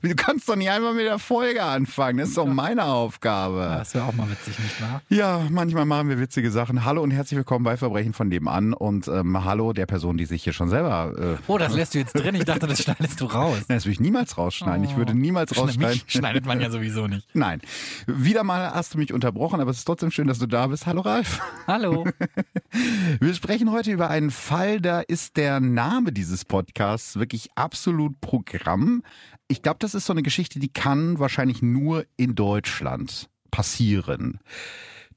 Du 0.10 0.14
kannst 0.14 0.48
doch 0.48 0.56
nicht 0.56 0.70
einmal 0.70 0.94
mit 0.94 1.04
der 1.04 1.18
Folge 1.18 1.62
anfangen. 1.62 2.18
Das 2.18 2.30
ist 2.30 2.38
doch 2.38 2.46
meine 2.46 2.84
Aufgabe. 2.84 3.76
Das 3.78 3.94
wäre 3.94 4.06
auch 4.06 4.14
mal 4.14 4.30
witzig, 4.30 4.58
nicht 4.58 4.80
wahr? 4.80 5.02
Ja, 5.10 5.46
manchmal 5.50 5.84
machen 5.84 6.08
wir 6.08 6.18
witzige 6.18 6.50
Sachen. 6.50 6.86
Hallo 6.86 7.02
und 7.02 7.10
herzlich 7.10 7.36
willkommen 7.36 7.64
bei 7.66 7.76
Verbrechen 7.76 8.14
von 8.14 8.28
nebenan. 8.28 8.72
Und 8.72 9.08
ähm, 9.08 9.44
hallo 9.44 9.74
der 9.74 9.84
Person, 9.84 10.16
die 10.16 10.24
sich 10.24 10.42
hier 10.42 10.54
schon 10.54 10.70
selber. 10.70 11.12
Äh, 11.18 11.36
Oh, 11.48 11.58
das 11.58 11.74
lässt 11.74 11.94
du 11.94 11.98
jetzt 11.98 12.14
drin. 12.14 12.34
Ich 12.34 12.44
dachte, 12.44 12.66
das 12.66 12.82
schneidest 12.82 13.20
du 13.20 13.26
raus. 13.26 13.58
Nein, 13.68 13.76
das 13.76 13.84
würde 13.84 13.92
ich 13.92 14.00
niemals 14.00 14.38
rausschneiden. 14.38 14.84
Ich 14.84 14.96
würde 14.96 15.14
niemals 15.14 15.54
rausschneiden. 15.56 16.00
Mich 16.02 16.04
schneidet 16.10 16.46
man 16.46 16.60
ja 16.60 16.70
sowieso 16.70 17.06
nicht. 17.06 17.28
Nein. 17.34 17.60
Wieder 18.06 18.42
mal 18.42 18.72
hast 18.72 18.94
du 18.94 18.98
mich 18.98 19.12
unterbrochen, 19.12 19.60
aber 19.60 19.70
es 19.70 19.78
ist 19.78 19.84
trotzdem 19.84 20.10
schön, 20.10 20.26
dass 20.28 20.38
du 20.38 20.46
da 20.46 20.68
bist. 20.68 20.86
Hallo 20.86 21.02
Ralf. 21.02 21.40
Hallo. 21.66 22.06
Wir 23.20 23.34
sprechen 23.34 23.70
heute 23.70 23.90
über 23.92 24.08
einen 24.08 24.30
Fall, 24.30 24.80
da 24.80 25.00
ist 25.00 25.36
der 25.36 25.60
Name 25.60 26.10
dieses 26.12 26.46
Podcasts 26.46 27.18
wirklich 27.18 27.50
absolut 27.54 28.18
Programm. 28.22 29.02
Ich 29.50 29.62
glaube, 29.62 29.78
das 29.80 29.96
ist 29.96 30.06
so 30.06 30.12
eine 30.12 30.22
Geschichte, 30.22 30.60
die 30.60 30.72
kann 30.72 31.18
wahrscheinlich 31.18 31.60
nur 31.60 32.04
in 32.16 32.36
Deutschland 32.36 33.28
passieren. 33.50 34.38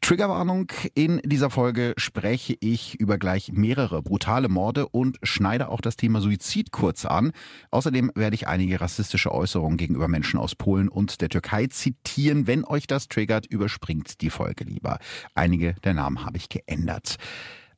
Triggerwarnung, 0.01 0.71
in 0.95 1.21
dieser 1.23 1.51
Folge 1.51 1.93
spreche 1.97 2.57
ich 2.59 2.99
über 2.99 3.19
gleich 3.19 3.51
mehrere 3.51 4.01
brutale 4.01 4.49
Morde 4.49 4.89
und 4.89 5.19
schneide 5.21 5.69
auch 5.69 5.81
das 5.81 5.97
Thema 5.97 6.19
Suizid 6.19 6.71
kurz 6.71 7.05
an. 7.05 7.31
Außerdem 7.69 8.11
werde 8.16 8.33
ich 8.33 8.47
einige 8.47 8.81
rassistische 8.81 9.31
Äußerungen 9.31 9.77
gegenüber 9.77 10.08
Menschen 10.08 10.39
aus 10.39 10.55
Polen 10.55 10.89
und 10.89 11.21
der 11.21 11.30
Türkei 11.30 11.67
zitieren. 11.67 12.47
Wenn 12.47 12.65
euch 12.65 12.88
das 12.88 13.09
triggert, 13.09 13.45
überspringt 13.45 14.19
die 14.21 14.31
Folge 14.31 14.63
lieber. 14.63 14.97
Einige 15.36 15.75
der 15.83 15.93
Namen 15.93 16.25
habe 16.25 16.38
ich 16.38 16.49
geändert. 16.49 17.17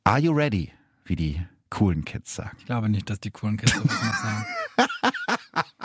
Are 0.04 0.18
you 0.18 0.32
ready? 0.32 0.72
Wie 1.04 1.16
die 1.16 1.38
coolen 1.68 2.06
Kids 2.06 2.34
sagen. 2.34 2.56
Ich 2.58 2.64
glaube 2.64 2.88
nicht, 2.88 3.10
dass 3.10 3.20
die 3.20 3.30
coolen 3.30 3.58
Kids 3.58 3.74
sowas 3.74 4.02
noch 4.02 4.14
sagen. 4.14 4.46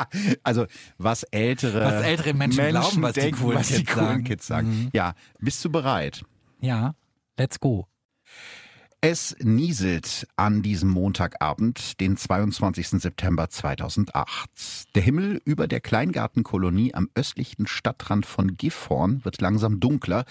Also 0.44 0.66
was 0.98 1.24
ältere, 1.24 1.82
Was 1.82 2.04
ältere 2.04 2.34
Menschen 2.34 2.68
glauben, 2.70 3.02
was 3.02 3.14
die 3.14 3.22
denken, 3.22 3.42
coolen 3.42 3.60
was 3.60 3.68
die 3.68 3.76
Kids 3.76 3.94
coolen 3.94 4.08
sagen. 4.08 4.24
Kids 4.24 4.48
sagen. 4.48 4.70
Mhm. 4.70 4.90
Ja, 4.94 5.14
bist 5.40 5.64
du 5.64 5.72
bereit? 5.72 6.24
Ja, 6.60 6.96
let's 7.38 7.60
go. 7.60 7.88
Es 9.04 9.36
nieselt 9.40 10.28
an 10.36 10.62
diesem 10.62 10.90
Montagabend, 10.90 12.00
den 12.00 12.18
22. 12.18 13.02
September 13.02 13.50
2008. 13.50 14.94
Der 14.94 15.02
Himmel 15.02 15.42
über 15.44 15.68
der 15.68 15.80
Kleingartenkolonie 15.80 16.94
am 16.94 17.10
östlichen 17.16 17.66
Stadtrand 17.66 18.28
von 18.28 18.58
Gifhorn 18.58 19.26
wird 19.26 19.42
langsam 19.42 19.80
dunkler. 19.80 20.24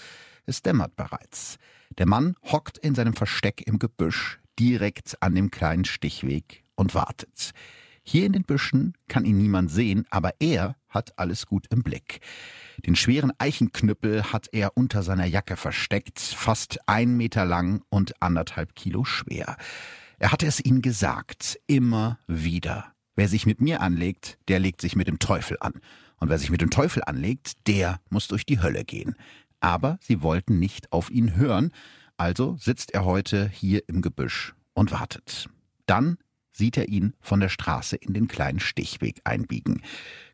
Es 0.45 0.61
dämmert 0.61 0.95
bereits. 0.95 1.57
Der 1.97 2.07
Mann 2.07 2.35
hockt 2.43 2.77
in 2.77 2.95
seinem 2.95 3.13
Versteck 3.13 3.61
im 3.67 3.77
Gebüsch, 3.77 4.39
direkt 4.57 5.21
an 5.21 5.35
dem 5.35 5.51
kleinen 5.51 5.83
Stichweg 5.83 6.63
und 6.75 6.95
wartet. 6.95 7.51
Hier 8.03 8.25
in 8.25 8.33
den 8.33 8.43
Büschen 8.43 8.93
kann 9.07 9.25
ihn 9.25 9.37
niemand 9.37 9.71
sehen, 9.71 10.05
aber 10.09 10.33
er 10.39 10.75
hat 10.89 11.17
alles 11.17 11.45
gut 11.45 11.67
im 11.69 11.83
Blick. 11.83 12.19
Den 12.85 12.95
schweren 12.95 13.31
Eichenknüppel 13.37 14.33
hat 14.33 14.47
er 14.51 14.75
unter 14.75 15.03
seiner 15.03 15.25
Jacke 15.25 15.55
versteckt, 15.55 16.19
fast 16.19 16.79
ein 16.87 17.15
Meter 17.15 17.45
lang 17.45 17.83
und 17.89 18.21
anderthalb 18.21 18.75
Kilo 18.75 19.03
schwer. 19.03 19.55
Er 20.17 20.31
hatte 20.31 20.47
es 20.47 20.63
ihnen 20.63 20.81
gesagt, 20.81 21.59
immer 21.67 22.19
wieder. 22.27 22.93
Wer 23.15 23.27
sich 23.27 23.45
mit 23.45 23.61
mir 23.61 23.81
anlegt, 23.81 24.37
der 24.47 24.59
legt 24.59 24.81
sich 24.81 24.95
mit 24.95 25.07
dem 25.07 25.19
Teufel 25.19 25.57
an. 25.59 25.73
Und 26.19 26.29
wer 26.29 26.37
sich 26.37 26.49
mit 26.49 26.61
dem 26.61 26.69
Teufel 26.69 27.03
anlegt, 27.05 27.67
der 27.67 27.99
muss 28.09 28.27
durch 28.27 28.45
die 28.45 28.61
Hölle 28.61 28.83
gehen. 28.83 29.15
Aber 29.59 29.99
sie 30.01 30.21
wollten 30.21 30.59
nicht 30.59 30.91
auf 30.91 31.09
ihn 31.11 31.35
hören, 31.35 31.71
also 32.17 32.55
sitzt 32.59 32.93
er 32.93 33.05
heute 33.05 33.49
hier 33.49 33.87
im 33.87 34.01
Gebüsch 34.01 34.53
und 34.73 34.91
wartet. 34.91 35.49
Dann 35.85 36.17
sieht 36.51 36.77
er 36.77 36.89
ihn 36.89 37.13
von 37.19 37.39
der 37.39 37.49
Straße 37.49 37.95
in 37.95 38.13
den 38.13 38.27
kleinen 38.27 38.59
Stichweg 38.59 39.21
einbiegen. 39.23 39.81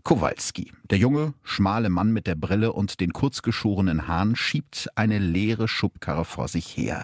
Kowalski, 0.04 0.72
der 0.90 0.98
junge, 0.98 1.34
schmale 1.44 1.90
Mann 1.90 2.12
mit 2.12 2.28
der 2.28 2.36
Brille 2.36 2.74
und 2.74 3.00
den 3.00 3.14
kurzgeschorenen 3.14 4.08
Haaren, 4.08 4.36
schiebt 4.36 4.88
eine 4.96 5.20
leere 5.20 5.68
Schubkarre 5.68 6.26
vor 6.26 6.48
sich 6.48 6.78
her. 6.78 7.04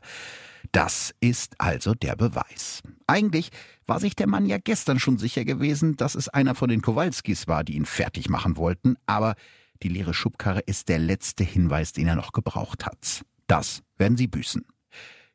Das 0.72 1.14
ist 1.20 1.60
also 1.60 1.94
der 1.94 2.16
Beweis. 2.16 2.82
Eigentlich 3.06 3.50
war 3.86 4.00
sich 4.00 4.16
der 4.16 4.28
Mann 4.28 4.46
ja 4.46 4.58
gestern 4.58 5.00
schon 5.00 5.18
sicher 5.18 5.46
gewesen, 5.46 5.98
dass 5.98 6.16
es 6.16 6.30
einer 6.30 6.56
von 6.56 6.70
den 6.70 6.82
Kowalskis 6.82 7.48
war, 7.48 7.64
die 7.64 7.76
ihn 7.76 7.86
fertig 7.86 8.30
machen 8.30 8.58
wollten, 8.58 8.96
aber 9.06 9.36
die 9.84 9.90
leere 9.90 10.14
Schubkarre 10.14 10.62
ist 10.62 10.88
der 10.88 11.00
letzte 11.00 11.44
Hinweis, 11.44 11.92
den 11.92 12.08
er 12.08 12.16
noch 12.16 12.32
gebraucht 12.32 12.86
hat. 12.86 13.24
Das 13.48 13.84
werden 13.98 14.18
sie 14.18 14.28
büßen. 14.28 14.66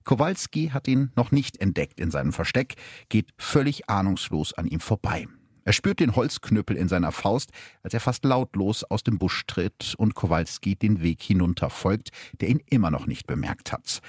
Kowalski 0.05 0.69
hat 0.69 0.89
ihn 0.89 1.13
noch 1.17 1.31
nicht 1.31 1.61
entdeckt 1.61 2.01
in 2.01 2.11
seinem 2.11 2.33
Versteck, 2.33 2.77
geht 3.09 3.31
völlig 3.37 3.89
ahnungslos 3.89 4.55
an 4.55 4.67
ihm 4.67 4.81
vorbei. 4.81 5.27
Er 5.69 5.75
spürt 5.75 6.01
den 6.01 6.17
Holzknüppel 6.17 6.79
in 6.79 6.89
seiner 6.89 7.13
Faust, 7.13 7.51
als 7.83 7.93
er 7.93 8.01
fast 8.01 8.25
lautlos 8.25 8.85
aus 8.85 9.03
dem 9.03 9.19
Busch 9.19 9.45
tritt 9.47 9.95
und 9.99 10.15
Kowalski 10.15 10.77
den 10.77 11.03
Weg 11.03 11.23
hinunter 11.23 11.69
folgt, 11.69 12.09
der 12.41 12.49
ihn 12.49 12.63
immer 12.71 12.91
noch 12.91 13.07
nicht 13.07 13.27
bemerkt 13.27 13.71
hat. 13.71 14.01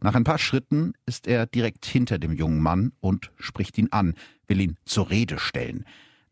Nach 0.00 0.14
ein 0.14 0.22
paar 0.22 0.38
Schritten 0.38 0.92
ist 1.06 1.26
er 1.26 1.46
direkt 1.46 1.86
hinter 1.86 2.20
dem 2.20 2.32
jungen 2.32 2.62
Mann 2.62 2.92
und 3.00 3.32
spricht 3.36 3.76
ihn 3.78 3.88
an, 3.90 4.14
will 4.46 4.60
ihn 4.60 4.76
zur 4.84 5.10
Rede 5.10 5.40
stellen. 5.40 5.84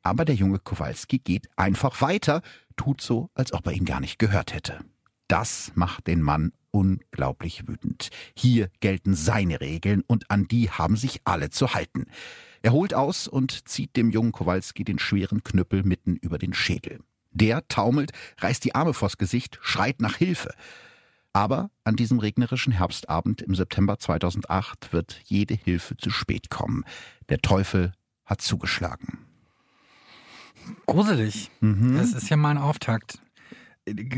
Aber 0.02 0.24
der 0.24 0.36
junge 0.36 0.60
Kowalski 0.60 1.18
geht 1.18 1.48
einfach 1.56 2.00
weiter, 2.00 2.42
tut 2.76 3.00
so, 3.00 3.28
als 3.34 3.52
ob 3.52 3.66
er 3.66 3.72
ihn 3.72 3.86
gar 3.86 3.98
nicht 3.98 4.20
gehört 4.20 4.54
hätte. 4.54 4.78
Das 5.26 5.72
macht 5.74 6.06
den 6.06 6.22
Mann 6.22 6.52
unglaublich 6.76 7.66
wütend. 7.66 8.10
Hier 8.34 8.68
gelten 8.80 9.14
seine 9.14 9.62
Regeln 9.62 10.02
und 10.06 10.30
an 10.30 10.46
die 10.46 10.70
haben 10.70 10.96
sich 10.96 11.22
alle 11.24 11.48
zu 11.48 11.72
halten. 11.72 12.04
Er 12.60 12.72
holt 12.72 12.92
aus 12.92 13.28
und 13.28 13.66
zieht 13.66 13.96
dem 13.96 14.10
jungen 14.10 14.32
Kowalski 14.32 14.84
den 14.84 14.98
schweren 14.98 15.42
Knüppel 15.42 15.84
mitten 15.84 16.16
über 16.16 16.36
den 16.36 16.52
Schädel. 16.52 17.00
Der 17.30 17.66
taumelt, 17.68 18.12
reißt 18.38 18.62
die 18.62 18.74
Arme 18.74 18.92
vors 18.92 19.16
Gesicht, 19.16 19.58
schreit 19.62 20.02
nach 20.02 20.16
Hilfe. 20.16 20.52
Aber 21.32 21.70
an 21.84 21.96
diesem 21.96 22.18
regnerischen 22.18 22.74
Herbstabend 22.74 23.40
im 23.40 23.54
September 23.54 23.98
2008 23.98 24.92
wird 24.92 25.20
jede 25.24 25.54
Hilfe 25.54 25.96
zu 25.96 26.10
spät 26.10 26.50
kommen. 26.50 26.84
Der 27.30 27.38
Teufel 27.38 27.92
hat 28.26 28.42
zugeschlagen. 28.42 29.18
Gruselig. 30.86 31.50
Das 31.60 32.12
ist 32.12 32.28
ja 32.28 32.36
mal 32.36 32.50
ein 32.50 32.58
Auftakt. 32.58 33.20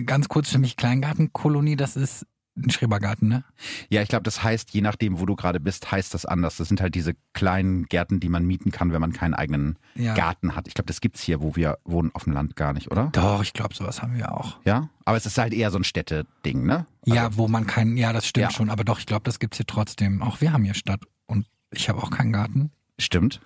Ganz 0.06 0.28
kurz 0.28 0.48
für 0.48 0.58
mich, 0.58 0.76
Kleingartenkolonie, 0.76 1.76
das 1.76 1.94
ist 1.94 2.26
ein 2.64 2.70
Schrebergarten, 2.70 3.28
ne? 3.28 3.44
Ja, 3.88 4.02
ich 4.02 4.08
glaube, 4.08 4.24
das 4.24 4.42
heißt, 4.42 4.70
je 4.72 4.80
nachdem, 4.80 5.20
wo 5.20 5.26
du 5.26 5.36
gerade 5.36 5.60
bist, 5.60 5.90
heißt 5.92 6.12
das 6.14 6.26
anders. 6.26 6.56
Das 6.56 6.68
sind 6.68 6.80
halt 6.80 6.94
diese 6.94 7.14
kleinen 7.32 7.84
Gärten, 7.86 8.20
die 8.20 8.28
man 8.28 8.44
mieten 8.44 8.70
kann, 8.70 8.92
wenn 8.92 9.00
man 9.00 9.12
keinen 9.12 9.34
eigenen 9.34 9.78
Ja. 9.94 10.14
Garten 10.14 10.54
hat. 10.56 10.68
Ich 10.68 10.74
glaube, 10.74 10.86
das 10.86 11.00
gibt's 11.00 11.22
hier, 11.22 11.40
wo 11.40 11.56
wir 11.56 11.78
wohnen, 11.84 12.10
auf 12.14 12.24
dem 12.24 12.32
Land 12.32 12.56
gar 12.56 12.72
nicht, 12.72 12.90
oder? 12.90 13.10
Doch, 13.12 13.42
ich 13.42 13.52
glaube, 13.52 13.74
sowas 13.74 14.02
haben 14.02 14.16
wir 14.16 14.32
auch. 14.32 14.58
Ja? 14.64 14.88
Aber 15.04 15.16
es 15.16 15.26
ist 15.26 15.38
halt 15.38 15.54
eher 15.54 15.70
so 15.70 15.78
ein 15.78 15.84
Städteding, 15.84 16.64
ne? 16.66 16.86
Ja, 17.06 17.36
wo 17.36 17.48
man 17.48 17.66
keinen, 17.66 17.96
ja, 17.96 18.12
das 18.12 18.26
stimmt 18.26 18.42
Ja. 18.42 18.50
schon, 18.50 18.70
aber 18.70 18.84
doch, 18.84 18.98
ich 18.98 19.06
glaube, 19.06 19.22
das 19.24 19.38
gibt's 19.38 19.56
hier 19.56 19.66
trotzdem. 19.66 20.20
Auch 20.22 20.40
wir 20.40 20.52
haben 20.52 20.64
hier 20.64 20.74
Stadt 20.74 21.00
und 21.26 21.46
ich 21.70 21.88
habe 21.88 22.02
auch 22.02 22.10
keinen 22.10 22.32
Garten. 22.32 22.70
Stimmt. 22.98 23.40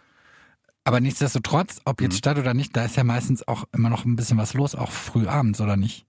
Aber 0.84 0.98
nichtsdestotrotz, 0.98 1.78
ob 1.84 2.00
jetzt 2.00 2.14
Mhm. 2.14 2.18
Stadt 2.18 2.38
oder 2.38 2.54
nicht, 2.54 2.76
da 2.76 2.84
ist 2.84 2.96
ja 2.96 3.04
meistens 3.04 3.46
auch 3.46 3.64
immer 3.72 3.88
noch 3.88 4.04
ein 4.04 4.16
bisschen 4.16 4.36
was 4.38 4.54
los, 4.54 4.74
auch 4.74 4.90
früh 4.90 5.28
abends, 5.28 5.60
oder 5.60 5.76
nicht? 5.76 6.06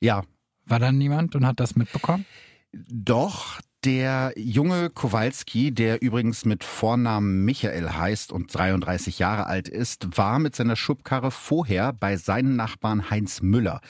Ja. 0.00 0.22
War 0.66 0.78
da 0.78 0.92
niemand 0.92 1.34
und 1.34 1.46
hat 1.46 1.60
das 1.60 1.76
mitbekommen? 1.76 2.24
Doch, 2.72 3.60
der 3.84 4.32
junge 4.36 4.88
Kowalski, 4.88 5.70
der 5.72 6.00
übrigens 6.00 6.46
mit 6.46 6.64
Vornamen 6.64 7.44
Michael 7.44 7.90
heißt 7.90 8.32
und 8.32 8.52
33 8.54 9.18
Jahre 9.18 9.46
alt 9.46 9.68
ist, 9.68 10.16
war 10.16 10.38
mit 10.38 10.56
seiner 10.56 10.74
Schubkarre 10.74 11.30
vorher 11.30 11.92
bei 11.92 12.16
seinen 12.16 12.56
Nachbarn 12.56 13.10
Heinz 13.10 13.42
Müller. 13.42 13.80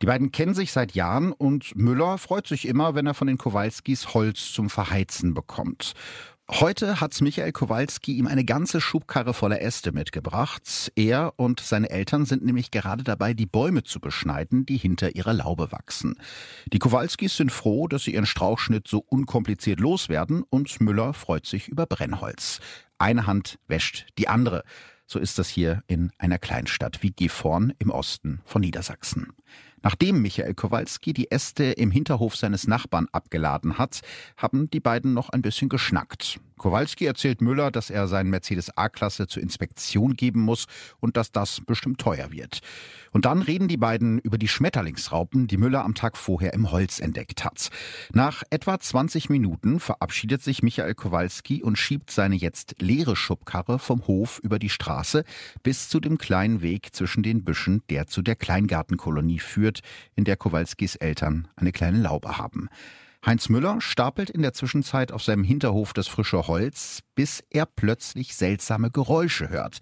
Die 0.00 0.06
beiden 0.06 0.32
kennen 0.32 0.54
sich 0.54 0.72
seit 0.72 0.92
Jahren 0.92 1.32
und 1.32 1.76
Müller 1.76 2.16
freut 2.16 2.46
sich 2.46 2.66
immer, 2.66 2.94
wenn 2.94 3.06
er 3.06 3.14
von 3.14 3.26
den 3.26 3.36
Kowalskis 3.38 4.14
Holz 4.14 4.52
zum 4.52 4.70
Verheizen 4.70 5.34
bekommt. 5.34 5.92
Heute 6.50 7.00
hat 7.00 7.18
Michael 7.20 7.52
Kowalski 7.52 8.14
ihm 8.14 8.26
eine 8.26 8.44
ganze 8.44 8.80
Schubkarre 8.80 9.32
voller 9.32 9.62
Äste 9.62 9.92
mitgebracht. 9.92 10.92
Er 10.96 11.32
und 11.36 11.60
seine 11.60 11.88
Eltern 11.90 12.26
sind 12.26 12.44
nämlich 12.44 12.70
gerade 12.70 13.04
dabei, 13.04 13.32
die 13.32 13.46
Bäume 13.46 13.84
zu 13.84 14.00
beschneiden, 14.00 14.66
die 14.66 14.76
hinter 14.76 15.14
ihrer 15.14 15.32
Laube 15.32 15.70
wachsen. 15.70 16.16
Die 16.72 16.80
Kowalskis 16.80 17.36
sind 17.36 17.52
froh, 17.52 17.86
dass 17.86 18.02
sie 18.04 18.14
ihren 18.14 18.26
Strauchschnitt 18.26 18.88
so 18.88 18.98
unkompliziert 18.98 19.78
loswerden 19.78 20.42
und 20.42 20.80
Müller 20.80 21.14
freut 21.14 21.46
sich 21.46 21.68
über 21.68 21.86
Brennholz. 21.86 22.60
Eine 22.98 23.26
Hand 23.26 23.58
wäscht 23.68 24.08
die 24.18 24.28
andere. 24.28 24.64
So 25.06 25.18
ist 25.18 25.38
das 25.38 25.48
hier 25.48 25.82
in 25.86 26.10
einer 26.18 26.38
Kleinstadt 26.38 27.02
wie 27.02 27.12
Gifhorn 27.12 27.72
im 27.78 27.90
Osten 27.90 28.40
von 28.44 28.62
Niedersachsen. 28.62 29.28
Nachdem 29.82 30.22
Michael 30.22 30.54
Kowalski 30.54 31.12
die 31.12 31.30
Äste 31.30 31.64
im 31.64 31.90
Hinterhof 31.90 32.36
seines 32.36 32.66
Nachbarn 32.66 33.08
abgeladen 33.12 33.78
hat, 33.78 34.00
haben 34.36 34.70
die 34.70 34.80
beiden 34.80 35.12
noch 35.12 35.30
ein 35.30 35.42
bisschen 35.42 35.68
geschnackt. 35.68 36.40
Kowalski 36.56 37.06
erzählt 37.06 37.40
Müller, 37.40 37.70
dass 37.70 37.90
er 37.90 38.08
seinen 38.08 38.30
Mercedes 38.30 38.76
A-Klasse 38.76 39.26
zur 39.26 39.42
Inspektion 39.42 40.14
geben 40.14 40.40
muss 40.40 40.66
und 41.00 41.16
dass 41.16 41.32
das 41.32 41.60
bestimmt 41.60 42.00
teuer 42.00 42.30
wird. 42.30 42.60
Und 43.12 43.26
dann 43.26 43.42
reden 43.42 43.68
die 43.68 43.76
beiden 43.76 44.18
über 44.18 44.38
die 44.38 44.48
Schmetterlingsraupen, 44.48 45.46
die 45.46 45.58
Müller 45.58 45.84
am 45.84 45.94
Tag 45.94 46.16
vorher 46.16 46.54
im 46.54 46.70
Holz 46.70 46.98
entdeckt 46.98 47.44
hat. 47.44 47.68
Nach 48.12 48.42
etwa 48.50 48.78
20 48.78 49.28
Minuten 49.28 49.80
verabschiedet 49.80 50.42
sich 50.42 50.62
Michael 50.62 50.94
Kowalski 50.94 51.62
und 51.62 51.76
schiebt 51.76 52.10
seine 52.10 52.36
jetzt 52.36 52.76
leere 52.80 53.14
Schubkarre 53.14 53.78
vom 53.78 54.06
Hof 54.06 54.40
über 54.42 54.58
die 54.58 54.70
Straße 54.70 55.24
bis 55.62 55.88
zu 55.88 56.00
dem 56.00 56.16
kleinen 56.16 56.62
Weg 56.62 56.94
zwischen 56.94 57.22
den 57.22 57.44
Büschen, 57.44 57.82
der 57.90 58.06
zu 58.06 58.22
der 58.22 58.36
Kleingartenkolonie 58.36 59.40
führt, 59.40 59.80
in 60.16 60.24
der 60.24 60.36
Kowalskis 60.36 60.96
Eltern 60.96 61.48
eine 61.56 61.72
kleine 61.72 61.98
Laube 61.98 62.38
haben. 62.38 62.68
Heinz 63.24 63.48
Müller 63.48 63.80
stapelt 63.80 64.30
in 64.30 64.42
der 64.42 64.52
Zwischenzeit 64.52 65.12
auf 65.12 65.22
seinem 65.22 65.44
Hinterhof 65.44 65.92
das 65.92 66.08
frische 66.08 66.48
Holz, 66.48 67.00
bis 67.14 67.42
er 67.50 67.66
plötzlich 67.66 68.34
seltsame 68.34 68.90
Geräusche 68.90 69.48
hört. 69.48 69.78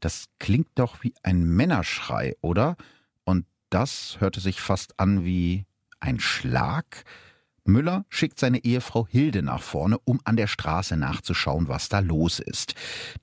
Das 0.00 0.24
klingt 0.40 0.68
doch 0.74 1.02
wie 1.02 1.14
ein 1.22 1.44
Männerschrei, 1.44 2.34
oder? 2.40 2.76
Und 3.24 3.46
das 3.70 4.16
hörte 4.18 4.40
sich 4.40 4.60
fast 4.60 4.98
an 4.98 5.24
wie 5.24 5.66
ein 6.00 6.18
Schlag? 6.18 7.04
Müller 7.64 8.04
schickt 8.08 8.40
seine 8.40 8.64
Ehefrau 8.64 9.06
Hilde 9.06 9.42
nach 9.42 9.62
vorne, 9.62 9.98
um 10.04 10.20
an 10.24 10.36
der 10.36 10.46
Straße 10.46 10.96
nachzuschauen, 10.96 11.68
was 11.68 11.88
da 11.88 12.00
los 12.00 12.40
ist. 12.40 12.74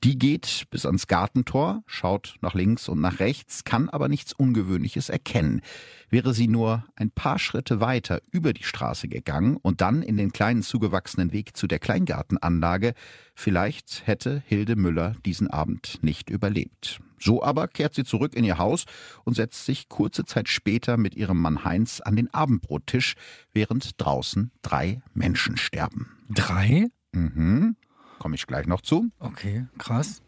Die 0.04 0.18
geht 0.18 0.66
bis 0.70 0.86
ans 0.86 1.08
Gartentor, 1.08 1.84
schaut 1.86 2.36
nach 2.42 2.54
links 2.54 2.88
und 2.88 3.02
nach 3.02 3.20
rechts, 3.20 3.63
kann 3.63 3.90
aber 3.90 4.08
nichts 4.08 4.34
Ungewöhnliches 4.34 5.10
erkennen. 5.10 5.62
Wäre 6.09 6.33
sie 6.33 6.48
nur 6.48 6.86
ein 6.95 7.12
paar 7.12 7.38
Schritte 7.38 7.81
weiter 7.81 8.21
über 8.31 8.54
die 8.54 8.63
Straße 8.63 9.09
gegangen 9.09 9.57
und 9.57 9.81
dann 9.81 10.01
in 10.01 10.15
den 10.15 10.31
kleinen 10.31 10.63
zugewachsenen 10.63 11.33
Weg 11.33 11.57
zu 11.57 11.68
der 11.68 11.80
Kleingartenanlage, 11.80 12.94
vielleicht 13.36 14.07
hätte 14.07 14.42
Hilde 14.45 14.77
Müller 14.77 15.15
diesen 15.25 15.50
Abend 15.50 16.01
nicht 16.01 16.30
überlebt. 16.30 17.01
So 17.19 17.44
aber 17.44 17.68
kehrt 17.68 17.95
sie 17.95 18.04
zurück 18.04 18.36
in 18.36 18.44
ihr 18.44 18.57
Haus 18.57 18.86
und 19.25 19.36
setzt 19.36 19.65
sich 19.65 19.89
kurze 19.89 20.24
Zeit 20.24 20.48
später 20.48 20.98
mit 20.98 21.15
ihrem 21.15 21.42
Mann 21.42 21.65
Heinz 21.65 22.00
an 22.00 22.15
den 22.15 22.33
Abendbrottisch, 22.33 23.15
während 23.51 23.92
draußen 23.98 24.51
drei 24.62 25.01
Menschen 25.13 25.57
sterben. 25.57 26.18
Drei? 26.30 26.88
Mhm. 27.12 27.75
Komme 28.19 28.36
ich 28.36 28.48
gleich 28.48 28.68
noch 28.68 28.81
zu. 28.81 29.10
Okay, 29.19 29.68
krass. 29.77 30.21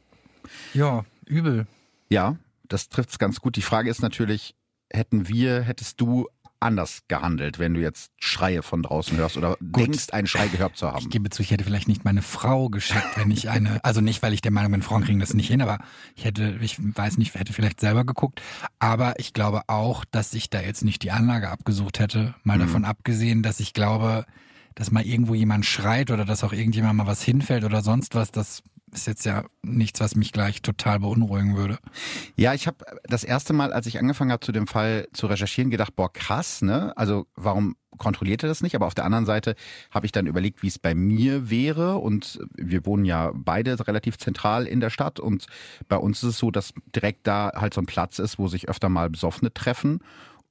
Ja, 0.73 1.05
übel. 1.25 1.67
Ja, 2.09 2.37
das 2.67 2.89
trifft's 2.89 3.19
ganz 3.19 3.39
gut. 3.39 3.55
Die 3.55 3.61
Frage 3.61 3.89
ist 3.89 4.01
natürlich, 4.01 4.55
hätten 4.91 5.27
wir, 5.27 5.62
hättest 5.62 6.01
du 6.01 6.27
anders 6.62 7.03
gehandelt, 7.07 7.57
wenn 7.57 7.74
du 7.74 7.80
jetzt 7.80 8.12
Schreie 8.19 8.63
von 8.63 8.83
draußen 8.83 9.15
hörst 9.18 9.38
oder 9.38 9.56
Gut. 9.57 9.77
denkst, 9.77 10.12
einen 10.12 10.27
Schrei 10.27 10.47
gehört 10.47 10.75
zu 10.77 10.88
haben? 10.88 11.00
Ich 11.00 11.09
gebe 11.09 11.30
zu, 11.30 11.41
ich 11.41 11.51
hätte 11.51 11.63
vielleicht 11.63 11.88
nicht 11.88 12.03
meine 12.03 12.21
Frau 12.21 12.69
geschickt, 12.69 13.07
wenn 13.15 13.31
ich 13.31 13.50
eine, 13.50 13.80
also 13.83 14.01
nicht, 14.01 14.21
weil 14.21 14.33
ich 14.33 14.41
der 14.41 14.51
Meinung 14.51 14.71
bin, 14.71 14.81
Frauen 14.81 15.03
kriegen 15.03 15.19
das 15.19 15.33
nicht 15.33 15.47
hin, 15.47 15.62
aber 15.62 15.80
ich 16.15 16.25
hätte, 16.25 16.57
ich 16.62 16.77
weiß 16.80 17.18
nicht, 17.18 17.36
hätte 17.36 17.53
vielleicht 17.53 17.80
selber 17.80 18.06
geguckt. 18.06 18.41
Aber 18.80 19.19
ich 19.19 19.33
glaube 19.33 19.62
auch, 19.68 20.06
dass 20.06 20.33
ich 20.33 20.50
da 20.50 20.62
jetzt 20.62 20.83
nicht 20.83 21.03
die 21.03 21.12
Anlage 21.12 21.50
abgesucht 21.50 22.00
hätte. 22.00 22.35
Mal 22.44 22.57
mhm. 22.57 22.62
davon 22.62 22.85
abgesehen, 22.85 23.42
dass 23.42 23.59
ich 23.59 23.74
glaube, 23.74 24.25
dass 24.75 24.92
mal 24.92 25.06
irgendwo 25.06 25.35
jemand 25.35 25.65
schreit 25.65 26.12
oder 26.12 26.25
dass 26.25 26.44
auch 26.44 26.53
irgendjemand 26.53 26.95
mal 26.95 27.07
was 27.07 27.21
hinfällt 27.21 27.63
oder 27.63 27.81
sonst 27.81 28.15
was, 28.15 28.31
das 28.31 28.63
ist 28.94 29.07
jetzt 29.07 29.25
ja 29.25 29.45
nichts, 29.62 30.00
was 30.00 30.15
mich 30.15 30.31
gleich 30.31 30.62
total 30.62 31.00
beunruhigen 31.00 31.56
würde. 31.56 31.77
Ja, 32.36 32.53
ich 32.53 32.68
habe 32.68 32.77
das 33.03 33.24
erste 33.24 33.53
Mal, 33.53 33.74
als 33.74 33.88
ich 33.88 34.00
angefangen 34.00 34.31
habe, 34.31 34.45
zu 34.45 34.51
dem 34.51 34.68
Fall 34.68 35.07
zu 35.13 35.27
recherchieren, 35.27 35.71
gedacht, 35.71 35.95
boah, 35.95 36.12
krass, 36.12 36.62
ne? 36.62 36.94
Also 36.97 37.27
warum 37.36 37.75
kontrolliert 37.97 38.44
er 38.44 38.50
das 38.50 38.62
nicht? 38.62 38.75
Aber 38.75 38.88
auf 38.88 38.95
der 38.95 39.06
anderen 39.06 39.25
Seite 39.25 39.56
habe 39.91 40.06
ich 40.06 40.12
dann 40.12 40.27
überlegt, 40.27 40.63
wie 40.63 40.68
es 40.68 40.80
bei 40.80 40.95
mir 40.95 41.50
wäre. 41.50 41.97
Und 41.97 42.39
wir 42.56 42.86
wohnen 42.86 43.06
ja 43.06 43.31
beide 43.33 43.88
relativ 43.88 44.18
zentral 44.18 44.65
in 44.65 44.80
der 44.80 44.89
Stadt. 44.89 45.19
Und 45.19 45.45
bei 45.88 45.97
uns 45.97 46.24
ist 46.24 46.30
es 46.30 46.38
so, 46.38 46.51
dass 46.51 46.74
direkt 46.95 47.27
da 47.27 47.51
halt 47.56 47.74
so 47.74 47.81
ein 47.81 47.85
Platz 47.85 48.19
ist, 48.19 48.39
wo 48.39 48.47
sich 48.47 48.69
öfter 48.69 48.89
mal 48.89 49.09
Besoffene 49.09 49.53
treffen. 49.53 50.00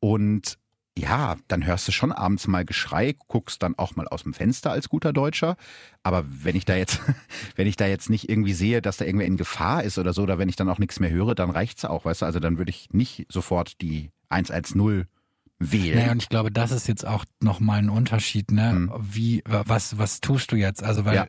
Und 0.01 0.59
ja, 0.99 1.37
dann 1.49 1.65
hörst 1.65 1.87
du 1.89 1.93
schon 1.93 2.13
abends 2.13 2.47
mal 2.49 2.65
Geschrei, 2.65 3.15
guckst 3.29 3.63
dann 3.63 3.79
auch 3.79 3.97
mal 3.97 4.09
aus 4.09 4.25
dem 4.25 4.35
Fenster 4.35 4.71
als 4.71 4.89
guter 4.89 5.13
Deutscher. 5.13 5.57
Aber 6.03 6.25
wenn 6.29 6.57
ich 6.57 6.65
da 6.65 6.77
jetzt, 6.77 7.01
wenn 7.57 7.67
ich 7.67 7.77
da 7.77 7.87
jetzt 7.87 8.11
nicht 8.11 8.29
irgendwie 8.29 8.53
sehe, 8.53 8.83
dass 8.83 8.97
da 8.97 9.05
irgendwer 9.05 9.27
in 9.27 9.37
Gefahr 9.37 9.85
ist 9.85 9.99
oder 9.99 10.13
so, 10.13 10.23
oder 10.23 10.39
wenn 10.39 10.49
ich 10.49 10.57
dann 10.57 10.69
auch 10.69 10.79
nichts 10.79 11.01
mehr 11.01 11.11
höre, 11.11 11.35
dann 11.35 11.51
reicht's 11.51 11.85
auch, 11.85 12.05
weißt 12.05 12.23
du? 12.23 12.27
Also 12.27 12.41
dann 12.41 12.59
würde 12.59 12.71
ich 12.71 12.89
nicht 12.93 13.27
sofort 13.29 13.81
die 13.81 14.11
110 14.29 15.07
wählen. 15.61 15.99
Naja, 15.99 16.13
und 16.13 16.23
ich 16.23 16.29
glaube, 16.29 16.51
das 16.53 16.71
ist 16.71 16.89
jetzt 16.89 17.07
auch 17.07 17.25
nochmal 17.41 17.79
ein 17.79 17.91
Unterschied, 17.91 18.51
ne? 18.51 18.71
Hm. 18.71 18.93
Wie, 18.99 19.43
was, 19.47 19.99
was 19.99 20.21
tust 20.21 20.53
du 20.53 20.57
jetzt? 20.57 20.83
Also, 20.83 21.05
weil 21.05 21.17
ja 21.17 21.27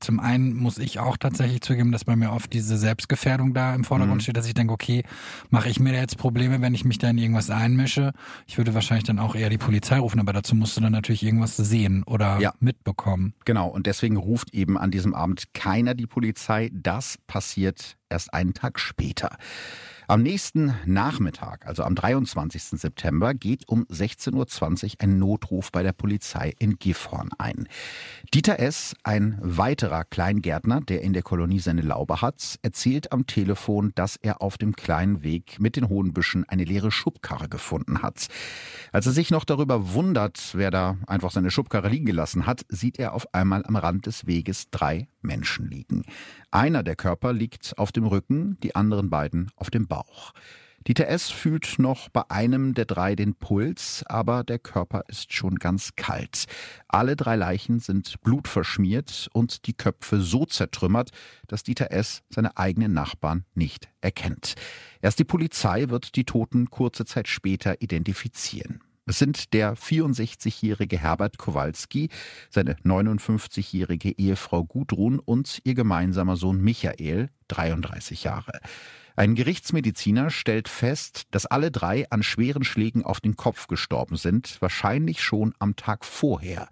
zum 0.00 0.18
einen 0.18 0.56
muss 0.56 0.78
ich 0.78 0.98
auch 0.98 1.16
tatsächlich 1.16 1.60
zugeben, 1.60 1.92
dass 1.92 2.04
bei 2.04 2.16
mir 2.16 2.32
oft 2.32 2.52
diese 2.52 2.76
Selbstgefährdung 2.76 3.54
da 3.54 3.74
im 3.74 3.84
Vordergrund 3.84 4.20
mhm. 4.20 4.22
steht, 4.22 4.36
dass 4.36 4.46
ich 4.46 4.54
denke, 4.54 4.72
okay, 4.72 5.04
mache 5.50 5.68
ich 5.68 5.78
mir 5.78 5.92
da 5.92 5.98
jetzt 5.98 6.16
Probleme, 6.16 6.60
wenn 6.60 6.74
ich 6.74 6.84
mich 6.84 6.98
da 6.98 7.10
in 7.10 7.18
irgendwas 7.18 7.50
einmische? 7.50 8.12
Ich 8.46 8.58
würde 8.58 8.74
wahrscheinlich 8.74 9.04
dann 9.04 9.18
auch 9.18 9.34
eher 9.34 9.50
die 9.50 9.58
Polizei 9.58 9.98
rufen, 9.98 10.18
aber 10.18 10.32
dazu 10.32 10.54
musst 10.54 10.76
du 10.76 10.80
dann 10.80 10.92
natürlich 10.92 11.22
irgendwas 11.22 11.56
sehen 11.56 12.02
oder 12.04 12.40
ja. 12.40 12.54
mitbekommen. 12.60 13.34
Genau, 13.44 13.68
und 13.68 13.86
deswegen 13.86 14.16
ruft 14.16 14.54
eben 14.54 14.78
an 14.78 14.90
diesem 14.90 15.14
Abend 15.14 15.52
keiner 15.52 15.94
die 15.94 16.06
Polizei. 16.06 16.70
Das 16.72 17.18
passiert 17.26 17.96
erst 18.08 18.32
einen 18.32 18.54
Tag 18.54 18.80
später. 18.80 19.36
Am 20.10 20.24
nächsten 20.24 20.74
Nachmittag, 20.86 21.66
also 21.66 21.84
am 21.84 21.94
23. 21.94 22.80
September, 22.80 23.32
geht 23.32 23.68
um 23.68 23.84
16.20 23.84 24.34
Uhr 24.34 24.90
ein 24.98 25.20
Notruf 25.20 25.70
bei 25.70 25.84
der 25.84 25.92
Polizei 25.92 26.52
in 26.58 26.80
Gifhorn 26.80 27.30
ein. 27.38 27.68
Dieter 28.34 28.58
S., 28.58 28.96
ein 29.04 29.38
weiterer 29.40 30.02
Kleingärtner, 30.02 30.80
der 30.80 31.02
in 31.02 31.12
der 31.12 31.22
Kolonie 31.22 31.60
seine 31.60 31.82
Laube 31.82 32.22
hat, 32.22 32.58
erzählt 32.62 33.12
am 33.12 33.28
Telefon, 33.28 33.92
dass 33.94 34.16
er 34.16 34.42
auf 34.42 34.58
dem 34.58 34.74
kleinen 34.74 35.22
Weg 35.22 35.60
mit 35.60 35.76
den 35.76 35.88
hohen 35.88 36.12
Büschen 36.12 36.42
eine 36.48 36.64
leere 36.64 36.90
Schubkarre 36.90 37.48
gefunden 37.48 38.02
hat. 38.02 38.26
Als 38.90 39.06
er 39.06 39.12
sich 39.12 39.30
noch 39.30 39.44
darüber 39.44 39.92
wundert, 39.94 40.40
wer 40.54 40.72
da 40.72 40.96
einfach 41.06 41.30
seine 41.30 41.52
Schubkarre 41.52 41.88
liegen 41.88 42.06
gelassen 42.06 42.46
hat, 42.46 42.62
sieht 42.68 42.98
er 42.98 43.14
auf 43.14 43.32
einmal 43.32 43.64
am 43.64 43.76
Rand 43.76 44.06
des 44.06 44.26
Weges 44.26 44.70
drei 44.72 45.06
Menschen 45.22 45.68
liegen. 45.68 46.02
Einer 46.52 46.82
der 46.82 46.96
Körper 46.96 47.32
liegt 47.32 47.78
auf 47.78 47.92
dem 47.92 48.06
Rücken, 48.06 48.58
die 48.62 48.74
anderen 48.74 49.08
beiden 49.08 49.50
auf 49.56 49.70
dem 49.70 49.86
Bauch. 49.86 50.32
Dieter 50.86 51.08
S. 51.08 51.30
fühlt 51.30 51.78
noch 51.78 52.08
bei 52.08 52.22
einem 52.30 52.72
der 52.72 52.86
drei 52.86 53.14
den 53.14 53.34
Puls, 53.34 54.02
aber 54.06 54.42
der 54.44 54.58
Körper 54.58 55.04
ist 55.08 55.32
schon 55.32 55.56
ganz 55.56 55.94
kalt. 55.94 56.46
Alle 56.88 57.16
drei 57.16 57.36
Leichen 57.36 57.80
sind 57.80 58.20
blutverschmiert 58.22 59.28
und 59.34 59.66
die 59.66 59.74
Köpfe 59.74 60.22
so 60.22 60.46
zertrümmert, 60.46 61.10
dass 61.48 61.62
Dieter 61.62 61.92
S. 61.92 62.22
seine 62.30 62.56
eigenen 62.56 62.94
Nachbarn 62.94 63.44
nicht 63.54 63.90
erkennt. 64.00 64.54
Erst 65.02 65.18
die 65.18 65.24
Polizei 65.24 65.90
wird 65.90 66.16
die 66.16 66.24
Toten 66.24 66.70
kurze 66.70 67.04
Zeit 67.04 67.28
später 67.28 67.82
identifizieren. 67.82 68.80
Es 69.06 69.18
sind 69.18 69.54
der 69.54 69.76
64-jährige 69.76 70.98
Herbert 70.98 71.38
Kowalski, 71.38 72.10
seine 72.48 72.74
59-jährige 72.84 74.10
Ehefrau 74.10 74.64
Gudrun 74.64 75.18
und 75.18 75.60
ihr 75.64 75.74
gemeinsamer 75.74 76.36
Sohn 76.36 76.60
Michael, 76.60 77.30
33 77.48 78.24
Jahre. 78.24 78.60
Ein 79.16 79.34
Gerichtsmediziner 79.34 80.30
stellt 80.30 80.68
fest, 80.68 81.24
dass 81.30 81.46
alle 81.46 81.70
drei 81.70 82.08
an 82.10 82.22
schweren 82.22 82.64
Schlägen 82.64 83.04
auf 83.04 83.20
den 83.20 83.36
Kopf 83.36 83.66
gestorben 83.66 84.16
sind, 84.16 84.56
wahrscheinlich 84.60 85.22
schon 85.22 85.54
am 85.58 85.76
Tag 85.76 86.04
vorher. 86.04 86.68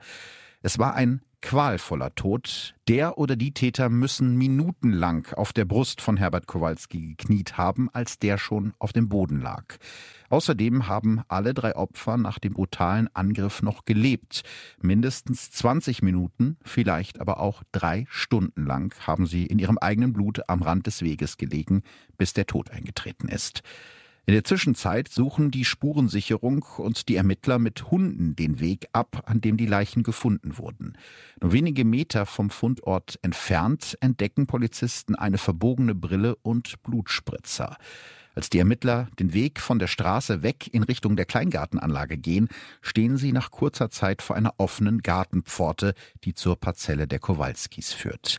Es 0.63 0.79
war 0.79 0.95
ein 0.95 1.21
qualvoller 1.41 2.15
Tod. 2.15 2.75
Der 2.89 3.19
oder 3.19 3.37
die 3.37 3.53
Täter 3.53 3.89
müssen 3.89 4.37
minutenlang 4.37 5.27
auf 5.35 5.53
der 5.53 5.65
Brust 5.65 6.01
von 6.01 6.17
Herbert 6.17 6.47
Kowalski 6.47 7.15
gekniet 7.17 7.57
haben, 7.57 7.89
als 7.93 8.19
der 8.19 8.39
schon 8.39 8.73
auf 8.79 8.93
dem 8.93 9.09
Boden 9.09 9.41
lag. 9.41 9.65
Außerdem 10.31 10.89
haben 10.89 11.23
alle 11.29 11.55
drei 11.55 11.77
Opfer 11.77 12.17
nach 12.17 12.39
dem 12.39 12.55
brutalen 12.55 13.09
Angriff 13.15 13.63
noch 13.63 13.85
gelebt. 13.85 14.43
Mindestens 14.81 15.51
20 15.51 16.03
Minuten, 16.03 16.59
vielleicht 16.65 17.21
aber 17.21 17.41
auch 17.41 17.63
drei 17.73 18.07
Stunden 18.09 18.67
lang 18.67 18.95
haben 19.07 19.27
sie 19.27 19.47
in 19.47 19.59
ihrem 19.59 19.79
eigenen 19.79 20.13
Blut 20.13 20.49
am 20.49 20.63
Rand 20.63 20.87
des 20.87 21.03
Weges 21.03 21.37
gelegen, 21.37 21.83
bis 22.17 22.33
der 22.33 22.47
Tod 22.47 22.71
eingetreten 22.71 23.29
ist. 23.29 23.63
In 24.29 24.35
der 24.35 24.45
Zwischenzeit 24.45 25.09
suchen 25.09 25.51
die 25.51 25.65
Spurensicherung 25.65 26.63
und 26.77 27.09
die 27.09 27.17
Ermittler 27.17 27.59
mit 27.59 27.91
Hunden 27.91 28.37
den 28.37 28.61
Weg 28.61 28.87
ab, 28.93 29.23
an 29.25 29.41
dem 29.41 29.57
die 29.57 29.65
Leichen 29.65 30.03
gefunden 30.03 30.59
wurden. 30.59 30.99
Nur 31.41 31.53
wenige 31.55 31.87
Meter 31.87 32.27
vom 32.27 32.51
Fundort 32.51 33.19
entfernt 33.23 33.97
entdecken 34.03 34.47
Polizisten 34.47 35.15
eine 35.15 35.39
verbogene 35.39 35.95
Brille 35.95 36.37
und 36.43 36.83
Blutspritzer. 36.83 37.79
Als 38.35 38.51
die 38.51 38.59
Ermittler 38.59 39.09
den 39.19 39.33
Weg 39.33 39.61
von 39.61 39.79
der 39.79 39.87
Straße 39.87 40.43
weg 40.43 40.69
in 40.75 40.83
Richtung 40.83 41.17
der 41.17 41.25
Kleingartenanlage 41.25 42.19
gehen, 42.19 42.49
stehen 42.83 43.17
sie 43.17 43.33
nach 43.33 43.51
kurzer 43.51 43.91
Zeit 43.91 44.21
vor 44.21 44.37
einer 44.37 44.53
offenen 44.59 45.01
Gartenpforte, 45.01 45.95
die 46.25 46.35
zur 46.35 46.61
Parzelle 46.61 47.09
der 47.09 47.19
Kowalskis 47.19 47.95
führt. 47.95 48.37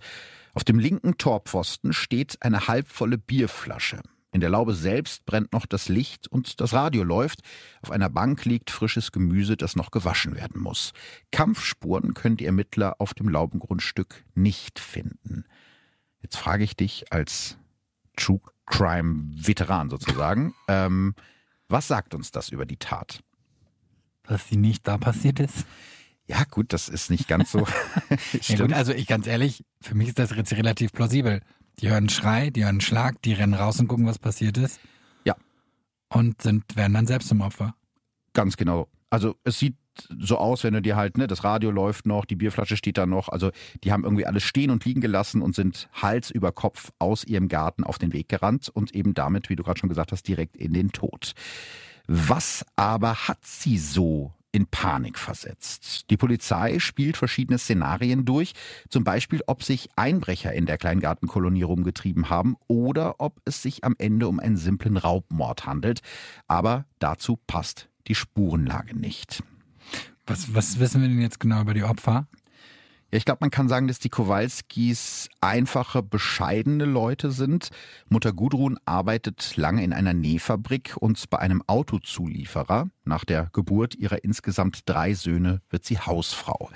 Auf 0.54 0.64
dem 0.64 0.78
linken 0.78 1.18
Torpfosten 1.18 1.94
steht 1.94 2.38
eine 2.44 2.68
halbvolle 2.68 3.18
Bierflasche. 3.18 4.02
In 4.32 4.42
der 4.42 4.50
Laube 4.50 4.76
selbst 4.76 5.26
brennt 5.26 5.54
noch 5.54 5.66
das 5.66 5.90
Licht 5.90 6.28
und 6.28 6.62
das 6.62 6.74
Radio 6.74 7.04
läuft. 7.04 7.42
Auf 7.82 7.90
einer 7.90 8.10
Bank 8.10 8.46
liegt 8.46 8.70
frisches 8.70 9.12
Gemüse, 9.12 9.58
das 9.58 9.76
noch 9.76 9.90
gewaschen 9.90 10.36
werden 10.36 10.62
muss. 10.62 10.94
Kampfspuren 11.32 12.14
können 12.14 12.38
die 12.38 12.46
Ermittler 12.46 12.96
auf 13.00 13.16
dem 13.16 13.28
Laubengrundstück 13.28 14.24
nicht 14.36 14.80
finden. 14.80 15.46
Jetzt 16.22 16.38
frage 16.38 16.64
ich 16.64 16.76
dich 16.76 17.12
als 17.12 17.58
True 18.16 18.42
Crime 18.66 19.32
Veteran 19.34 19.90
sozusagen, 19.90 20.54
ähm, 20.68 21.16
was 21.68 21.88
sagt 21.88 22.14
uns 22.14 22.32
das 22.32 22.50
über 22.50 22.66
die 22.66 22.78
Tat? 22.78 23.24
Dass 24.24 24.48
sie 24.48 24.58
nicht 24.58 24.88
da 24.88 24.98
passiert 24.98 25.40
ist? 25.40 25.66
Ja, 26.28 26.44
gut, 26.44 26.74
das 26.74 26.90
ist 26.90 27.10
nicht 27.10 27.28
ganz 27.28 27.52
so. 27.52 27.66
ja, 28.42 28.58
gut, 28.58 28.74
also 28.74 28.94
ich 28.94 29.08
ganz 29.08 29.26
ehrlich, 29.26 29.66
für 29.82 29.96
mich 29.96 30.10
ist 30.10 30.20
das 30.20 30.36
jetzt 30.36 30.54
relativ 30.54 30.92
plausibel. 30.92 31.42
Die 31.80 31.88
hören 31.88 31.98
einen 31.98 32.10
Schrei, 32.10 32.50
die 32.50 32.62
hören 32.62 32.70
einen 32.70 32.82
Schlag, 32.82 33.22
die 33.22 33.34
rennen 33.34 33.54
raus 33.54 33.80
und 33.80 33.88
gucken, 33.88 34.06
was 34.06 34.20
passiert 34.20 34.58
ist. 34.58 34.80
Ja. 35.24 35.36
Und 36.10 36.42
sind, 36.42 36.76
werden 36.76 36.94
dann 36.94 37.08
selbst 37.08 37.30
zum 37.30 37.42
Opfer. 37.42 37.76
Ganz 38.34 38.58
genau. 38.58 38.88
Also 39.10 39.36
es 39.44 39.60
sieht 39.60 39.76
so 40.20 40.38
aus, 40.38 40.64
wenn 40.64 40.74
du 40.74 40.82
dir 40.82 40.96
halt, 40.96 41.18
ne, 41.18 41.28
das 41.28 41.44
Radio 41.44 41.72
läuft 41.72 42.06
noch, 42.06 42.26
die 42.26 42.36
Bierflasche 42.36 42.78
steht 42.78 42.98
da 42.98 43.06
noch. 43.06 43.30
Also 43.30 43.52
die 43.84 43.92
haben 43.92 44.04
irgendwie 44.04 44.26
alles 44.26 44.44
stehen 44.44 44.72
und 44.72 44.86
liegen 44.86 45.02
gelassen 45.02 45.42
und 45.42 45.56
sind 45.56 45.90
Hals 45.94 46.32
über 46.32 46.52
Kopf 46.52 46.92
aus 47.00 47.24
ihrem 47.24 47.48
Garten 47.48 47.84
auf 47.84 47.98
den 47.98 48.14
Weg 48.14 48.30
gerannt 48.30 48.70
und 48.70 48.94
eben 48.96 49.14
damit, 49.14 49.50
wie 49.50 49.56
du 49.56 49.64
gerade 49.64 49.80
schon 49.80 49.90
gesagt 49.90 50.12
hast, 50.12 50.28
direkt 50.28 50.56
in 50.58 50.74
den 50.74 50.92
Tod. 50.92 51.34
Was 52.08 52.66
aber 52.76 53.28
hat 53.28 53.46
sie 53.46 53.78
so 53.78 54.34
in 54.52 54.66
Panik 54.68 55.18
versetzt. 55.18 56.10
Die 56.10 56.18
Polizei 56.18 56.80
spielt 56.80 57.18
verschiedene 57.18 57.58
Szenarien 57.58 58.26
durch, 58.26 58.54
zum 58.90 59.04
Beispiel, 59.04 59.42
ob 59.48 59.64
sich 59.64 59.90
Einbrecher 59.96 60.54
in 60.54 60.66
der 60.66 60.78
Kleingartenkolonie 60.78 61.64
rumgetrieben 61.64 62.30
haben 62.30 62.56
oder 62.68 63.20
ob 63.20 63.42
es 63.46 63.62
sich 63.62 63.84
am 63.84 63.96
Ende 63.98 64.28
um 64.28 64.40
einen 64.40 64.58
simplen 64.58 64.98
Raubmord 64.98 65.66
handelt. 65.66 66.02
Aber 66.48 66.86
dazu 67.00 67.38
passt 67.48 67.90
die 68.08 68.16
Spurenlage 68.16 68.98
nicht. 68.98 69.44
Was, 70.26 70.54
was 70.54 70.80
wissen 70.80 71.02
wir 71.02 71.08
denn 71.08 71.22
jetzt 71.22 71.40
genau 71.40 71.62
über 71.62 71.74
die 71.74 71.84
Opfer? 71.84 72.28
Ja, 73.12 73.18
ich 73.18 73.26
glaube, 73.26 73.40
man 73.42 73.50
kann 73.50 73.68
sagen, 73.68 73.88
dass 73.88 73.98
die 73.98 74.10
Kowalskis 74.10 75.30
einfache, 75.42 76.04
bescheidene 76.04 76.86
Leute 76.86 77.32
sind. 77.32 77.70
Mutter 78.08 78.34
Gudrun 78.34 78.78
arbeitet 78.86 79.58
lange 79.58 79.84
in 79.84 79.94
einer 79.94 80.14
Nähfabrik 80.14 80.96
und 81.00 81.28
bei 81.32 81.40
einem 81.40 81.64
Autozulieferer. 81.66 82.90
Nach 83.06 83.26
der 83.26 83.50
Geburt 83.52 83.96
ihrer 83.96 84.24
insgesamt 84.24 84.88
drei 84.88 85.16
Söhne 85.16 85.62
wird 85.72 85.86
sie 85.86 85.98
Hausfrau. 85.98 86.70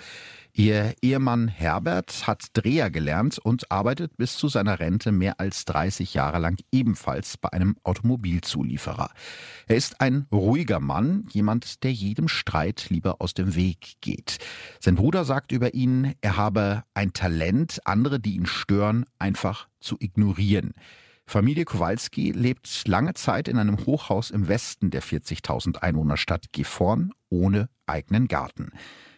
Ihr 0.55 0.93
Ehemann 1.01 1.47
Herbert 1.47 2.27
hat 2.27 2.49
Dreher 2.53 2.91
gelernt 2.91 3.39
und 3.39 3.71
arbeitet 3.71 4.15
bis 4.17 4.37
zu 4.37 4.47
seiner 4.47 4.79
Rente 4.79 5.11
mehr 5.11 5.39
als 5.39 5.65
30 5.65 6.13
Jahre 6.13 6.37
lang 6.37 6.59
ebenfalls 6.71 7.37
bei 7.37 7.51
einem 7.51 7.75
Automobilzulieferer. 7.83 9.09
Er 9.65 9.75
ist 9.75 9.99
ein 9.99 10.27
ruhiger 10.31 10.79
Mann, 10.79 11.25
jemand, 11.31 11.83
der 11.83 11.91
jedem 11.91 12.27
Streit 12.27 12.91
lieber 12.91 13.19
aus 13.19 13.33
dem 13.33 13.55
Weg 13.55 13.93
geht. 14.01 14.37
Sein 14.79 14.93
Bruder 14.93 15.25
sagt 15.25 15.51
über 15.51 15.73
ihn, 15.73 16.13
er 16.21 16.37
habe 16.37 16.83
ein 16.93 17.13
Talent, 17.13 17.79
andere, 17.85 18.19
die 18.19 18.35
ihn 18.35 18.45
stören, 18.45 19.05
einfach 19.17 19.67
zu 19.79 19.97
ignorieren. 19.99 20.75
Familie 21.25 21.65
Kowalski 21.65 22.31
lebt 22.31 22.87
lange 22.87 23.15
Zeit 23.15 23.47
in 23.47 23.57
einem 23.57 23.87
Hochhaus 23.87 24.29
im 24.29 24.47
Westen 24.47 24.91
der 24.91 25.01
40.000 25.01 25.77
Einwohnerstadt 25.77 26.51
Gifhorn 26.51 27.11
ohne 27.29 27.69
eigenen 27.87 28.27
Garten. 28.27 28.69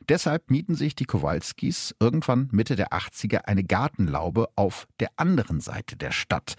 Deshalb 0.10 0.52
mieten 0.52 0.76
sich 0.76 0.96
die 0.96 1.06
Kowalskis 1.06 1.96
irgendwann 2.00 2.50
Mitte 2.52 2.76
der 2.76 2.90
80er 2.90 3.46
eine 3.46 3.64
Gartenlaube 3.64 4.50
auf 4.56 4.88
der 5.00 5.10
anderen 5.18 5.60
Seite 5.60 5.96
der 5.96 6.12
Stadt. 6.12 6.56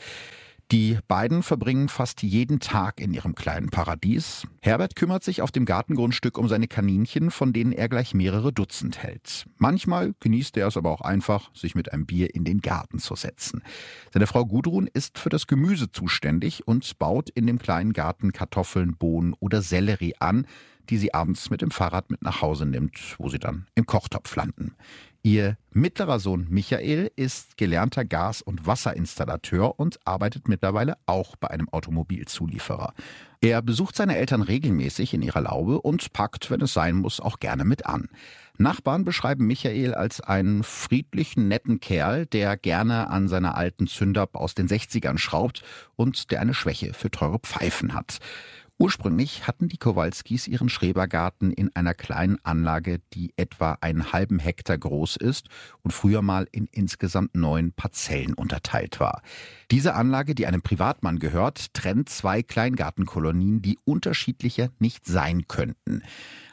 Die 0.72 0.98
beiden 1.06 1.44
verbringen 1.44 1.88
fast 1.88 2.24
jeden 2.24 2.58
Tag 2.58 3.00
in 3.00 3.14
ihrem 3.14 3.36
kleinen 3.36 3.70
Paradies. 3.70 4.48
Herbert 4.60 4.96
kümmert 4.96 5.22
sich 5.22 5.40
auf 5.40 5.52
dem 5.52 5.64
Gartengrundstück 5.64 6.36
um 6.38 6.48
seine 6.48 6.66
Kaninchen, 6.66 7.30
von 7.30 7.52
denen 7.52 7.70
er 7.70 7.88
gleich 7.88 8.14
mehrere 8.14 8.52
Dutzend 8.52 9.00
hält. 9.00 9.44
Manchmal 9.58 10.14
genießt 10.18 10.56
er 10.56 10.66
es 10.66 10.76
aber 10.76 10.90
auch 10.90 11.02
einfach, 11.02 11.54
sich 11.54 11.76
mit 11.76 11.92
einem 11.92 12.04
Bier 12.04 12.34
in 12.34 12.42
den 12.42 12.62
Garten 12.62 12.98
zu 12.98 13.14
setzen. 13.14 13.62
Seine 14.12 14.26
Frau 14.26 14.44
Gudrun 14.44 14.88
ist 14.92 15.20
für 15.20 15.28
das 15.28 15.46
Gemüse 15.46 15.92
zuständig 15.92 16.66
und 16.66 16.98
baut 16.98 17.30
in 17.30 17.46
dem 17.46 17.60
kleinen 17.60 17.92
Garten 17.92 18.32
Kartoffeln, 18.32 18.96
Bohnen 18.96 19.34
oder 19.38 19.62
Sellerie 19.62 20.16
an, 20.18 20.48
die 20.90 20.98
sie 20.98 21.14
abends 21.14 21.50
mit 21.50 21.62
dem 21.62 21.70
Fahrrad 21.70 22.10
mit 22.10 22.22
nach 22.22 22.42
Hause 22.42 22.66
nimmt, 22.66 23.16
wo 23.18 23.28
sie 23.28 23.38
dann 23.38 23.66
im 23.74 23.86
Kochtopf 23.86 24.34
landen. 24.36 24.74
Ihr 25.26 25.56
mittlerer 25.72 26.20
Sohn 26.20 26.46
Michael 26.50 27.10
ist 27.16 27.56
gelernter 27.56 28.04
Gas- 28.04 28.42
und 28.42 28.64
Wasserinstallateur 28.64 29.76
und 29.76 29.98
arbeitet 30.04 30.46
mittlerweile 30.46 30.98
auch 31.06 31.34
bei 31.34 31.50
einem 31.50 31.68
Automobilzulieferer. 31.68 32.94
Er 33.40 33.60
besucht 33.60 33.96
seine 33.96 34.16
Eltern 34.16 34.40
regelmäßig 34.40 35.14
in 35.14 35.22
ihrer 35.22 35.40
Laube 35.40 35.80
und 35.80 36.12
packt, 36.12 36.48
wenn 36.52 36.60
es 36.60 36.74
sein 36.74 36.94
muss, 36.94 37.18
auch 37.18 37.40
gerne 37.40 37.64
mit 37.64 37.86
an. 37.86 38.08
Nachbarn 38.56 39.04
beschreiben 39.04 39.48
Michael 39.48 39.94
als 39.94 40.20
einen 40.20 40.62
friedlichen, 40.62 41.48
netten 41.48 41.80
Kerl, 41.80 42.26
der 42.26 42.56
gerne 42.56 43.10
an 43.10 43.26
seiner 43.26 43.56
alten 43.56 43.88
Zündab 43.88 44.36
aus 44.36 44.54
den 44.54 44.68
60ern 44.68 45.18
schraubt 45.18 45.64
und 45.96 46.30
der 46.30 46.40
eine 46.40 46.54
Schwäche 46.54 46.94
für 46.94 47.10
teure 47.10 47.40
Pfeifen 47.40 47.94
hat. 47.94 48.18
Ursprünglich 48.78 49.46
hatten 49.46 49.68
die 49.68 49.78
Kowalskis 49.78 50.46
ihren 50.46 50.68
Schrebergarten 50.68 51.50
in 51.50 51.74
einer 51.74 51.94
kleinen 51.94 52.36
Anlage, 52.44 53.00
die 53.14 53.32
etwa 53.38 53.78
einen 53.80 54.12
halben 54.12 54.38
Hektar 54.38 54.76
groß 54.76 55.16
ist 55.16 55.48
und 55.82 55.92
früher 55.92 56.20
mal 56.20 56.46
in 56.52 56.68
insgesamt 56.72 57.34
neun 57.34 57.72
Parzellen 57.72 58.34
unterteilt 58.34 59.00
war. 59.00 59.22
Diese 59.70 59.94
Anlage, 59.94 60.34
die 60.34 60.46
einem 60.46 60.60
Privatmann 60.60 61.18
gehört, 61.18 61.72
trennt 61.72 62.10
zwei 62.10 62.42
Kleingartenkolonien, 62.42 63.62
die 63.62 63.78
unterschiedlicher 63.84 64.68
nicht 64.78 65.06
sein 65.06 65.48
könnten. 65.48 66.02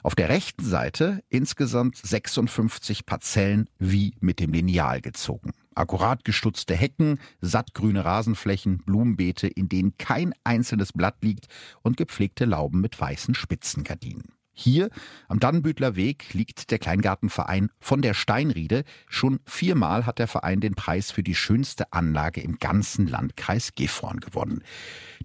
Auf 0.01 0.15
der 0.15 0.29
rechten 0.29 0.63
Seite 0.63 1.23
insgesamt 1.27 1.97
56 1.97 3.05
Parzellen 3.05 3.69
wie 3.79 4.13
mit 4.21 4.39
dem 4.39 4.53
Lineal 4.53 5.01
gezogen. 5.01 5.51
Akkurat 5.75 6.23
gestutzte 6.23 6.75
Hecken, 6.75 7.19
sattgrüne 7.41 8.05
Rasenflächen, 8.05 8.79
Blumenbeete, 8.79 9.47
in 9.47 9.69
denen 9.69 9.97
kein 9.97 10.33
einzelnes 10.43 10.93
Blatt 10.93 11.17
liegt 11.21 11.47
und 11.81 11.97
gepflegte 11.97 12.45
Lauben 12.45 12.81
mit 12.81 12.99
weißen 12.99 13.35
Spitzengardinen. 13.35 14.33
Hier 14.55 14.89
am 15.27 15.39
Dannenbütler 15.39 15.95
Weg 15.95 16.31
liegt 16.33 16.69
der 16.69 16.77
Kleingartenverein 16.77 17.71
von 17.79 18.03
der 18.03 18.13
Steinriede. 18.13 18.83
Schon 19.07 19.39
viermal 19.45 20.05
hat 20.05 20.19
der 20.19 20.27
Verein 20.27 20.59
den 20.59 20.75
Preis 20.75 21.09
für 21.09 21.23
die 21.23 21.33
schönste 21.33 21.91
Anlage 21.91 22.39
im 22.41 22.59
ganzen 22.59 23.07
Landkreis 23.07 23.73
Gifhorn 23.73 24.19
gewonnen. 24.19 24.63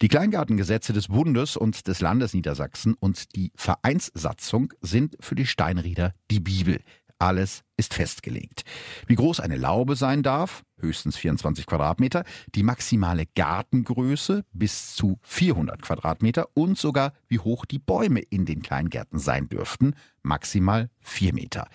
Die 0.00 0.08
Kleingartengesetze 0.08 0.94
des 0.94 1.08
Bundes 1.08 1.58
und 1.58 1.88
des 1.88 2.00
Landes 2.00 2.32
Niedersachsen 2.32 2.94
und 2.94 3.36
die 3.36 3.52
Vereinssatzung 3.54 4.72
sind 4.80 5.16
für 5.20 5.34
die 5.34 5.46
Steinrieder 5.46 6.14
die 6.30 6.40
Bibel. 6.40 6.80
Alles 7.18 7.62
ist 7.76 7.94
festgelegt. 7.94 8.64
Wie 9.06 9.16
groß 9.16 9.40
eine 9.40 9.56
Laube 9.56 9.96
sein 9.96 10.22
darf, 10.22 10.62
höchstens 10.78 11.16
24 11.16 11.66
Quadratmeter, 11.66 12.24
die 12.54 12.62
maximale 12.62 13.26
Gartengröße 13.34 14.44
bis 14.52 14.94
zu 14.94 15.18
400 15.22 15.82
Quadratmeter 15.82 16.48
und 16.54 16.78
sogar 16.78 17.12
wie 17.26 17.40
hoch 17.40 17.64
die 17.64 17.80
Bäume 17.80 18.20
in 18.20 18.46
den 18.46 18.62
Kleingärten 18.62 19.18
sein 19.18 19.48
dürften, 19.48 19.94
maximal 20.22 20.90
4 21.00 21.34
Meter. 21.34 21.68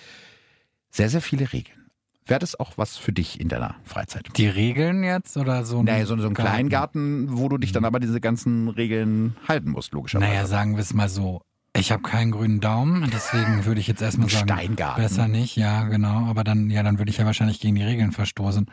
Sehr, 0.89 1.09
sehr 1.09 1.21
viele 1.21 1.51
Regeln. 1.51 1.83
Wäre 2.25 2.39
das 2.39 2.57
auch 2.57 2.77
was 2.77 2.95
für 2.95 3.11
dich 3.11 3.41
in 3.41 3.49
deiner 3.49 3.75
Freizeit? 3.83 4.29
Die 4.37 4.47
Regeln 4.47 5.03
jetzt 5.03 5.35
oder 5.35 5.65
so 5.65 5.79
ein 5.79 5.85
Naja, 5.85 6.05
so, 6.05 6.17
so 6.17 6.27
ein 6.27 6.33
Kleingarten, 6.33 7.37
wo 7.37 7.49
du 7.49 7.57
dich 7.57 7.73
dann 7.73 7.83
aber 7.83 7.99
diese 7.99 8.21
ganzen 8.21 8.69
Regeln 8.69 9.35
halten 9.45 9.71
musst, 9.71 9.91
logischerweise. 9.91 10.31
Naja, 10.31 10.45
sagen 10.45 10.75
wir 10.75 10.81
es 10.81 10.93
mal 10.93 11.09
so. 11.09 11.41
Ich 11.75 11.91
habe 11.91 12.03
keinen 12.03 12.31
grünen 12.31 12.59
Daumen, 12.59 13.09
deswegen 13.11 13.65
würde 13.65 13.81
ich 13.81 13.87
jetzt 13.87 14.01
erstmal 14.01 14.29
sagen, 14.29 14.47
Steingarten. 14.47 15.01
besser 15.01 15.27
nicht, 15.27 15.55
ja, 15.55 15.83
genau. 15.85 16.27
Aber 16.27 16.43
dann, 16.43 16.69
ja, 16.69 16.83
dann 16.83 16.99
würde 16.99 17.09
ich 17.09 17.17
ja 17.17 17.25
wahrscheinlich 17.25 17.59
gegen 17.59 17.75
die 17.75 17.83
Regeln 17.83 18.11
verstoßen. 18.11 18.67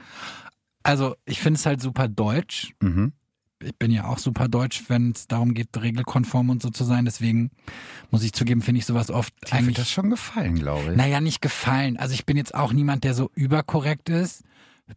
Also, 0.82 1.16
ich 1.24 1.40
finde 1.40 1.58
es 1.58 1.64
halt 1.66 1.80
super 1.80 2.08
deutsch. 2.08 2.74
Mhm. 2.82 3.12
Ich 3.62 3.76
bin 3.76 3.90
ja 3.90 4.06
auch 4.06 4.18
super 4.18 4.48
deutsch, 4.48 4.84
wenn 4.88 5.10
es 5.10 5.26
darum 5.28 5.52
geht, 5.52 5.68
regelkonform 5.80 6.48
und 6.50 6.62
so 6.62 6.70
zu 6.70 6.84
sein. 6.84 7.04
Deswegen 7.04 7.50
muss 8.10 8.22
ich 8.22 8.32
zugeben, 8.32 8.62
finde 8.62 8.78
ich 8.78 8.86
sowas 8.86 9.10
oft 9.10 9.34
Dir 9.46 9.52
eigentlich. 9.54 9.66
wird 9.68 9.78
das 9.78 9.90
schon 9.90 10.08
gefallen, 10.08 10.54
glaube 10.54 10.92
ich. 10.92 10.96
Naja, 10.96 11.20
nicht 11.20 11.42
gefallen. 11.42 11.98
Also 11.98 12.14
ich 12.14 12.24
bin 12.24 12.38
jetzt 12.38 12.54
auch 12.54 12.72
niemand, 12.72 13.04
der 13.04 13.12
so 13.12 13.30
überkorrekt 13.34 14.08
ist 14.08 14.44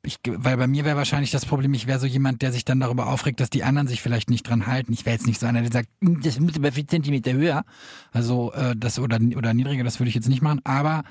ich, 0.03 0.19
weil 0.25 0.57
bei 0.57 0.67
mir 0.67 0.85
wäre 0.85 0.97
wahrscheinlich 0.97 1.31
das 1.31 1.45
Problem, 1.45 1.73
ich 1.73 1.88
wäre 1.88 2.00
so 2.00 2.07
jemand, 2.07 2.41
der 2.41 2.51
sich 2.51 2.65
dann 2.65 2.79
darüber 2.79 3.07
aufregt, 3.07 3.39
dass 3.39 3.50
die 3.50 3.63
anderen 3.63 3.88
sich 3.88 4.01
vielleicht 4.01 4.29
nicht 4.29 4.47
dran 4.47 4.67
halten. 4.67 4.93
Ich 4.93 5.05
wäre 5.05 5.15
jetzt 5.15 5.27
nicht 5.27 5.39
so 5.39 5.45
einer, 5.45 5.62
der 5.62 5.71
sagt, 5.71 5.89
hm, 6.01 6.21
das 6.21 6.39
muss 6.39 6.55
aber 6.55 6.71
vier 6.71 6.88
Zentimeter 6.88 7.33
höher. 7.33 7.65
Also 8.12 8.51
äh, 8.53 8.75
das 8.75 9.00
oder, 9.00 9.19
oder 9.35 9.53
niedriger, 9.53 9.83
das 9.83 10.00
würde 10.00 10.09
ich 10.09 10.15
jetzt 10.15 10.29
nicht 10.29 10.41
machen. 10.41 10.62
Aber 10.63 11.03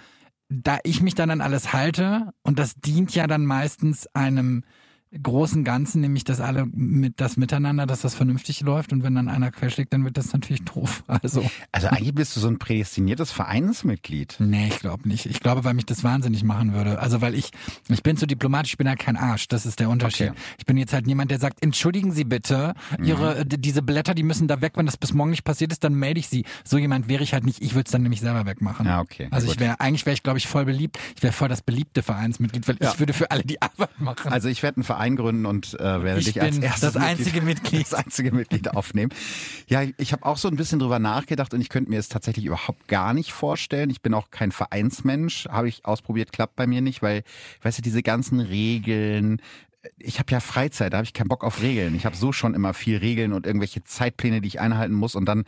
da 0.48 0.78
ich 0.84 1.00
mich 1.00 1.14
dann 1.14 1.30
an 1.30 1.40
alles 1.40 1.72
halte, 1.72 2.32
und 2.42 2.58
das 2.58 2.74
dient 2.74 3.14
ja 3.14 3.26
dann 3.26 3.46
meistens 3.46 4.06
einem 4.14 4.64
großen 5.20 5.64
Ganzen, 5.64 6.00
nämlich 6.00 6.24
dass 6.24 6.40
alle 6.40 6.66
mit 6.66 7.20
das 7.20 7.36
Miteinander, 7.36 7.86
dass 7.86 8.00
das 8.00 8.14
vernünftig 8.14 8.60
läuft 8.60 8.92
und 8.92 9.02
wenn 9.02 9.14
dann 9.14 9.28
einer 9.28 9.50
querschlägt, 9.50 9.92
dann 9.92 10.04
wird 10.04 10.16
das 10.16 10.32
natürlich 10.32 10.64
doof. 10.64 11.04
Also, 11.22 11.48
also 11.70 11.88
eigentlich 11.88 12.14
bist 12.14 12.34
du 12.34 12.40
so 12.40 12.48
ein 12.48 12.58
prädestiniertes 12.58 13.30
Vereinsmitglied. 13.30 14.36
Nee, 14.40 14.68
ich 14.68 14.80
glaube 14.80 15.06
nicht. 15.06 15.26
Ich 15.26 15.40
glaube, 15.40 15.62
weil 15.62 15.74
mich 15.74 15.86
das 15.86 16.02
wahnsinnig 16.02 16.42
machen 16.42 16.72
würde. 16.72 16.98
Also 16.98 17.20
weil 17.20 17.34
ich, 17.34 17.50
ich 17.88 18.02
bin 18.02 18.16
so 18.16 18.26
diplomatisch, 18.26 18.72
ich 18.72 18.78
bin 18.78 18.88
halt 18.88 18.98
kein 18.98 19.16
Arsch. 19.16 19.46
Das 19.46 19.66
ist 19.66 19.78
der 19.78 19.88
Unterschied. 19.88 20.30
Okay. 20.30 20.40
Ich 20.58 20.66
bin 20.66 20.78
jetzt 20.78 20.92
halt 20.92 21.06
niemand, 21.06 21.30
der 21.30 21.38
sagt, 21.38 21.62
entschuldigen 21.62 22.12
Sie 22.12 22.24
bitte, 22.24 22.74
Ihre, 23.02 23.44
mhm. 23.44 23.48
diese 23.60 23.82
Blätter, 23.82 24.14
die 24.14 24.22
müssen 24.22 24.48
da 24.48 24.60
weg, 24.62 24.72
wenn 24.76 24.86
das 24.86 24.96
bis 24.96 25.12
morgen 25.12 25.30
nicht 25.30 25.44
passiert 25.44 25.70
ist, 25.70 25.84
dann 25.84 25.94
melde 25.94 26.18
ich 26.18 26.28
sie. 26.28 26.44
So 26.64 26.78
jemand 26.78 27.08
wäre 27.08 27.22
ich 27.22 27.34
halt 27.34 27.44
nicht. 27.44 27.62
Ich 27.62 27.74
würde 27.74 27.86
es 27.86 27.92
dann 27.92 28.02
nämlich 28.02 28.20
selber 28.20 28.46
wegmachen. 28.46 28.86
Ja, 28.86 29.00
okay. 29.00 29.28
Also 29.30 29.46
ich 29.52 29.60
wäre, 29.60 29.78
eigentlich 29.80 30.06
wäre 30.06 30.14
ich, 30.14 30.22
glaube 30.22 30.38
ich, 30.38 30.48
voll 30.48 30.64
beliebt. 30.64 30.98
Ich 31.14 31.22
wäre 31.22 31.32
voll 31.32 31.48
das 31.48 31.62
beliebte 31.62 32.02
Vereinsmitglied, 32.02 32.66
weil 32.66 32.76
ja. 32.80 32.90
ich 32.90 32.98
würde 32.98 33.12
für 33.12 33.30
alle 33.30 33.42
die 33.42 33.60
Arbeit 33.60 34.00
machen. 34.00 34.32
Also 34.32 34.48
ich 34.48 34.62
werde 34.62 34.78
einen 34.78 34.84
Verein 34.84 35.01
gründen 35.10 35.46
und 35.46 35.74
äh, 35.74 36.02
werde 36.02 36.20
ich 36.20 36.26
dich 36.26 36.40
als 36.40 36.58
erstes 36.58 36.92
das 36.92 36.96
einzige 36.96 37.40
Mitglied, 37.42 37.62
Mitglied. 37.72 37.92
das 37.92 37.94
einzige 37.94 38.32
Mitglied 38.32 38.76
aufnehmen. 38.76 39.12
Ja, 39.68 39.82
ich 39.98 40.12
habe 40.12 40.24
auch 40.24 40.36
so 40.36 40.48
ein 40.48 40.56
bisschen 40.56 40.78
drüber 40.78 40.98
nachgedacht 40.98 41.54
und 41.54 41.60
ich 41.60 41.68
könnte 41.68 41.90
mir 41.90 41.98
es 41.98 42.08
tatsächlich 42.08 42.46
überhaupt 42.46 42.88
gar 42.88 43.14
nicht 43.14 43.32
vorstellen. 43.32 43.90
Ich 43.90 44.02
bin 44.02 44.14
auch 44.14 44.30
kein 44.30 44.52
Vereinsmensch, 44.52 45.46
habe 45.48 45.68
ich 45.68 45.84
ausprobiert, 45.84 46.32
klappt 46.32 46.56
bei 46.56 46.66
mir 46.66 46.80
nicht, 46.80 47.02
weil, 47.02 47.22
weißt 47.62 47.78
du, 47.78 47.82
diese 47.82 48.02
ganzen 48.02 48.40
Regeln, 48.40 49.40
ich 49.98 50.18
habe 50.18 50.30
ja 50.30 50.40
Freizeit, 50.40 50.92
da 50.92 50.98
habe 50.98 51.04
ich 51.04 51.12
keinen 51.12 51.28
Bock 51.28 51.42
auf 51.42 51.60
Regeln. 51.60 51.94
Ich 51.94 52.06
habe 52.06 52.16
so 52.16 52.32
schon 52.32 52.54
immer 52.54 52.72
viel 52.72 52.98
Regeln 52.98 53.32
und 53.32 53.46
irgendwelche 53.46 53.82
Zeitpläne, 53.82 54.40
die 54.40 54.48
ich 54.48 54.60
einhalten 54.60 54.94
muss. 54.94 55.14
Und 55.14 55.26
dann, 55.26 55.44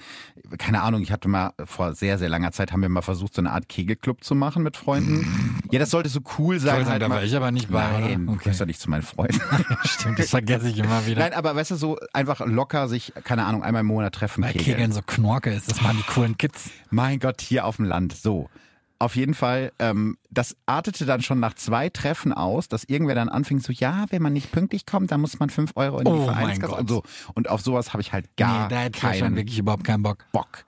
keine 0.58 0.82
Ahnung, 0.82 1.02
ich 1.02 1.12
hatte 1.12 1.28
mal 1.28 1.52
vor 1.64 1.94
sehr, 1.94 2.18
sehr 2.18 2.28
langer 2.28 2.50
Zeit, 2.50 2.72
haben 2.72 2.82
wir 2.82 2.88
mal 2.88 3.02
versucht, 3.02 3.34
so 3.34 3.42
eine 3.42 3.52
Art 3.52 3.68
Kegelclub 3.68 4.24
zu 4.24 4.34
machen 4.34 4.62
mit 4.62 4.76
Freunden. 4.76 5.60
Ja, 5.70 5.78
das 5.78 5.90
sollte 5.90 6.08
so 6.08 6.20
cool 6.38 6.58
sein. 6.58 6.82
Voll, 6.82 6.86
halt 6.86 7.02
da 7.02 7.10
war 7.10 7.22
ich 7.22 7.34
aber 7.36 7.52
nicht 7.52 7.70
bei. 7.70 8.00
Nein, 8.00 8.28
okay. 8.28 8.50
du 8.50 8.56
ja 8.56 8.66
nicht 8.66 8.80
zu 8.80 8.90
meinen 8.90 9.02
Freunden. 9.02 9.40
Stimmt, 9.84 10.18
das 10.18 10.30
vergesse 10.30 10.68
ich 10.68 10.78
immer 10.78 11.06
wieder. 11.06 11.20
Nein, 11.20 11.32
aber 11.32 11.54
weißt 11.54 11.72
du, 11.72 11.76
so 11.76 11.98
einfach 12.12 12.40
locker 12.44 12.88
sich, 12.88 13.12
keine 13.22 13.44
Ahnung, 13.44 13.62
einmal 13.62 13.80
im 13.80 13.86
Monat 13.86 14.14
treffen. 14.14 14.42
Weil 14.42 14.52
Kegeln, 14.52 14.76
Kegeln 14.76 14.92
so 14.92 15.00
Knorke 15.06 15.50
ist, 15.50 15.70
das 15.70 15.82
waren 15.84 15.96
die 15.96 16.02
coolen 16.02 16.36
Kids. 16.36 16.70
Mein 16.90 17.20
Gott, 17.20 17.40
hier 17.40 17.64
auf 17.66 17.76
dem 17.76 17.84
Land, 17.84 18.14
so. 18.14 18.48
Auf 18.98 19.16
jeden 19.16 19.34
Fall, 19.34 19.72
ähm, 19.78 20.16
das 20.30 20.56
artete 20.66 21.04
dann 21.04 21.20
schon 21.20 21.40
nach 21.40 21.54
zwei 21.54 21.88
Treffen 21.88 22.32
aus, 22.32 22.68
dass 22.68 22.84
irgendwer 22.84 23.14
dann 23.14 23.28
anfing 23.28 23.60
so, 23.60 23.72
ja, 23.72 24.06
wenn 24.10 24.22
man 24.22 24.32
nicht 24.32 24.52
pünktlich 24.52 24.86
kommt, 24.86 25.10
dann 25.10 25.20
muss 25.20 25.38
man 25.38 25.50
fünf 25.50 25.72
Euro 25.74 25.98
in 25.98 26.04
die 26.04 26.10
oh 26.10 26.24
Vereinskasse 26.24 26.74
und 26.74 26.88
so. 26.88 27.02
Und 27.34 27.48
auf 27.48 27.60
sowas 27.60 27.92
habe 27.92 28.02
ich 28.02 28.12
halt 28.12 28.36
gar 28.36 28.68
nee, 28.68 28.74
da 28.74 28.88
keinen 28.88 29.18
schon 29.18 29.36
wirklich 29.36 29.58
überhaupt 29.58 29.84
keinen 29.84 30.02
Bock. 30.02 30.24
Bock. 30.32 30.64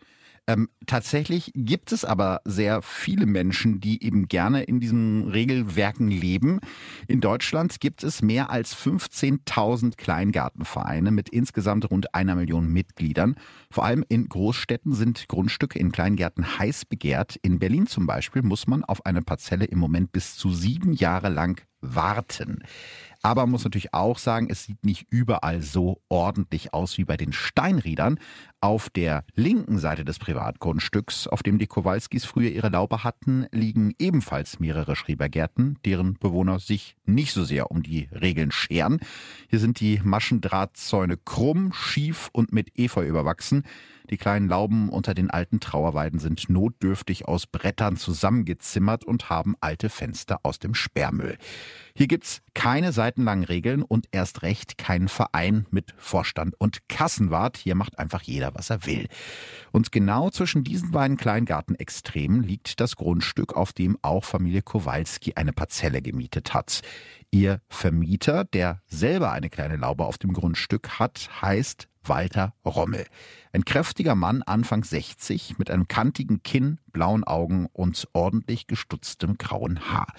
Ähm, 0.48 0.68
tatsächlich 0.86 1.50
gibt 1.54 1.90
es 1.90 2.04
aber 2.04 2.40
sehr 2.44 2.80
viele 2.80 3.26
Menschen, 3.26 3.80
die 3.80 4.04
eben 4.04 4.28
gerne 4.28 4.62
in 4.62 4.78
diesen 4.78 5.28
Regelwerken 5.28 6.08
leben. 6.08 6.60
In 7.08 7.20
Deutschland 7.20 7.80
gibt 7.80 8.04
es 8.04 8.22
mehr 8.22 8.48
als 8.50 8.76
15.000 8.76 9.96
Kleingartenvereine 9.96 11.10
mit 11.10 11.28
insgesamt 11.30 11.90
rund 11.90 12.14
einer 12.14 12.36
Million 12.36 12.72
Mitgliedern. 12.72 13.34
Vor 13.70 13.84
allem 13.84 14.04
in 14.08 14.28
Großstädten 14.28 14.92
sind 14.92 15.26
Grundstücke 15.26 15.80
in 15.80 15.90
Kleingärten 15.90 16.58
heiß 16.58 16.84
begehrt. 16.84 17.36
In 17.42 17.58
Berlin 17.58 17.88
zum 17.88 18.06
Beispiel 18.06 18.42
muss 18.42 18.68
man 18.68 18.84
auf 18.84 19.04
eine 19.04 19.22
Parzelle 19.22 19.64
im 19.64 19.80
Moment 19.80 20.12
bis 20.12 20.36
zu 20.36 20.52
sieben 20.52 20.92
Jahre 20.92 21.28
lang 21.28 21.60
warten. 21.80 22.62
Aber 23.26 23.42
man 23.42 23.50
muss 23.50 23.64
natürlich 23.64 23.92
auch 23.92 24.18
sagen, 24.18 24.46
es 24.50 24.62
sieht 24.62 24.84
nicht 24.84 25.08
überall 25.10 25.60
so 25.60 26.00
ordentlich 26.08 26.72
aus 26.72 26.96
wie 26.96 27.04
bei 27.04 27.16
den 27.16 27.32
Steinriedern. 27.32 28.20
Auf 28.60 28.88
der 28.88 29.24
linken 29.34 29.78
Seite 29.78 30.04
des 30.04 30.20
Privatgrundstücks, 30.20 31.26
auf 31.26 31.42
dem 31.42 31.58
die 31.58 31.66
Kowalskis 31.66 32.24
früher 32.24 32.50
ihre 32.50 32.68
Laube 32.68 33.02
hatten, 33.02 33.46
liegen 33.50 33.94
ebenfalls 33.98 34.60
mehrere 34.60 34.94
Schrebergärten, 34.94 35.76
deren 35.84 36.14
Bewohner 36.14 36.60
sich 36.60 36.94
nicht 37.04 37.32
so 37.32 37.42
sehr 37.42 37.72
um 37.72 37.82
die 37.82 38.08
Regeln 38.12 38.52
scheren. 38.52 39.00
Hier 39.50 39.58
sind 39.58 39.80
die 39.80 40.00
Maschendrahtzäune 40.04 41.16
krumm, 41.16 41.72
schief 41.72 42.28
und 42.32 42.52
mit 42.52 42.78
Efeu 42.78 43.04
überwachsen. 43.04 43.64
Die 44.08 44.18
kleinen 44.18 44.48
Lauben 44.48 44.88
unter 44.88 45.14
den 45.14 45.30
alten 45.30 45.58
Trauerweiden 45.58 46.20
sind 46.20 46.48
notdürftig 46.48 47.26
aus 47.26 47.48
Brettern 47.48 47.96
zusammengezimmert 47.96 49.04
und 49.04 49.30
haben 49.30 49.56
alte 49.60 49.88
Fenster 49.88 50.38
aus 50.44 50.60
dem 50.60 50.74
Sperrmüll. 50.74 51.38
Hier 51.98 52.08
gibt's 52.08 52.42
keine 52.52 52.92
seitenlangen 52.92 53.44
Regeln 53.44 53.80
und 53.82 54.06
erst 54.12 54.42
recht 54.42 54.76
keinen 54.76 55.08
Verein 55.08 55.64
mit 55.70 55.94
Vorstand 55.96 56.54
und 56.58 56.86
Kassenwart. 56.90 57.56
Hier 57.56 57.74
macht 57.74 57.98
einfach 57.98 58.20
jeder, 58.20 58.54
was 58.54 58.68
er 58.68 58.84
will. 58.84 59.08
Und 59.72 59.92
genau 59.92 60.28
zwischen 60.28 60.62
diesen 60.62 60.90
beiden 60.90 61.16
Kleingartenextremen 61.16 62.42
liegt 62.42 62.80
das 62.80 62.96
Grundstück, 62.96 63.56
auf 63.56 63.72
dem 63.72 63.96
auch 64.02 64.24
Familie 64.24 64.60
Kowalski 64.60 65.36
eine 65.36 65.54
Parzelle 65.54 66.02
gemietet 66.02 66.52
hat. 66.52 66.82
Ihr 67.30 67.62
Vermieter, 67.70 68.44
der 68.44 68.82
selber 68.86 69.32
eine 69.32 69.48
kleine 69.48 69.76
Laube 69.76 70.04
auf 70.04 70.18
dem 70.18 70.34
Grundstück 70.34 70.98
hat, 70.98 71.30
heißt 71.40 71.88
Walter 72.08 72.54
Rommel. 72.64 73.06
Ein 73.52 73.64
kräftiger 73.64 74.14
Mann, 74.14 74.42
Anfang 74.42 74.84
60, 74.84 75.58
mit 75.58 75.70
einem 75.70 75.88
kantigen 75.88 76.42
Kinn, 76.42 76.78
blauen 76.92 77.24
Augen 77.24 77.68
und 77.72 78.06
ordentlich 78.12 78.66
gestutztem 78.66 79.38
grauen 79.38 79.90
Haar. 79.90 80.12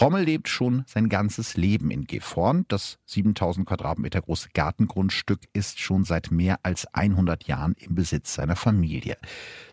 Rommel 0.00 0.24
lebt 0.24 0.48
schon 0.48 0.82
sein 0.88 1.08
ganzes 1.08 1.56
Leben 1.56 1.92
in 1.92 2.04
Gifhorn. 2.04 2.64
Das 2.66 2.98
7000 3.06 3.66
Quadratmeter 3.66 4.22
große 4.22 4.48
Gartengrundstück 4.52 5.42
ist 5.52 5.78
schon 5.78 6.02
seit 6.02 6.32
mehr 6.32 6.58
als 6.64 6.86
100 6.92 7.44
Jahren 7.44 7.76
im 7.78 7.94
Besitz 7.94 8.34
seiner 8.34 8.56
Familie. 8.56 9.16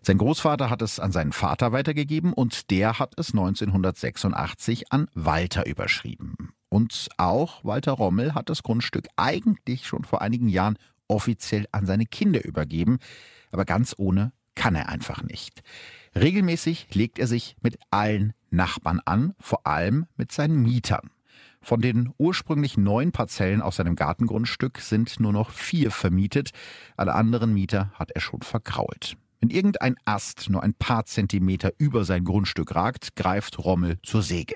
Sein 0.00 0.18
Großvater 0.18 0.70
hat 0.70 0.80
es 0.80 1.00
an 1.00 1.10
seinen 1.10 1.32
Vater 1.32 1.72
weitergegeben 1.72 2.32
und 2.32 2.70
der 2.70 3.00
hat 3.00 3.18
es 3.18 3.32
1986 3.32 4.92
an 4.92 5.08
Walter 5.14 5.66
überschrieben. 5.66 6.52
Und 6.68 7.08
auch 7.16 7.64
Walter 7.64 7.92
Rommel 7.92 8.34
hat 8.34 8.48
das 8.48 8.62
Grundstück 8.62 9.08
eigentlich 9.16 9.86
schon 9.88 10.04
vor 10.04 10.22
einigen 10.22 10.48
Jahren 10.48 10.78
offiziell 11.08 11.66
an 11.72 11.84
seine 11.84 12.06
Kinder 12.06 12.44
übergeben, 12.44 12.98
aber 13.50 13.64
ganz 13.64 13.92
ohne 13.98 14.32
kann 14.54 14.76
er 14.76 14.88
einfach 14.88 15.22
nicht. 15.22 15.62
Regelmäßig 16.14 16.94
legt 16.94 17.18
er 17.18 17.26
sich 17.26 17.56
mit 17.60 17.78
allen 17.90 18.34
Nachbarn 18.52 19.00
an, 19.04 19.34
vor 19.38 19.66
allem 19.66 20.06
mit 20.16 20.32
seinen 20.32 20.62
Mietern. 20.62 21.10
Von 21.60 21.80
den 21.80 22.12
ursprünglich 22.18 22.76
neun 22.76 23.12
Parzellen 23.12 23.62
aus 23.62 23.76
seinem 23.76 23.94
Gartengrundstück 23.94 24.78
sind 24.78 25.20
nur 25.20 25.32
noch 25.32 25.50
vier 25.50 25.90
vermietet. 25.90 26.50
Alle 26.96 27.14
anderen 27.14 27.54
Mieter 27.54 27.92
hat 27.94 28.10
er 28.10 28.20
schon 28.20 28.42
verkrault. 28.42 29.16
Wenn 29.42 29.50
irgendein 29.50 29.96
Ast 30.04 30.50
nur 30.50 30.62
ein 30.62 30.72
paar 30.72 31.04
Zentimeter 31.04 31.72
über 31.76 32.04
sein 32.04 32.22
Grundstück 32.22 32.76
ragt, 32.76 33.16
greift 33.16 33.58
Rommel 33.58 33.98
zur 34.04 34.22
Säge. 34.22 34.54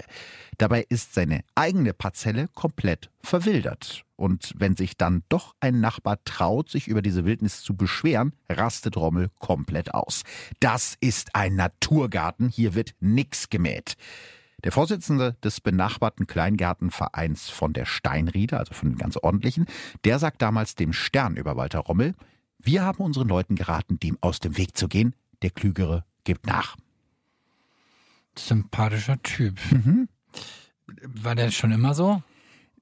Dabei 0.58 0.86
ist 0.88 1.12
seine 1.12 1.40
eigene 1.56 1.92
Parzelle 1.92 2.46
komplett 2.54 3.10
verwildert. 3.20 4.04
Und 4.14 4.54
wenn 4.56 4.76
sich 4.76 4.96
dann 4.96 5.24
doch 5.28 5.56
ein 5.58 5.80
Nachbar 5.80 6.22
traut, 6.22 6.70
sich 6.70 6.86
über 6.86 7.02
diese 7.02 7.24
Wildnis 7.24 7.62
zu 7.62 7.76
beschweren, 7.76 8.32
rastet 8.48 8.96
Rommel 8.96 9.30
komplett 9.40 9.92
aus. 9.92 10.22
Das 10.60 10.96
ist 11.00 11.34
ein 11.34 11.56
Naturgarten, 11.56 12.48
hier 12.48 12.76
wird 12.76 12.94
nix 13.00 13.50
gemäht. 13.50 13.96
Der 14.62 14.70
Vorsitzende 14.70 15.36
des 15.42 15.60
benachbarten 15.60 16.28
Kleingartenvereins 16.28 17.50
von 17.50 17.72
der 17.72 17.86
Steinriede, 17.86 18.56
also 18.56 18.72
von 18.72 18.90
den 18.90 18.98
ganz 18.98 19.16
ordentlichen, 19.16 19.66
der 20.04 20.20
sagt 20.20 20.42
damals 20.42 20.76
dem 20.76 20.92
Stern 20.92 21.36
über 21.36 21.56
Walter 21.56 21.80
Rommel, 21.80 22.14
wir 22.58 22.82
haben 22.82 23.02
unseren 23.02 23.28
Leuten 23.28 23.54
geraten, 23.54 23.98
dem 23.98 24.18
aus 24.20 24.40
dem 24.40 24.56
Weg 24.56 24.76
zu 24.76 24.88
gehen. 24.88 25.14
Der 25.42 25.50
Klügere 25.50 26.04
gibt 26.24 26.46
nach. 26.46 26.76
Sympathischer 28.36 29.20
Typ. 29.22 29.58
Mhm. 29.70 30.08
War 31.02 31.34
der 31.34 31.50
schon 31.50 31.72
immer 31.72 31.94
so? 31.94 32.22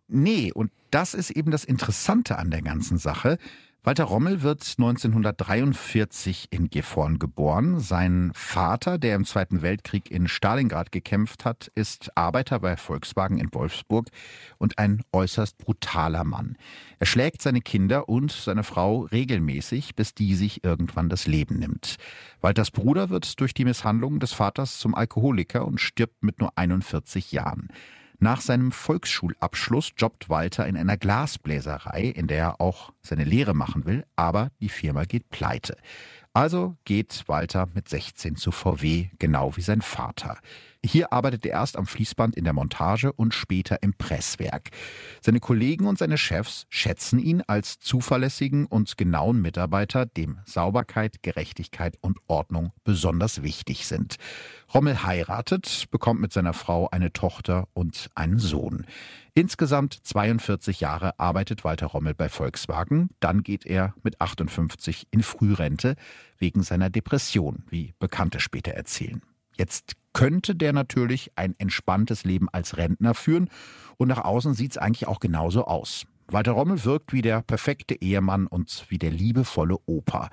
Nee, 0.08 0.52
und 0.52 0.70
das 0.90 1.14
ist 1.14 1.30
eben 1.30 1.50
das 1.50 1.64
Interessante 1.64 2.38
an 2.38 2.50
der 2.50 2.62
ganzen 2.62 2.98
Sache. 2.98 3.38
Walter 3.86 4.04
Rommel 4.04 4.40
wird 4.40 4.62
1943 4.78 6.46
in 6.48 6.70
Gifhorn 6.70 7.18
geboren. 7.18 7.80
Sein 7.80 8.32
Vater, 8.34 8.96
der 8.96 9.14
im 9.14 9.26
Zweiten 9.26 9.60
Weltkrieg 9.60 10.10
in 10.10 10.26
Stalingrad 10.26 10.90
gekämpft 10.90 11.44
hat, 11.44 11.70
ist 11.74 12.10
Arbeiter 12.16 12.60
bei 12.60 12.78
Volkswagen 12.78 13.36
in 13.36 13.52
Wolfsburg 13.52 14.08
und 14.56 14.78
ein 14.78 15.02
äußerst 15.12 15.58
brutaler 15.58 16.24
Mann. 16.24 16.56
Er 16.98 17.04
schlägt 17.04 17.42
seine 17.42 17.60
Kinder 17.60 18.08
und 18.08 18.32
seine 18.32 18.62
Frau 18.62 19.00
regelmäßig, 19.02 19.94
bis 19.94 20.14
die 20.14 20.34
sich 20.34 20.64
irgendwann 20.64 21.10
das 21.10 21.26
Leben 21.26 21.58
nimmt. 21.58 21.96
Walters 22.40 22.70
Bruder 22.70 23.10
wird 23.10 23.38
durch 23.38 23.52
die 23.52 23.66
Misshandlung 23.66 24.18
des 24.18 24.32
Vaters 24.32 24.78
zum 24.78 24.94
Alkoholiker 24.94 25.66
und 25.66 25.78
stirbt 25.78 26.22
mit 26.22 26.40
nur 26.40 26.56
41 26.56 27.32
Jahren. 27.32 27.68
Nach 28.18 28.40
seinem 28.40 28.72
Volksschulabschluss 28.72 29.92
jobbt 29.96 30.29
Walter 30.29 30.66
in 30.66 30.77
einer 30.77 30.96
Glasbläserei, 30.96 32.03
in 32.03 32.27
der 32.27 32.38
er 32.38 32.61
auch 32.61 32.92
seine 33.03 33.24
Lehre 33.24 33.55
machen 33.55 33.85
will, 33.85 34.05
aber 34.16 34.50
die 34.61 34.68
Firma 34.68 35.05
geht 35.05 35.31
pleite. 35.31 35.77
Also 36.33 36.77
geht 36.85 37.24
Walter 37.27 37.68
mit 37.74 37.88
16 37.88 38.37
zu 38.37 38.50
VW, 38.50 39.11
genau 39.18 39.57
wie 39.57 39.62
sein 39.62 39.83
Vater. 39.83 40.38
Hier 40.84 41.14
arbeitet 41.14 41.46
er 41.46 41.52
erst 41.52 41.78
am 41.78 41.86
Fließband 41.86 42.36
in 42.36 42.44
der 42.44 42.52
Montage 42.52 43.10
und 43.10 43.32
später 43.32 43.82
im 43.82 43.94
Presswerk. 43.94 44.68
Seine 45.22 45.40
Kollegen 45.40 45.86
und 45.86 45.98
seine 45.98 46.18
Chefs 46.18 46.66
schätzen 46.68 47.18
ihn 47.18 47.42
als 47.46 47.78
zuverlässigen 47.78 48.66
und 48.66 48.98
genauen 48.98 49.40
Mitarbeiter, 49.40 50.04
dem 50.04 50.40
Sauberkeit, 50.44 51.22
Gerechtigkeit 51.22 51.96
und 52.02 52.18
Ordnung 52.26 52.72
besonders 52.84 53.42
wichtig 53.42 53.86
sind. 53.86 54.16
Rommel 54.74 55.04
heiratet, 55.04 55.86
bekommt 55.90 56.20
mit 56.20 56.34
seiner 56.34 56.52
Frau 56.52 56.90
eine 56.90 57.14
Tochter 57.14 57.66
und 57.72 58.10
einen 58.14 58.38
Sohn. 58.38 58.84
Insgesamt 59.32 59.94
42 59.94 60.80
Jahre 60.80 61.18
arbeitet 61.18 61.64
Walter 61.64 61.86
Rommel 61.86 62.14
bei 62.14 62.28
Volkswagen. 62.28 63.08
Dann 63.20 63.42
geht 63.42 63.64
er 63.64 63.94
mit 64.02 64.20
58 64.20 65.06
in 65.10 65.22
Frührente 65.22 65.96
wegen 66.36 66.62
seiner 66.62 66.90
Depression, 66.90 67.64
wie 67.70 67.94
Bekannte 67.98 68.38
später 68.38 68.72
erzählen. 68.72 69.22
Jetzt 69.56 69.94
könnte 70.14 70.55
der 70.55 70.72
natürlich 70.72 71.31
ein 71.37 71.55
entspanntes 71.59 72.24
Leben 72.24 72.48
als 72.50 72.79
Rentner 72.79 73.12
führen 73.12 73.50
und 73.98 74.09
nach 74.09 74.24
außen 74.24 74.55
sieht 74.55 74.72
es 74.72 74.79
eigentlich 74.79 75.07
auch 75.07 75.20
genauso 75.20 75.66
aus. 75.66 76.07
Walter 76.29 76.53
Rommel 76.53 76.85
wirkt 76.85 77.12
wie 77.12 77.20
der 77.20 77.42
perfekte 77.42 78.00
Ehemann 78.00 78.46
und 78.46 78.87
wie 78.88 78.98
der 78.98 79.11
liebevolle 79.11 79.77
Opa. 79.85 80.31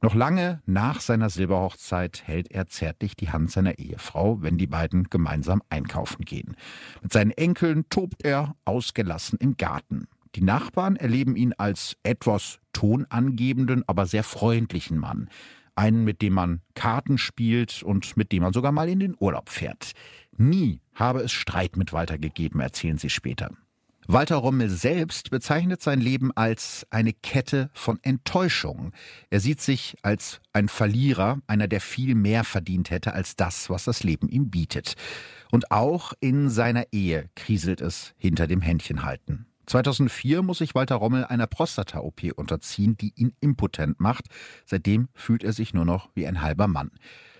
Noch 0.00 0.14
lange 0.14 0.62
nach 0.64 1.00
seiner 1.00 1.28
Silberhochzeit 1.28 2.22
hält 2.26 2.50
er 2.50 2.68
zärtlich 2.68 3.16
die 3.16 3.30
Hand 3.30 3.50
seiner 3.50 3.78
Ehefrau, 3.78 4.40
wenn 4.40 4.56
die 4.56 4.66
beiden 4.66 5.04
gemeinsam 5.04 5.62
einkaufen 5.68 6.24
gehen. 6.24 6.56
Mit 7.02 7.12
seinen 7.12 7.32
Enkeln 7.32 7.88
tobt 7.90 8.24
er 8.24 8.56
ausgelassen 8.64 9.38
im 9.38 9.56
Garten. 9.56 10.08
Die 10.34 10.42
Nachbarn 10.42 10.96
erleben 10.96 11.36
ihn 11.36 11.54
als 11.54 11.96
etwas 12.02 12.58
tonangebenden, 12.72 13.84
aber 13.86 14.06
sehr 14.06 14.22
freundlichen 14.22 14.98
Mann. 14.98 15.30
Einen, 15.76 16.04
mit 16.04 16.22
dem 16.22 16.32
man 16.32 16.62
Karten 16.74 17.18
spielt 17.18 17.82
und 17.82 18.16
mit 18.16 18.32
dem 18.32 18.42
man 18.42 18.52
sogar 18.52 18.72
mal 18.72 18.88
in 18.88 19.00
den 19.00 19.14
Urlaub 19.18 19.48
fährt. 19.48 19.92
Nie 20.36 20.80
habe 20.94 21.20
es 21.20 21.32
Streit 21.32 21.76
mit 21.76 21.92
Walter 21.92 22.18
gegeben, 22.18 22.60
erzählen 22.60 22.98
sie 22.98 23.10
später. 23.10 23.50
Walter 24.08 24.36
Rommel 24.36 24.70
selbst 24.70 25.30
bezeichnet 25.30 25.82
sein 25.82 26.00
Leben 26.00 26.30
als 26.36 26.86
eine 26.90 27.12
Kette 27.12 27.70
von 27.72 27.98
Enttäuschungen. 28.02 28.92
Er 29.30 29.40
sieht 29.40 29.60
sich 29.60 29.96
als 30.02 30.40
ein 30.52 30.68
Verlierer, 30.68 31.40
einer, 31.48 31.66
der 31.66 31.80
viel 31.80 32.14
mehr 32.14 32.44
verdient 32.44 32.90
hätte 32.90 33.14
als 33.14 33.34
das, 33.34 33.68
was 33.68 33.84
das 33.84 34.04
Leben 34.04 34.28
ihm 34.28 34.48
bietet. 34.48 34.94
Und 35.50 35.72
auch 35.72 36.12
in 36.20 36.50
seiner 36.50 36.84
Ehe 36.92 37.28
kriselt 37.34 37.80
es 37.80 38.14
hinter 38.16 38.46
dem 38.46 38.60
Händchenhalten. 38.60 39.46
2004 39.66 40.42
muss 40.42 40.58
sich 40.58 40.74
Walter 40.74 40.96
Rommel 40.96 41.24
einer 41.24 41.46
Prostata-OP 41.46 42.32
unterziehen, 42.36 42.96
die 42.96 43.12
ihn 43.16 43.34
impotent 43.40 44.00
macht. 44.00 44.26
Seitdem 44.64 45.08
fühlt 45.14 45.42
er 45.44 45.52
sich 45.52 45.74
nur 45.74 45.84
noch 45.84 46.08
wie 46.14 46.26
ein 46.26 46.40
halber 46.40 46.68
Mann. 46.68 46.90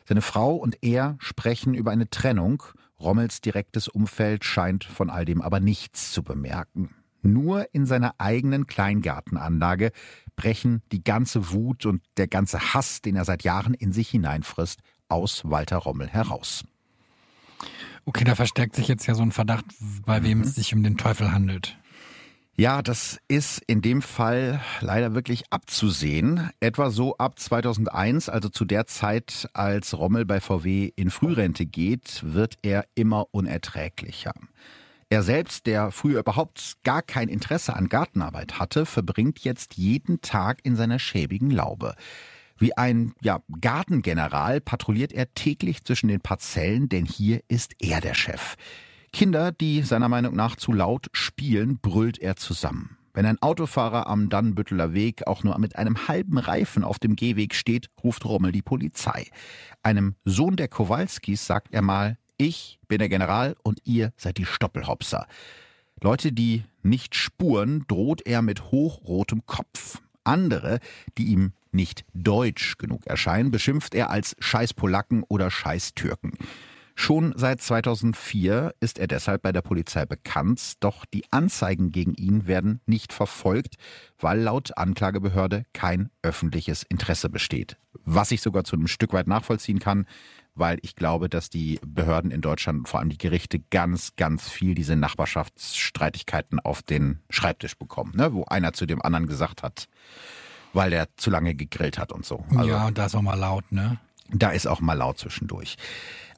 Seine 0.04 0.22
Frau 0.22 0.54
und 0.54 0.78
er 0.82 1.16
sprechen 1.18 1.74
über 1.74 1.90
eine 1.90 2.10
Trennung. 2.10 2.62
Rommels 3.00 3.40
direktes 3.40 3.88
Umfeld 3.88 4.44
scheint 4.44 4.84
von 4.84 5.10
all 5.10 5.24
dem 5.24 5.42
aber 5.42 5.60
nichts 5.60 6.12
zu 6.12 6.22
bemerken. 6.22 6.90
Nur 7.22 7.74
in 7.74 7.86
seiner 7.86 8.14
eigenen 8.18 8.66
Kleingartenanlage 8.66 9.90
brechen 10.36 10.82
die 10.92 11.02
ganze 11.02 11.50
Wut 11.50 11.86
und 11.86 12.02
der 12.16 12.28
ganze 12.28 12.74
Hass, 12.74 13.02
den 13.02 13.16
er 13.16 13.24
seit 13.24 13.42
Jahren 13.42 13.74
in 13.74 13.92
sich 13.92 14.08
hineinfrisst, 14.10 14.80
aus 15.08 15.42
Walter 15.44 15.78
Rommel 15.78 16.08
heraus. 16.08 16.64
Okay, 18.04 18.24
da 18.24 18.36
verstärkt 18.36 18.76
sich 18.76 18.86
jetzt 18.86 19.06
ja 19.06 19.14
so 19.14 19.22
ein 19.22 19.32
Verdacht, 19.32 19.64
bei 20.04 20.22
wem 20.22 20.38
mhm. 20.38 20.44
es 20.44 20.54
sich 20.54 20.72
um 20.74 20.84
den 20.84 20.96
Teufel 20.96 21.32
handelt. 21.32 21.76
Ja, 22.58 22.80
das 22.80 23.18
ist 23.28 23.62
in 23.66 23.82
dem 23.82 24.00
Fall 24.00 24.62
leider 24.80 25.14
wirklich 25.14 25.44
abzusehen. 25.50 26.48
Etwa 26.58 26.88
so 26.88 27.14
ab 27.18 27.38
2001, 27.38 28.30
also 28.30 28.48
zu 28.48 28.64
der 28.64 28.86
Zeit, 28.86 29.50
als 29.52 29.92
Rommel 29.92 30.24
bei 30.24 30.40
VW 30.40 30.90
in 30.96 31.10
Frührente 31.10 31.66
geht, 31.66 32.22
wird 32.24 32.56
er 32.62 32.86
immer 32.94 33.26
unerträglicher. 33.32 34.32
Er 35.10 35.22
selbst, 35.22 35.66
der 35.66 35.90
früher 35.90 36.20
überhaupt 36.20 36.78
gar 36.82 37.02
kein 37.02 37.28
Interesse 37.28 37.76
an 37.76 37.90
Gartenarbeit 37.90 38.58
hatte, 38.58 38.86
verbringt 38.86 39.40
jetzt 39.40 39.74
jeden 39.74 40.22
Tag 40.22 40.60
in 40.62 40.76
seiner 40.76 40.98
schäbigen 40.98 41.50
Laube. 41.50 41.94
Wie 42.56 42.74
ein 42.74 43.12
ja, 43.20 43.40
Gartengeneral 43.60 44.62
patrouilliert 44.62 45.12
er 45.12 45.34
täglich 45.34 45.84
zwischen 45.84 46.08
den 46.08 46.22
Parzellen, 46.22 46.88
denn 46.88 47.04
hier 47.04 47.40
ist 47.48 47.74
er 47.80 48.00
der 48.00 48.14
Chef. 48.14 48.56
Kinder, 49.16 49.50
die 49.50 49.81
seiner 49.81 50.11
Meinung 50.11 50.37
nach 50.37 50.57
zu 50.57 50.74
laut 50.74 51.07
spielen, 51.12 51.79
brüllt 51.79 52.18
er 52.18 52.37
zusammen. 52.37 52.98
Wenn 53.14 53.24
ein 53.24 53.40
Autofahrer 53.40 54.09
am 54.09 54.29
Dannenbütteler 54.29 54.92
Weg 54.92 55.26
auch 55.26 55.42
nur 55.42 55.59
mit 55.59 55.76
einem 55.76 56.07
halben 56.07 56.37
Reifen 56.37 56.85
auf 56.85 56.98
dem 56.98 57.16
Gehweg 57.16 57.55
steht, 57.55 57.88
ruft 58.05 58.26
Rommel 58.26 58.52
die 58.52 58.61
Polizei. 58.61 59.31
Einem 59.83 60.16
Sohn 60.26 60.57
der 60.57 60.68
Kowalskis 60.68 61.46
sagt 61.46 61.72
er 61.72 61.81
mal, 61.81 62.18
ich 62.37 62.79
bin 62.88 62.98
der 62.98 63.09
General 63.09 63.57
und 63.62 63.81
ihr 63.85 64.12
seid 64.18 64.37
die 64.37 64.44
Stoppelhopser. 64.44 65.26
Leute, 66.02 66.31
die 66.31 66.64
nicht 66.83 67.14
spuren, 67.14 67.87
droht 67.88 68.20
er 68.26 68.42
mit 68.42 68.70
hochrotem 68.70 69.46
Kopf. 69.46 70.02
Andere, 70.24 70.79
die 71.16 71.29
ihm 71.29 71.55
nicht 71.72 72.05
deutsch 72.12 72.76
genug 72.76 73.07
erscheinen, 73.07 73.50
beschimpft 73.50 73.94
er 73.94 74.11
als 74.11 74.37
Scheißpolacken 74.40 75.22
oder 75.26 75.50
Scheißtürken. 75.50 76.35
Schon 76.98 77.35
seit 77.37 77.61
2004 77.61 78.74
ist 78.80 78.98
er 78.98 79.06
deshalb 79.06 79.42
bei 79.42 79.52
der 79.52 79.61
Polizei 79.61 80.06
bekannt, 80.06 80.72
doch 80.80 81.04
die 81.04 81.30
Anzeigen 81.30 81.92
gegen 81.92 82.14
ihn 82.14 82.46
werden 82.46 82.80
nicht 82.87 83.12
verfolgt, 83.12 83.74
weil 84.18 84.40
laut 84.40 84.76
Anklagebehörde 84.78 85.66
kein 85.74 86.09
öffentliches 86.22 86.85
Interesse 86.85 87.28
besteht. 87.28 87.76
Was 88.04 88.30
ich 88.30 88.40
sogar 88.40 88.64
zu 88.64 88.76
einem 88.76 88.87
Stück 88.87 89.12
weit 89.12 89.26
nachvollziehen 89.26 89.78
kann, 89.78 90.06
weil 90.54 90.78
ich 90.80 90.96
glaube, 90.96 91.28
dass 91.28 91.50
die 91.50 91.78
Behörden 91.87 92.30
in 92.30 92.40
Deutschland, 92.40 92.88
vor 92.88 93.00
allem 93.00 93.11
die 93.11 93.18
Gerichte, 93.18 93.61
ganz, 93.70 94.16
ganz 94.16 94.48
viel 94.48 94.74
diese 94.74 94.96
Nachbarschaftsstreitigkeiten 94.96 96.61
auf 96.61 96.82
den 96.82 97.20
Schreibtisch 97.28 97.76
bekommen, 97.76 98.14
ne? 98.16 98.32
wo 98.32 98.44
einer 98.44 98.72
zu 98.72 98.87
dem 98.87 99.02
anderen 99.02 99.26
gesagt 99.26 99.62
hat, 99.62 99.87
weil 100.72 100.88
der 100.88 101.14
zu 101.18 101.28
lange 101.28 101.54
gegrillt 101.54 101.98
hat 101.98 102.11
und 102.11 102.24
so. 102.24 102.42
Also, 102.56 102.70
ja, 102.70 102.87
und 102.87 102.96
da 102.96 103.04
ist 103.04 103.14
auch 103.14 103.22
mal 103.22 103.38
laut, 103.38 103.70
ne? 103.70 103.98
Da 104.30 104.50
ist 104.50 104.66
auch 104.66 104.80
mal 104.80 104.94
laut 104.94 105.18
zwischendurch. 105.18 105.76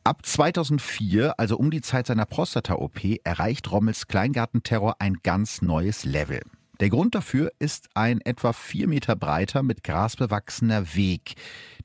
Ab 0.09 0.25
2004, 0.25 1.39
also 1.39 1.59
um 1.59 1.71
die 1.71 1.83
Zeit 1.83 2.07
seiner 2.07 2.25
Prostata-OP, 2.25 2.99
erreicht 3.25 3.71
Rommels 3.71 4.07
Kleingartenterror 4.07 4.97
ein 5.01 5.19
ganz 5.23 5.61
neues 5.61 6.07
Level. 6.07 6.41
Der 6.81 6.89
Grund 6.89 7.15
dafür 7.15 7.53
ist 7.59 7.91
ein 7.93 8.23
etwa 8.23 8.55
vier 8.55 8.89
Meter 8.89 9.17
breiter, 9.17 9.63
mit 9.63 9.85
Gras 9.85 10.17
bewachsener 10.17 10.95
Weg. 10.95 11.35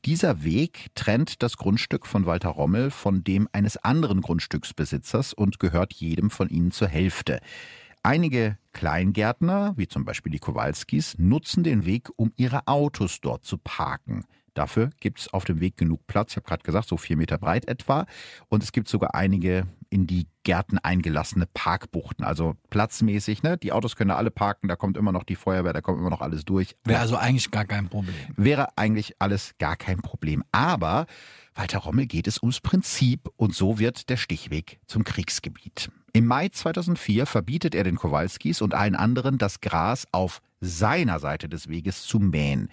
Dieser 0.06 0.42
Weg 0.42 0.88
trennt 0.96 1.44
das 1.44 1.58
Grundstück 1.58 2.08
von 2.08 2.26
Walter 2.26 2.48
Rommel 2.48 2.92
von 2.92 3.26
dem 3.26 3.50
eines 3.52 3.76
anderen 3.76 4.22
Grundstücksbesitzers 4.22 5.34
und 5.34 5.60
gehört 5.60 5.92
jedem 5.92 6.30
von 6.30 6.48
ihnen 6.48 6.72
zur 6.72 6.88
Hälfte. 6.88 7.42
Einige 8.04 8.58
Kleingärtner, 8.72 9.74
wie 9.76 9.90
zum 9.90 10.06
Beispiel 10.06 10.32
die 10.32 10.40
Kowalskis, 10.40 11.18
nutzen 11.18 11.66
den 11.66 11.86
Weg, 11.86 12.08
um 12.16 12.32
ihre 12.38 12.70
Autos 12.70 13.20
dort 13.20 13.44
zu 13.44 13.58
parken. 13.58 14.24
Dafür 14.54 14.90
gibt 15.00 15.20
es 15.20 15.34
auf 15.34 15.46
dem 15.46 15.60
Weg 15.60 15.78
genug 15.78 16.06
Platz. 16.08 16.32
Ich 16.32 16.38
habe 16.38 16.48
gerade 16.48 16.64
gesagt, 16.64 16.88
so 16.88 16.98
vier 16.98 17.18
Meter 17.18 17.38
breit 17.38 17.68
etwa. 17.68 18.06
Und 18.50 18.64
es 18.64 18.72
gibt 18.72 18.88
sogar 18.88 19.16
einige 19.16 19.68
in 19.90 20.08
die 20.08 20.28
Gärten 20.44 20.80
eingelassene 20.80 21.46
Parkbuchten. 21.54 22.26
Also 22.26 22.56
platzmäßig, 22.70 23.44
ne? 23.44 23.58
Die 23.58 23.72
Autos 23.72 23.96
können 23.96 24.10
da 24.10 24.16
alle 24.16 24.32
parken, 24.32 24.68
da 24.68 24.76
kommt 24.76 24.98
immer 24.98 25.12
noch 25.12 25.24
die 25.24 25.36
Feuerwehr, 25.36 25.74
da 25.74 25.82
kommt 25.82 26.00
immer 26.00 26.10
noch 26.10 26.22
alles 26.22 26.46
durch. 26.46 26.76
Wäre 26.84 27.00
also 27.00 27.16
eigentlich 27.16 27.52
gar 27.52 27.66
kein 27.66 27.90
Problem. 27.90 28.16
Wäre 28.36 28.78
eigentlich 28.78 29.16
alles 29.20 29.56
gar 29.60 29.76
kein 29.76 30.02
Problem. 30.02 30.44
Aber 30.52 31.06
Walter 31.56 31.80
Rommel 31.80 32.08
geht 32.08 32.28
es 32.28 32.42
ums 32.42 32.62
Prinzip 32.62 33.30
und 33.36 33.54
so 33.54 33.80
wird 33.80 34.10
der 34.10 34.18
Stichweg 34.18 34.80
zum 34.88 35.04
Kriegsgebiet. 35.04 35.92
Im 36.14 36.26
Mai 36.26 36.50
2004 36.50 37.26
verbietet 37.26 37.76
er 37.76 37.84
den 37.84 37.96
Kowalskis 37.96 38.62
und 38.62 38.74
allen 38.74 38.96
anderen, 38.96 39.38
das 39.38 39.62
Gras 39.62 40.08
auf 40.12 40.42
seiner 40.62 41.20
Seite 41.20 41.50
des 41.50 41.68
Weges 41.68 42.04
zu 42.04 42.20
mähen. 42.20 42.70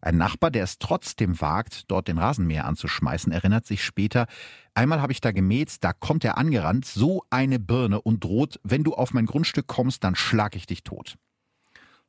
Ein 0.00 0.16
Nachbar, 0.16 0.50
der 0.50 0.64
es 0.64 0.78
trotzdem 0.78 1.40
wagt, 1.40 1.90
dort 1.90 2.08
den 2.08 2.18
Rasenmäher 2.18 2.66
anzuschmeißen, 2.66 3.32
erinnert 3.32 3.66
sich 3.66 3.82
später, 3.82 4.26
einmal 4.74 5.00
habe 5.00 5.12
ich 5.12 5.20
da 5.20 5.32
gemäht, 5.32 5.76
da 5.80 5.92
kommt 5.92 6.24
er 6.24 6.38
angerannt, 6.38 6.84
so 6.84 7.24
eine 7.30 7.58
Birne 7.58 8.00
und 8.00 8.24
droht, 8.24 8.60
wenn 8.62 8.84
du 8.84 8.94
auf 8.94 9.12
mein 9.12 9.26
Grundstück 9.26 9.66
kommst, 9.66 10.04
dann 10.04 10.14
schlag 10.14 10.54
ich 10.56 10.66
dich 10.66 10.84
tot. 10.84 11.16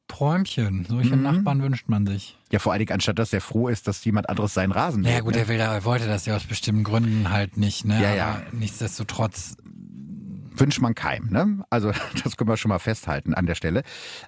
Träumchen. 0.07 0.85
Solche 0.87 1.15
mhm. 1.15 1.23
Nachbarn 1.23 1.61
wünscht 1.61 1.89
man 1.89 2.05
sich. 2.05 2.37
Ja, 2.51 2.59
vor 2.59 2.71
allen 2.71 2.79
Dingen, 2.79 2.91
anstatt 2.91 3.19
dass 3.19 3.33
er 3.33 3.41
froh 3.41 3.67
ist, 3.67 3.87
dass 3.87 4.03
jemand 4.05 4.29
anderes 4.29 4.53
seinen 4.53 4.71
Rasen. 4.71 5.03
Ja, 5.03 5.21
gut, 5.21 5.33
ne? 5.33 5.41
er, 5.41 5.47
will, 5.47 5.59
er 5.59 5.85
wollte 5.85 6.07
das 6.07 6.25
ja 6.25 6.35
aus 6.35 6.43
bestimmten 6.43 6.83
Gründen 6.83 7.31
halt 7.31 7.57
nicht, 7.57 7.85
ne? 7.85 8.01
Ja, 8.01 8.13
ja. 8.13 8.27
Aber 8.27 8.43
nichtsdestotrotz 8.51 9.57
wünscht 10.59 10.81
man 10.81 10.95
keinem. 10.95 11.29
Ne? 11.29 11.65
Also 11.69 11.91
das 12.23 12.37
können 12.37 12.49
wir 12.49 12.57
schon 12.57 12.69
mal 12.69 12.79
festhalten 12.79 13.33
an 13.33 13.45
der 13.45 13.55
Stelle. 13.55 13.83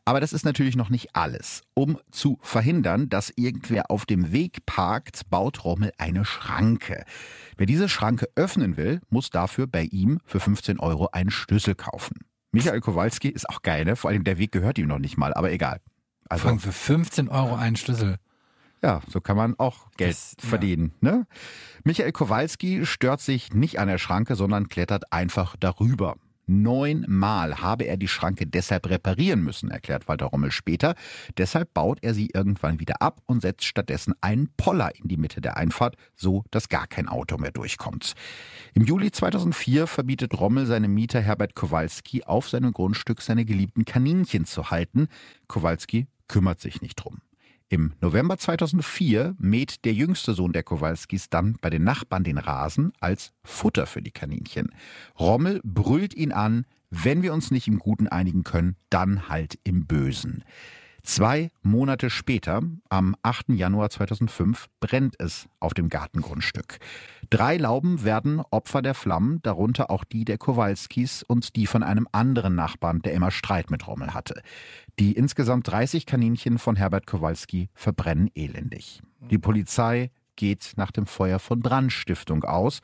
Aber 0.05 0.19
das 0.19 0.33
ist 0.33 0.45
natürlich 0.45 0.75
noch 0.75 0.89
nicht 0.89 1.15
alles. 1.15 1.61
Um 1.73 1.99
zu 2.11 2.37
verhindern, 2.41 3.09
dass 3.09 3.31
irgendwer 3.35 3.91
auf 3.91 4.05
dem 4.05 4.31
Weg 4.31 4.65
parkt, 4.65 5.29
baut 5.29 5.63
Rommel 5.63 5.91
eine 5.97 6.25
Schranke. 6.25 7.05
Wer 7.57 7.65
diese 7.65 7.89
Schranke 7.89 8.27
öffnen 8.35 8.77
will, 8.77 9.01
muss 9.09 9.29
dafür 9.29 9.67
bei 9.67 9.83
ihm 9.83 10.19
für 10.25 10.39
15 10.39 10.79
Euro 10.79 11.09
einen 11.11 11.31
Schlüssel 11.31 11.75
kaufen. 11.75 12.25
Michael 12.55 12.81
Kowalski 12.81 13.29
ist 13.29 13.49
auch 13.49 13.61
geil, 13.61 13.85
ne? 13.85 13.95
Vor 13.95 14.09
allem 14.09 14.23
der 14.23 14.37
Weg 14.37 14.51
gehört 14.51 14.77
ihm 14.77 14.87
noch 14.87 14.99
nicht 14.99 15.17
mal, 15.17 15.33
aber 15.33 15.51
egal. 15.51 15.81
Also 16.29 16.57
für 16.57 16.71
15 16.71 17.29
Euro 17.29 17.55
einen 17.55 17.75
Schlüssel. 17.75 18.17
Ja, 18.81 19.01
so 19.07 19.21
kann 19.21 19.37
man 19.37 19.55
auch 19.59 19.89
Geld 19.97 20.11
Das- 20.11 20.35
ja. 20.41 20.49
verdienen. 20.49 20.93
Ne? 21.01 21.25
Michael 21.83 22.11
Kowalski 22.11 22.85
stört 22.85 23.21
sich 23.21 23.53
nicht 23.53 23.79
an 23.79 23.87
der 23.87 23.97
Schranke, 23.97 24.35
sondern 24.35 24.67
klettert 24.69 25.11
einfach 25.11 25.55
darüber. 25.59 26.15
Neunmal 26.47 27.61
habe 27.61 27.85
er 27.85 27.97
die 27.97 28.07
Schranke 28.07 28.45
deshalb 28.45 28.89
reparieren 28.89 29.43
müssen, 29.43 29.71
erklärt 29.71 30.07
Walter 30.07 30.27
Rommel 30.27 30.51
später. 30.51 30.95
Deshalb 31.37 31.73
baut 31.73 31.99
er 32.01 32.13
sie 32.13 32.29
irgendwann 32.33 32.79
wieder 32.79 33.01
ab 33.01 33.21
und 33.25 33.41
setzt 33.41 33.65
stattdessen 33.65 34.13
einen 34.21 34.49
Poller 34.57 34.95
in 34.95 35.07
die 35.07 35.17
Mitte 35.17 35.41
der 35.41 35.57
Einfahrt, 35.57 35.95
so 36.15 36.43
dass 36.51 36.69
gar 36.69 36.87
kein 36.87 37.07
Auto 37.07 37.37
mehr 37.37 37.51
durchkommt. 37.51 38.13
Im 38.73 38.83
Juli 38.83 39.11
2004 39.11 39.87
verbietet 39.87 40.39
Rommel 40.39 40.65
seinem 40.65 40.93
Mieter 40.93 41.21
Herbert 41.21 41.55
Kowalski 41.55 42.23
auf 42.23 42.49
seinem 42.49 42.73
Grundstück 42.73 43.21
seine 43.21 43.45
geliebten 43.45 43.85
Kaninchen 43.85 44.45
zu 44.45 44.69
halten. 44.69 45.07
Kowalski 45.47 46.07
kümmert 46.27 46.59
sich 46.61 46.81
nicht 46.81 46.95
drum. 46.95 47.21
Im 47.67 47.93
November 47.99 48.37
2004 48.37 49.35
mäht 49.39 49.85
der 49.85 49.93
jüngste 49.93 50.33
Sohn 50.33 50.53
der 50.53 50.61
Kowalskis 50.61 51.29
dann 51.29 51.57
bei 51.61 51.71
den 51.71 51.83
Nachbarn 51.83 52.23
den 52.23 52.37
Rasen 52.37 52.93
als 52.99 53.33
Futter 53.43 53.87
für 53.87 54.03
die 54.03 54.11
Kaninchen. 54.11 54.69
Rommel 55.19 55.61
brüllt 55.63 56.13
ihn 56.13 56.31
an, 56.31 56.65
wenn 56.91 57.23
wir 57.23 57.33
uns 57.33 57.49
nicht 57.49 57.67
im 57.67 57.79
Guten 57.79 58.07
einigen 58.07 58.43
können, 58.43 58.75
dann 58.91 59.29
halt 59.29 59.57
im 59.63 59.87
Bösen. 59.87 60.43
Zwei 61.01 61.51
Monate 61.61 62.09
später, 62.09 62.61
am 62.89 63.15
8. 63.21 63.49
Januar 63.49 63.89
2005, 63.89 64.67
brennt 64.79 65.15
es 65.19 65.47
auf 65.59 65.73
dem 65.73 65.89
Gartengrundstück. 65.89 66.79
Drei 67.29 67.57
Lauben 67.57 68.03
werden 68.03 68.41
Opfer 68.51 68.81
der 68.81 68.93
Flammen, 68.93 69.41
darunter 69.41 69.89
auch 69.89 70.03
die 70.03 70.25
der 70.25 70.37
Kowalskis 70.37 71.23
und 71.23 71.55
die 71.55 71.65
von 71.65 71.83
einem 71.83 72.07
anderen 72.11 72.55
Nachbarn, 72.55 73.01
der 73.01 73.13
immer 73.13 73.31
Streit 73.31 73.71
mit 73.71 73.87
Rommel 73.87 74.13
hatte. 74.13 74.41
Die 74.99 75.13
insgesamt 75.13 75.67
30 75.67 76.05
Kaninchen 76.05 76.57
von 76.59 76.75
Herbert 76.75 77.07
Kowalski 77.07 77.69
verbrennen 77.73 78.29
elendig. 78.35 79.01
Die 79.29 79.37
Polizei 79.37 80.11
geht 80.35 80.73
nach 80.75 80.91
dem 80.91 81.05
Feuer 81.05 81.39
von 81.39 81.61
Brandstiftung 81.61 82.43
aus 82.43 82.81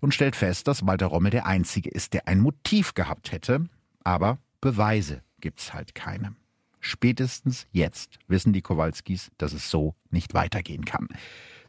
und 0.00 0.14
stellt 0.14 0.36
fest, 0.36 0.68
dass 0.68 0.86
Walter 0.86 1.06
Rommel 1.06 1.30
der 1.30 1.46
Einzige 1.46 1.90
ist, 1.90 2.12
der 2.14 2.28
ein 2.28 2.40
Motiv 2.40 2.94
gehabt 2.94 3.32
hätte. 3.32 3.66
Aber 4.04 4.38
Beweise 4.60 5.22
gibt's 5.40 5.74
halt 5.74 5.94
keine. 5.94 6.34
Spätestens 6.80 7.66
jetzt 7.72 8.18
wissen 8.28 8.52
die 8.52 8.62
Kowalskis, 8.62 9.30
dass 9.36 9.52
es 9.52 9.70
so 9.70 9.94
nicht 10.10 10.34
weitergehen 10.34 10.84
kann. 10.84 11.08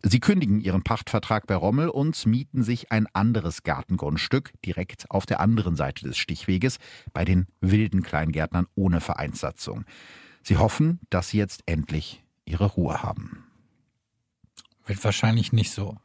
Sie 0.01 0.21
kündigen 0.21 0.61
ihren 0.61 0.83
Pachtvertrag 0.83 1.45
bei 1.45 1.55
Rommel 1.55 1.89
und 1.89 2.25
mieten 2.25 2.63
sich 2.63 2.91
ein 2.91 3.07
anderes 3.13 3.63
Gartengrundstück 3.63 4.53
direkt 4.65 5.11
auf 5.11 5.25
der 5.25 5.41
anderen 5.41 5.75
Seite 5.75 6.05
des 6.05 6.17
Stichweges 6.17 6.77
bei 7.11 7.25
den 7.25 7.47
wilden 7.59 8.01
Kleingärtnern 8.01 8.67
ohne 8.75 9.01
Vereinssatzung. 9.01 9.83
Sie 10.41 10.57
hoffen, 10.57 10.99
dass 11.09 11.29
sie 11.29 11.37
jetzt 11.37 11.63
endlich 11.65 12.23
ihre 12.45 12.65
Ruhe 12.65 13.03
haben. 13.03 13.43
Wird 14.85 15.03
wahrscheinlich 15.03 15.51
nicht 15.51 15.71
so. 15.71 15.97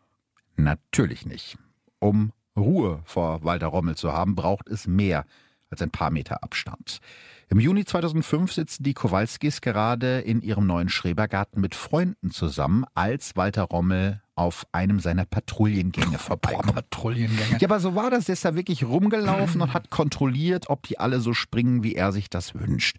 Natürlich 0.56 1.24
nicht. 1.24 1.56
Um 2.00 2.32
Ruhe 2.56 3.00
vor 3.04 3.44
Walter 3.44 3.68
Rommel 3.68 3.96
zu 3.96 4.12
haben, 4.12 4.34
braucht 4.34 4.68
es 4.68 4.86
mehr 4.86 5.24
als 5.70 5.82
ein 5.82 5.90
paar 5.90 6.10
Meter 6.10 6.42
Abstand. 6.42 7.00
Im 7.48 7.60
Juni 7.60 7.84
2005 7.84 8.52
sitzen 8.52 8.82
die 8.82 8.94
Kowalskis 8.94 9.60
gerade 9.60 10.20
in 10.20 10.40
ihrem 10.42 10.66
neuen 10.66 10.88
Schrebergarten 10.88 11.60
mit 11.60 11.74
Freunden 11.74 12.30
zusammen, 12.30 12.84
als 12.94 13.36
Walter 13.36 13.64
Rommel 13.64 14.22
auf 14.34 14.66
einem 14.72 14.98
seiner 14.98 15.24
Patrouillengänge 15.24 16.18
vorbeikommt. 16.18 16.74
Patrouillengänge. 16.74 17.58
Ja, 17.60 17.68
aber 17.68 17.80
so 17.80 17.94
war 17.94 18.10
das. 18.10 18.24
Der 18.24 18.32
ist 18.32 18.44
da 18.44 18.56
wirklich 18.56 18.84
rumgelaufen 18.84 19.60
und 19.60 19.72
hat 19.74 19.90
kontrolliert, 19.90 20.68
ob 20.68 20.82
die 20.86 20.98
alle 20.98 21.20
so 21.20 21.34
springen, 21.34 21.82
wie 21.82 21.94
er 21.94 22.12
sich 22.12 22.30
das 22.30 22.54
wünscht. 22.54 22.96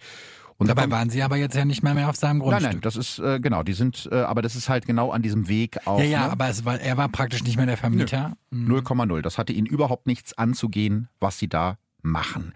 Und 0.58 0.68
Dabei 0.68 0.90
waren 0.90 1.10
sie 1.10 1.22
aber 1.22 1.36
jetzt 1.36 1.54
ja 1.56 1.66
nicht 1.66 1.84
mehr, 1.84 1.94
mehr 1.94 2.10
auf 2.10 2.16
seinem 2.16 2.38
Nein, 2.38 2.48
Grundstück. 2.48 2.72
nein, 2.72 2.82
das 2.82 2.96
ist 2.96 3.20
äh, 3.20 3.42
genau, 3.42 3.62
die 3.64 3.74
sind, 3.74 4.08
äh, 4.10 4.22
aber 4.22 4.42
das 4.42 4.56
ist 4.56 4.70
halt 4.70 4.86
genau 4.86 5.12
an 5.12 5.22
diesem 5.22 5.50
Weg 5.50 5.86
auf. 5.86 6.00
ja, 6.00 6.06
ja, 6.06 6.26
ne? 6.28 6.32
aber 6.32 6.50
war, 6.64 6.80
er 6.80 6.96
war 6.96 7.10
praktisch 7.10 7.44
nicht 7.44 7.58
mehr 7.58 7.66
der 7.66 7.76
Vermieter. 7.76 8.38
Mhm. 8.52 8.72
0,0. 8.74 9.22
Das 9.22 9.38
hatte 9.38 9.52
ihnen 9.52 9.68
überhaupt 9.68 10.08
nichts 10.08 10.38
anzugehen, 10.38 11.10
was 11.20 11.40
sie 11.40 11.50
da 11.50 11.78
machen. 12.02 12.54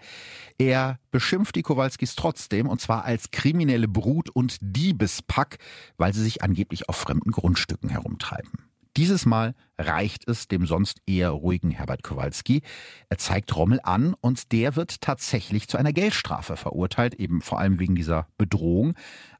Er 0.60 0.98
beschimpft 1.10 1.56
die 1.56 1.62
Kowalskis 1.62 2.16
trotzdem, 2.16 2.68
und 2.68 2.82
zwar 2.82 3.06
als 3.06 3.30
kriminelle 3.30 3.88
Brut- 3.88 4.28
und 4.28 4.58
Diebespack, 4.60 5.56
weil 5.96 6.12
sie 6.12 6.22
sich 6.22 6.42
angeblich 6.42 6.86
auf 6.90 6.96
fremden 6.96 7.30
Grundstücken 7.30 7.88
herumtreiben. 7.88 8.50
Dieses 8.98 9.24
Mal 9.24 9.54
reicht 9.78 10.28
es 10.28 10.48
dem 10.48 10.66
sonst 10.66 11.00
eher 11.06 11.30
ruhigen 11.30 11.70
Herbert 11.70 12.02
Kowalski. 12.02 12.60
Er 13.08 13.16
zeigt 13.16 13.56
Rommel 13.56 13.80
an 13.82 14.12
und 14.20 14.52
der 14.52 14.76
wird 14.76 15.00
tatsächlich 15.00 15.66
zu 15.66 15.78
einer 15.78 15.94
Geldstrafe 15.94 16.58
verurteilt, 16.58 17.14
eben 17.14 17.40
vor 17.40 17.58
allem 17.58 17.78
wegen 17.78 17.94
dieser 17.94 18.28
Bedrohung. 18.36 18.92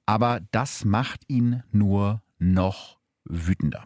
Aber 0.07 0.41
das 0.53 0.87
macht 0.87 1.25
ihn 1.29 1.63
nur 1.71 2.23
noch 2.39 2.99
wütender. 3.25 3.85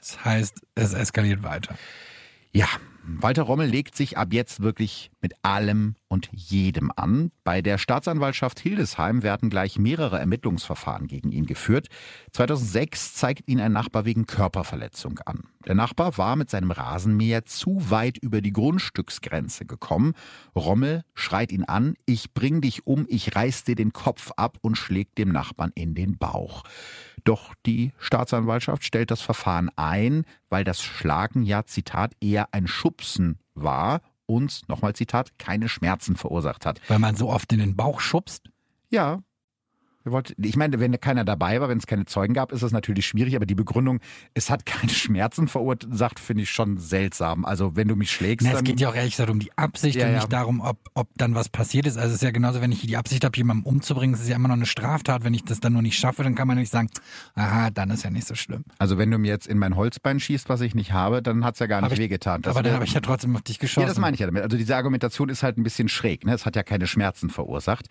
Das 0.00 0.24
heißt, 0.24 0.62
es 0.76 0.94
eskaliert 0.94 1.42
weiter. 1.42 1.76
Ja, 2.52 2.68
Walter 3.10 3.42
Rommel 3.42 3.66
legt 3.66 3.96
sich 3.96 4.18
ab 4.18 4.34
jetzt 4.34 4.60
wirklich 4.60 5.10
mit 5.22 5.32
allem 5.42 5.96
und 6.08 6.28
jedem 6.30 6.92
an. 6.94 7.32
Bei 7.42 7.62
der 7.62 7.78
Staatsanwaltschaft 7.78 8.60
Hildesheim 8.60 9.22
werden 9.22 9.48
gleich 9.48 9.78
mehrere 9.78 10.18
Ermittlungsverfahren 10.18 11.06
gegen 11.06 11.32
ihn 11.32 11.46
geführt. 11.46 11.88
2006 12.32 13.14
zeigt 13.14 13.48
ihn 13.48 13.60
ein 13.60 13.72
Nachbar 13.72 14.04
wegen 14.04 14.26
Körperverletzung 14.26 15.20
an. 15.20 15.44
Der 15.66 15.74
Nachbar 15.74 16.18
war 16.18 16.36
mit 16.36 16.50
seinem 16.50 16.70
Rasenmäher 16.70 17.46
zu 17.46 17.90
weit 17.90 18.18
über 18.18 18.42
die 18.42 18.52
Grundstücksgrenze 18.52 19.64
gekommen. 19.64 20.12
Rommel 20.54 21.02
schreit 21.14 21.50
ihn 21.50 21.64
an, 21.64 21.94
ich 22.04 22.34
bring 22.34 22.60
dich 22.60 22.86
um, 22.86 23.06
ich 23.08 23.34
reiß 23.34 23.64
dir 23.64 23.74
den 23.74 23.94
Kopf 23.94 24.32
ab 24.36 24.58
und 24.60 24.76
schlägt 24.76 25.16
dem 25.16 25.30
Nachbarn 25.30 25.72
in 25.74 25.94
den 25.94 26.18
Bauch. 26.18 26.62
Doch 27.28 27.54
die 27.66 27.92
Staatsanwaltschaft 27.98 28.84
stellt 28.84 29.10
das 29.10 29.20
Verfahren 29.20 29.70
ein, 29.76 30.24
weil 30.48 30.64
das 30.64 30.80
Schlagen 30.80 31.42
ja, 31.42 31.66
Zitat, 31.66 32.12
eher 32.22 32.54
ein 32.54 32.66
Schubsen 32.66 33.38
war 33.52 34.00
und, 34.24 34.66
nochmal 34.66 34.94
Zitat, 34.94 35.38
keine 35.38 35.68
Schmerzen 35.68 36.16
verursacht 36.16 36.64
hat. 36.64 36.80
Weil 36.88 36.98
man 36.98 37.16
so 37.16 37.28
oft 37.28 37.52
in 37.52 37.58
den 37.58 37.76
Bauch 37.76 38.00
schubst. 38.00 38.48
Ja. 38.88 39.22
Wir 40.08 40.12
wollten- 40.12 40.42
Ich 40.42 40.56
meine, 40.56 40.80
wenn 40.80 40.98
keiner 41.00 41.24
dabei 41.24 41.60
war, 41.60 41.68
wenn 41.68 41.76
es 41.78 41.86
keine 41.86 42.06
Zeugen 42.06 42.32
gab, 42.32 42.50
ist 42.52 42.62
das 42.62 42.72
natürlich 42.72 43.06
schwierig, 43.06 43.36
aber 43.36 43.44
die 43.44 43.54
Begründung, 43.54 44.00
es 44.32 44.48
hat 44.48 44.64
keine 44.64 44.90
Schmerzen 44.92 45.48
verursacht, 45.48 46.18
finde 46.18 46.44
ich 46.44 46.50
schon 46.50 46.78
seltsam. 46.78 47.44
Also 47.44 47.76
wenn 47.76 47.88
du 47.88 47.94
mich 47.96 48.10
schlägst, 48.10 48.46
Na, 48.46 48.54
es 48.54 48.64
geht 48.64 48.80
ja 48.80 48.88
auch 48.88 48.94
ehrlich 48.94 49.12
gesagt 49.12 49.28
um 49.30 49.38
die 49.38 49.52
Absicht 49.58 49.96
Ja, 49.96 50.06
und 50.06 50.12
ja. 50.12 50.16
nicht 50.18 50.32
darum, 50.32 50.60
ob, 50.60 50.78
ob 50.94 51.08
dann 51.16 51.34
was 51.34 51.50
passiert 51.50 51.86
ist. 51.86 51.96
Also 51.98 52.08
es 52.08 52.14
ist 52.16 52.22
ja 52.22 52.30
genauso, 52.30 52.60
wenn 52.62 52.72
ich 52.72 52.80
die 52.80 52.96
Absicht 52.96 53.24
habe, 53.24 53.36
jemanden 53.36 53.64
umzubringen, 53.64 54.14
es 54.14 54.22
ist 54.22 54.28
ja 54.28 54.36
immer 54.36 54.48
noch 54.48 54.56
eine 54.56 54.64
Straftat. 54.66 55.24
Wenn 55.24 55.34
ich 55.34 55.44
das 55.44 55.60
dann 55.60 55.74
nur 55.74 55.82
nicht 55.82 55.98
schaffe, 55.98 56.22
dann 56.22 56.34
kann 56.34 56.48
man 56.48 56.56
nicht 56.56 56.70
sagen, 56.72 56.88
aha, 57.34 57.68
dann 57.70 57.90
ist 57.90 58.02
ja 58.04 58.10
nicht 58.10 58.26
so 58.26 58.34
schlimm. 58.34 58.64
also 58.78 58.96
wenn 58.98 59.10
du 59.10 59.18
mir 59.18 59.28
jetzt 59.28 59.46
in 59.46 59.58
mein 59.58 59.76
Holzbein 59.76 60.20
schießt, 60.20 60.48
was 60.48 60.62
ich 60.62 60.74
nicht 60.74 60.92
habe, 60.92 61.20
dann 61.22 61.44
hat's 61.44 61.58
ja 61.58 61.66
gar 61.66 61.82
nicht 61.82 61.92
ich- 61.92 61.98
wehgetan. 61.98 62.40
Das 62.42 62.54
aber 62.56 62.62
dann 62.62 62.72
habe 62.74 62.84
ich 62.84 62.94
ja 62.94 63.00
trotzdem 63.00 63.34
auf 63.36 63.42
dich 63.42 63.58
geschossen. 63.58 63.82
Ja, 63.82 63.88
das 63.88 63.98
meine 63.98 64.14
ich 64.14 64.20
ja 64.20 64.26
damit. 64.26 64.42
Also 64.42 64.56
diese 64.56 64.74
Argumentation 64.76 65.28
ist 65.28 65.42
halt 65.42 65.58
ein 65.58 65.62
bisschen 65.64 65.88
schräg. 65.88 66.24
Ne? 66.24 66.32
Es 66.32 66.46
hat 66.46 66.56
ja 66.56 66.62
keine 66.62 66.86
Schmerzen 66.86 67.28
verursacht. 67.30 67.86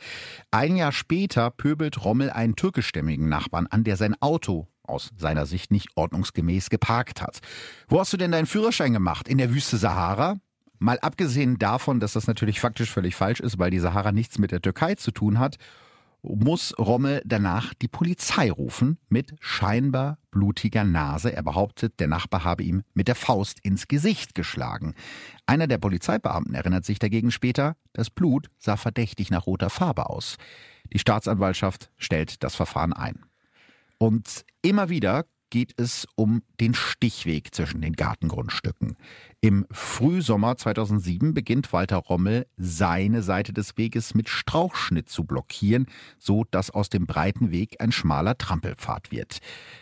Ein 0.51 0.75
Jahr 0.77 0.91
später 0.91 1.51
pöbelt 1.51 2.03
Rommel 2.07 2.29
einen 2.29 2.55
türkischstämmigen 2.55 3.27
Nachbarn 3.27 3.67
an, 3.67 3.83
der 3.83 3.97
sein 3.97 4.15
Auto 4.21 4.69
aus 4.83 5.11
seiner 5.17 5.45
Sicht 5.45 5.71
nicht 5.71 5.89
ordnungsgemäß 5.95 6.69
geparkt 6.69 7.21
hat. 7.21 7.39
Wo 7.89 7.99
hast 7.99 8.13
du 8.13 8.17
denn 8.17 8.31
deinen 8.31 8.45
Führerschein 8.45 8.93
gemacht? 8.93 9.27
In 9.27 9.37
der 9.37 9.53
Wüste 9.53 9.75
Sahara? 9.75 10.37
Mal 10.79 10.99
abgesehen 10.99 11.59
davon, 11.59 11.99
dass 11.99 12.13
das 12.13 12.25
natürlich 12.27 12.61
faktisch 12.61 12.91
völlig 12.91 13.13
falsch 13.13 13.41
ist, 13.41 13.59
weil 13.59 13.71
die 13.71 13.79
Sahara 13.79 14.13
nichts 14.13 14.39
mit 14.39 14.51
der 14.51 14.61
Türkei 14.61 14.95
zu 14.95 15.11
tun 15.11 15.37
hat, 15.37 15.57
muss 16.23 16.73
Rommel 16.79 17.21
danach 17.25 17.73
die 17.73 17.89
Polizei 17.89 18.49
rufen 18.51 18.97
mit 19.09 19.35
scheinbar 19.41 20.17
blutiger 20.31 20.85
Nase. 20.85 21.33
Er 21.33 21.43
behauptet, 21.43 21.99
der 21.99 22.07
Nachbar 22.07 22.45
habe 22.45 22.63
ihm 22.63 22.83
mit 22.93 23.09
der 23.09 23.15
Faust 23.15 23.59
ins 23.63 23.89
Gesicht 23.89 24.33
geschlagen. 24.33 24.95
Einer 25.45 25.67
der 25.67 25.77
Polizeibeamten 25.77 26.55
erinnert 26.55 26.85
sich 26.85 26.99
dagegen 26.99 27.31
später, 27.31 27.75
das 27.91 28.09
Blut 28.09 28.49
sah 28.57 28.77
verdächtig 28.77 29.29
nach 29.29 29.45
roter 29.45 29.69
Farbe 29.69 30.09
aus. 30.09 30.37
Die 30.93 30.99
Staatsanwaltschaft 30.99 31.91
stellt 31.97 32.43
das 32.43 32.55
Verfahren 32.55 32.93
ein. 32.93 33.25
Und 33.97 34.45
immer 34.61 34.89
wieder 34.89 35.25
geht 35.49 35.73
es 35.77 36.07
um 36.15 36.43
den 36.59 36.73
Stichweg 36.73 37.53
zwischen 37.53 37.81
den 37.81 37.93
Gartengrundstücken. 37.93 38.97
Im 39.41 39.65
Frühsommer 39.71 40.57
2007 40.57 41.33
beginnt 41.33 41.71
Walter 41.71 41.97
Rommel, 41.97 42.47
seine 42.57 43.21
Seite 43.21 43.53
des 43.53 43.77
Weges 43.77 44.13
mit 44.13 44.29
Strauchschnitt 44.29 45.09
zu 45.09 45.23
blockieren, 45.23 45.85
so 46.19 46.43
dass 46.51 46.69
aus 46.69 46.89
dem 46.89 47.05
breiten 47.05 47.51
Weg 47.51 47.79
ein 47.79 47.91
schmaler 47.91 48.37
Trampelpfad 48.37 49.11
wird. 49.11 49.39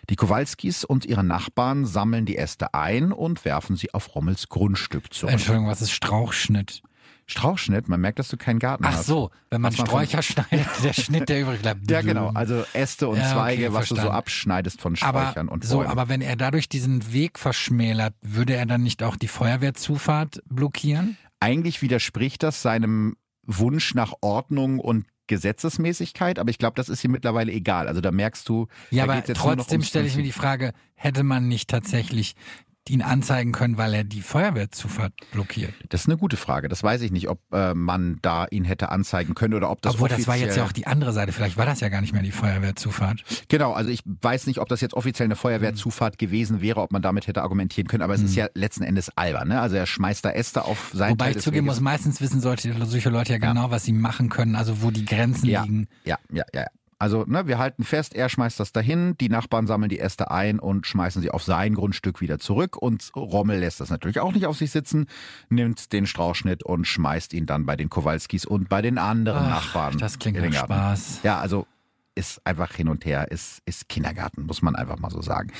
Die 0.09 0.15
Kowalskis 0.15 0.83
und 0.83 1.05
ihre 1.05 1.23
Nachbarn 1.23 1.85
sammeln 1.85 2.25
die 2.25 2.37
Äste 2.37 2.73
ein 2.73 3.11
und 3.11 3.43
werfen 3.45 3.75
sie 3.75 3.93
auf 3.93 4.13
Rommels 4.15 4.49
Grundstück 4.49 5.13
zurück. 5.13 5.33
Entschuldigung, 5.33 5.67
was 5.67 5.81
ist 5.81 5.91
Strauchschnitt? 5.91 6.83
Strauchschnitt, 7.27 7.87
man 7.89 7.99
merkt, 8.01 8.19
dass 8.19 8.29
du 8.29 8.37
keinen 8.37 8.59
Garten 8.59 8.83
Ach 8.85 8.93
hast. 8.93 9.07
so, 9.07 9.31
wenn 9.49 9.59
man 9.61 9.71
Was 9.73 9.79
man 9.79 9.87
von- 9.87 9.95
Sträucher 10.05 10.21
schneidet, 10.21 10.67
der 10.83 10.93
Schnitt, 10.93 11.27
der 11.29 11.41
übrig 11.41 11.61
bleibt. 11.61 11.81
Ja, 11.89 12.01
genau. 12.01 12.29
Also 12.33 12.63
Äste 12.73 13.07
und 13.07 13.17
Ja, 13.17 13.23
okay, 13.23 13.33
Zweige, 13.33 13.73
was 13.73 13.81
du 13.89 13.89
so 13.89 13.95
verstanden. 13.95 14.17
abschneidest 14.17 14.81
von 14.81 14.95
aber 15.01 15.21
Sträuchern 15.23 15.47
und 15.49 15.63
so, 15.65 15.77
Bäumen. 15.77 15.89
aber 15.91 16.07
wenn 16.09 16.21
er 16.21 16.35
dadurch 16.35 16.69
diesen 16.69 17.11
Weg 17.13 17.39
verschmälert, 17.39 18.13
würde 18.21 18.55
er 18.55 18.65
dann 18.65 18.83
nicht 18.83 19.01
auch 19.03 19.15
die 19.15 19.27
Feuerwehrzufahrt 19.27 20.41
blockieren? 20.49 21.17
eigentlich 21.39 21.81
widerspricht 21.81 22.41
das 22.43 22.61
seinem 22.61 23.15
Wunsch 23.43 23.93
nach 23.93 24.13
Ordnung 24.21 24.79
und 24.79 25.05
Gesetzesmäßigkeit, 25.27 26.39
aber 26.39 26.49
ich 26.49 26.57
glaube, 26.57 26.75
das 26.75 26.89
ist 26.89 27.01
hier 27.01 27.09
mittlerweile 27.09 27.51
egal. 27.51 27.87
Also 27.87 28.01
da 28.01 28.11
merkst 28.11 28.47
du. 28.49 28.67
Ja, 28.91 29.05
da 29.05 29.13
aber 29.13 29.23
trotzdem 29.33 29.81
stelle 29.83 30.07
ich 30.07 30.15
mir 30.15 30.23
die. 30.23 30.31
Frage, 30.31 30.73
hätte 30.95 31.23
man 31.23 31.47
nicht 31.47 31.69
tatsächlich 31.69 32.35
ihn 32.89 33.01
anzeigen 33.01 33.51
können, 33.51 33.77
weil 33.77 33.93
er 33.93 34.03
die 34.03 34.21
Feuerwehrzufahrt 34.21 35.13
blockiert? 35.31 35.73
Das 35.89 36.01
ist 36.01 36.07
eine 36.07 36.17
gute 36.17 36.37
Frage. 36.37 36.67
Das 36.67 36.83
weiß 36.83 37.01
ich 37.01 37.11
nicht, 37.11 37.29
ob 37.29 37.39
äh, 37.51 37.73
man 37.73 38.19
da 38.21 38.45
ihn 38.49 38.63
hätte 38.65 38.89
anzeigen 38.89 39.33
können 39.35 39.53
oder 39.53 39.69
ob 39.69 39.81
das 39.81 39.95
Obwohl, 39.95 40.09
das 40.09 40.27
war 40.27 40.35
jetzt 40.35 40.57
ja 40.57 40.63
auch 40.63 40.71
die 40.71 40.87
andere 40.87 41.13
Seite. 41.13 41.31
Vielleicht 41.31 41.57
war 41.57 41.65
das 41.65 41.79
ja 41.79 41.89
gar 41.89 42.01
nicht 42.01 42.13
mehr 42.13 42.21
die 42.21 42.31
Feuerwehrzufahrt. 42.31 43.23
Genau, 43.47 43.73
also 43.73 43.89
ich 43.89 44.01
weiß 44.05 44.47
nicht, 44.47 44.59
ob 44.59 44.69
das 44.69 44.81
jetzt 44.81 44.93
offiziell 44.93 45.25
eine 45.25 45.35
Feuerwehrzufahrt 45.35 46.17
gewesen 46.17 46.61
wäre, 46.61 46.81
ob 46.81 46.91
man 46.91 47.01
damit 47.01 47.27
hätte 47.27 47.41
argumentieren 47.41 47.87
können, 47.87 48.03
aber 48.03 48.13
es 48.13 48.21
ist 48.21 48.35
ja 48.35 48.47
letzten 48.53 48.83
Endes 48.83 49.09
albern. 49.17 49.47
Ne? 49.47 49.59
Also 49.61 49.75
er 49.75 49.85
schmeißt 49.85 50.23
da 50.25 50.31
Äste 50.31 50.65
auf 50.65 50.91
sein 50.93 51.11
Wobei 51.11 51.25
Teil 51.25 51.37
ich 51.37 51.43
zugeben 51.43 51.65
muss, 51.65 51.79
meistens 51.79 52.21
wissen 52.21 52.41
solche, 52.41 52.71
Leute 53.09 53.33
ja 53.33 53.39
genau, 53.39 53.71
was 53.71 53.83
sie 53.83 53.93
machen 53.93 54.29
können, 54.29 54.55
also 54.55 54.81
wo 54.81 54.91
die 54.91 55.05
Grenzen 55.05 55.47
Ja. 55.47 55.63
liegen. 55.63 55.87
Ja, 56.03 56.17
ja, 56.31 56.43
ja. 56.53 56.65
Also, 56.97 57.25
ne, 57.27 57.45
wir 57.45 57.57
halten 57.57 57.83
fest, 57.83 58.15
er 58.15 58.29
schmeißt 58.29 58.57
das 58.59 58.71
dahin, 58.71 59.17
die 59.19 59.27
Nachbarn 59.27 59.67
sammeln 59.67 59.89
die 59.89 59.99
Äste 59.99 60.31
ein 60.31 60.59
und 60.59 60.87
schmeißen 60.87 61.21
sie 61.21 61.29
auf 61.29 61.43
sein 61.43 61.73
Grundstück 61.73 62.21
wieder 62.21 62.39
zurück 62.39 62.77
und 62.77 63.11
Rommel 63.15 63.59
lässt 63.59 63.81
das 63.81 63.89
natürlich 63.89 64.21
auch 64.21 64.31
nicht 64.31 64.45
auf 64.45 64.57
sich 64.57 64.71
sitzen, 64.71 65.07
nimmt 65.49 65.91
den 65.91 66.05
Strauchschnitt 66.07 66.63
und 66.63 66.85
schmeißt 66.85 67.33
ihn 67.33 67.45
dann 67.45 67.65
bei 67.65 67.75
den 67.75 67.89
Kowalskis 67.89 68.45
und 68.45 68.69
bei 68.69 68.81
den 68.81 68.97
anderen 68.97 69.43
Ach, 69.43 69.65
Nachbarn. 69.65 69.97
das 69.97 70.19
klingt 70.19 70.39
nach. 70.39 70.63
Spaß. 70.63 71.19
Ja, 71.23 71.37
also 71.39 71.67
ist 72.15 72.45
einfach 72.45 72.73
hin 72.73 72.87
und 72.87 73.05
her, 73.05 73.31
ist, 73.31 73.61
ist 73.65 73.89
Kindergarten, 73.89 74.45
muss 74.45 74.61
man 74.61 74.75
einfach 74.75 74.97
mal 74.97 75.11
so 75.11 75.21
sagen. 75.21 75.51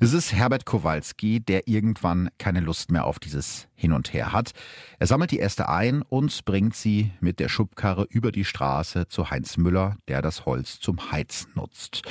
Es 0.00 0.12
ist 0.12 0.32
Herbert 0.32 0.66
Kowalski, 0.66 1.40
der 1.40 1.66
irgendwann 1.66 2.28
keine 2.38 2.60
Lust 2.60 2.90
mehr 2.90 3.06
auf 3.06 3.18
dieses 3.18 3.66
Hin 3.74 3.92
und 3.92 4.12
Her 4.12 4.32
hat. 4.32 4.52
Er 4.98 5.06
sammelt 5.06 5.30
die 5.30 5.40
Äste 5.40 5.68
ein 5.68 6.02
und 6.02 6.44
bringt 6.44 6.76
sie 6.76 7.12
mit 7.20 7.40
der 7.40 7.48
Schubkarre 7.48 8.06
über 8.08 8.32
die 8.32 8.44
Straße 8.44 9.08
zu 9.08 9.30
Heinz 9.30 9.56
Müller, 9.56 9.96
der 10.06 10.22
das 10.22 10.46
Holz 10.46 10.78
zum 10.78 11.10
Heizen 11.10 11.52
nutzt. 11.54 12.02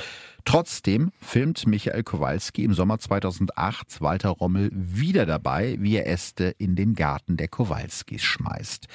Trotzdem 0.44 1.10
filmt 1.22 1.66
Michael 1.66 2.02
Kowalski 2.02 2.64
im 2.64 2.74
Sommer 2.74 2.98
2008 2.98 4.02
Walter 4.02 4.28
Rommel 4.28 4.70
wieder 4.74 5.24
dabei, 5.24 5.76
wie 5.80 5.96
er 5.96 6.06
Äste 6.06 6.54
in 6.58 6.76
den 6.76 6.94
Garten 6.94 7.38
der 7.38 7.48
Kowalskis 7.48 8.22
schmeißt. 8.22 8.86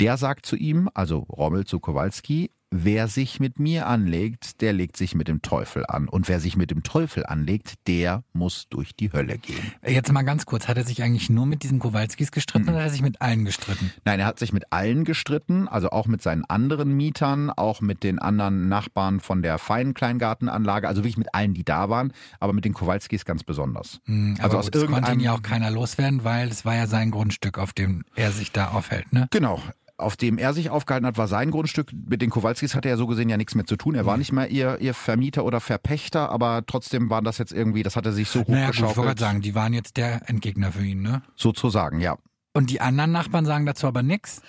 Der 0.00 0.16
sagt 0.16 0.46
zu 0.46 0.54
ihm, 0.54 0.88
also 0.94 1.18
Rommel 1.18 1.66
zu 1.66 1.80
Kowalski, 1.80 2.50
wer 2.76 3.06
sich 3.08 3.38
mit 3.38 3.58
mir 3.60 3.86
anlegt, 3.86 4.60
der 4.60 4.72
legt 4.72 4.96
sich 4.96 5.14
mit 5.14 5.28
dem 5.28 5.42
Teufel 5.42 5.84
an. 5.86 6.08
Und 6.08 6.28
wer 6.28 6.40
sich 6.40 6.56
mit 6.56 6.70
dem 6.72 6.82
Teufel 6.82 7.24
anlegt, 7.24 7.74
der 7.86 8.24
muss 8.32 8.66
durch 8.68 8.96
die 8.96 9.12
Hölle 9.12 9.38
gehen. 9.38 9.72
Jetzt 9.86 10.10
mal 10.12 10.22
ganz 10.22 10.44
kurz, 10.44 10.66
hat 10.66 10.76
er 10.76 10.84
sich 10.84 11.02
eigentlich 11.02 11.30
nur 11.30 11.46
mit 11.46 11.62
diesen 11.62 11.78
Kowalskis 11.78 12.32
gestritten 12.32 12.68
oder 12.68 12.78
hat 12.78 12.84
er 12.86 12.90
sich 12.90 13.02
mit 13.02 13.22
allen 13.22 13.44
gestritten? 13.44 13.92
Nein, 14.04 14.18
er 14.20 14.26
hat 14.26 14.38
sich 14.38 14.52
mit 14.52 14.64
allen 14.72 15.04
gestritten, 15.04 15.68
also 15.68 15.90
auch 15.90 16.06
mit 16.06 16.20
seinen 16.22 16.44
anderen 16.46 16.92
Mietern, 16.96 17.50
auch 17.50 17.80
mit 17.80 18.02
den 18.02 18.18
anderen 18.18 18.68
Nachbarn 18.68 19.20
von 19.20 19.42
der 19.42 19.58
feinen 19.58 19.94
Kleingartenanlage, 19.94 20.88
also 20.88 21.02
wirklich 21.02 21.16
mit 21.18 21.32
allen, 21.34 21.54
die 21.54 21.64
da 21.64 21.88
waren, 21.90 22.12
aber 22.40 22.52
mit 22.52 22.64
den 22.64 22.74
Kowalskis 22.74 23.24
ganz 23.24 23.44
besonders. 23.44 24.00
Hm, 24.06 24.36
Also 24.40 24.58
aus 24.58 24.66
gut, 24.66 24.74
das 24.74 24.80
konnte 24.82 24.94
irgendeinem- 24.96 25.20
ihn 25.20 25.24
ja 25.24 25.32
auch 25.32 25.42
keiner 25.42 25.70
loswerden, 25.70 26.24
weil 26.24 26.48
es 26.48 26.64
war 26.64 26.74
ja 26.74 26.86
sein 26.86 27.10
Grundstück, 27.10 27.58
auf 27.58 27.72
dem 27.72 28.04
er 28.16 28.32
sich 28.32 28.50
da 28.52 28.68
aufhält, 28.68 29.12
ne? 29.12 29.28
Genau. 29.30 29.60
Auf 29.96 30.16
dem 30.16 30.38
er 30.38 30.52
sich 30.52 30.70
aufgehalten 30.70 31.06
hat, 31.06 31.18
war 31.18 31.28
sein 31.28 31.52
Grundstück. 31.52 31.92
Mit 31.92 32.20
den 32.20 32.30
Kowalskis 32.30 32.74
hatte 32.74 32.88
er 32.88 32.96
so 32.96 33.06
gesehen 33.06 33.28
ja 33.28 33.36
nichts 33.36 33.54
mehr 33.54 33.64
zu 33.64 33.76
tun. 33.76 33.94
Er 33.94 34.06
war 34.06 34.16
nicht 34.16 34.32
mehr 34.32 34.50
ihr, 34.50 34.80
ihr 34.80 34.92
Vermieter 34.92 35.44
oder 35.44 35.60
Verpächter, 35.60 36.30
aber 36.30 36.64
trotzdem 36.66 37.10
war 37.10 37.22
das 37.22 37.38
jetzt 37.38 37.52
irgendwie, 37.52 37.84
das 37.84 37.94
hat 37.94 38.04
er 38.04 38.12
sich 38.12 38.28
so 38.28 38.40
Naja, 38.40 38.66
gut, 38.66 38.74
ich 38.74 38.80
wollte 38.80 38.88
hochgeschaukelt. 38.88 39.06
gerade 39.06 39.20
sagen, 39.20 39.40
die 39.42 39.54
waren 39.54 39.72
jetzt 39.72 39.96
der 39.96 40.28
Endgegner 40.28 40.72
für 40.72 40.84
ihn, 40.84 41.02
ne? 41.02 41.22
sozusagen, 41.36 42.00
ja. 42.00 42.16
Und 42.54 42.70
die 42.70 42.80
anderen 42.80 43.12
Nachbarn 43.12 43.46
sagen 43.46 43.66
dazu 43.66 43.86
aber 43.86 44.02
nichts. 44.02 44.42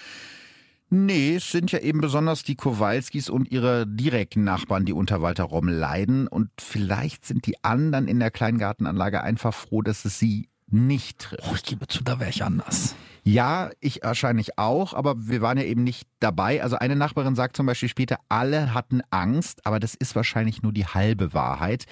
Nee, 0.90 1.36
es 1.36 1.52
sind 1.52 1.72
ja 1.72 1.80
eben 1.80 2.00
besonders 2.00 2.44
die 2.44 2.56
Kowalskis 2.56 3.30
und 3.30 3.52
ihre 3.52 3.88
direkten 3.88 4.44
Nachbarn, 4.44 4.86
die 4.86 4.94
unter 4.94 5.22
Walter 5.22 5.44
Rommel 5.44 5.76
leiden. 5.76 6.28
Und 6.28 6.50
vielleicht 6.60 7.26
sind 7.26 7.48
die 7.48 7.64
anderen 7.64 8.08
in 8.08 8.20
der 8.20 8.30
Kleingartenanlage 8.32 9.22
einfach 9.22 9.54
froh, 9.54 9.82
dass 9.82 10.06
es 10.06 10.20
sie 10.20 10.48
nicht 10.68 11.20
trifft. 11.20 11.44
Oh, 11.50 11.56
ich 11.56 11.64
gebe 11.64 11.88
zu, 11.88 12.04
da 12.04 12.20
wäre 12.20 12.30
ich 12.30 12.44
anders. 12.44 12.96
Ja, 13.24 13.72
ich 13.80 14.02
wahrscheinlich 14.04 14.58
auch, 14.60 14.94
aber 14.94 15.16
wir 15.28 15.42
waren 15.42 15.58
ja 15.58 15.64
eben 15.64 15.84
nicht 15.84 16.08
dabei. 16.20 16.62
Also 16.62 16.78
eine 16.78 16.96
Nachbarin 16.96 17.36
sagt 17.36 17.58
zum 17.58 17.66
Beispiel 17.66 17.90
später, 17.90 18.18
alle 18.30 18.74
hatten 18.74 19.02
Angst, 19.10 19.66
aber 19.66 19.80
das 19.80 19.96
ist 19.96 20.16
wahrscheinlich 20.16 20.62
nur 20.62 20.74
die 20.74 20.86
halbe 20.86 21.34
Wahrheit. 21.34 21.86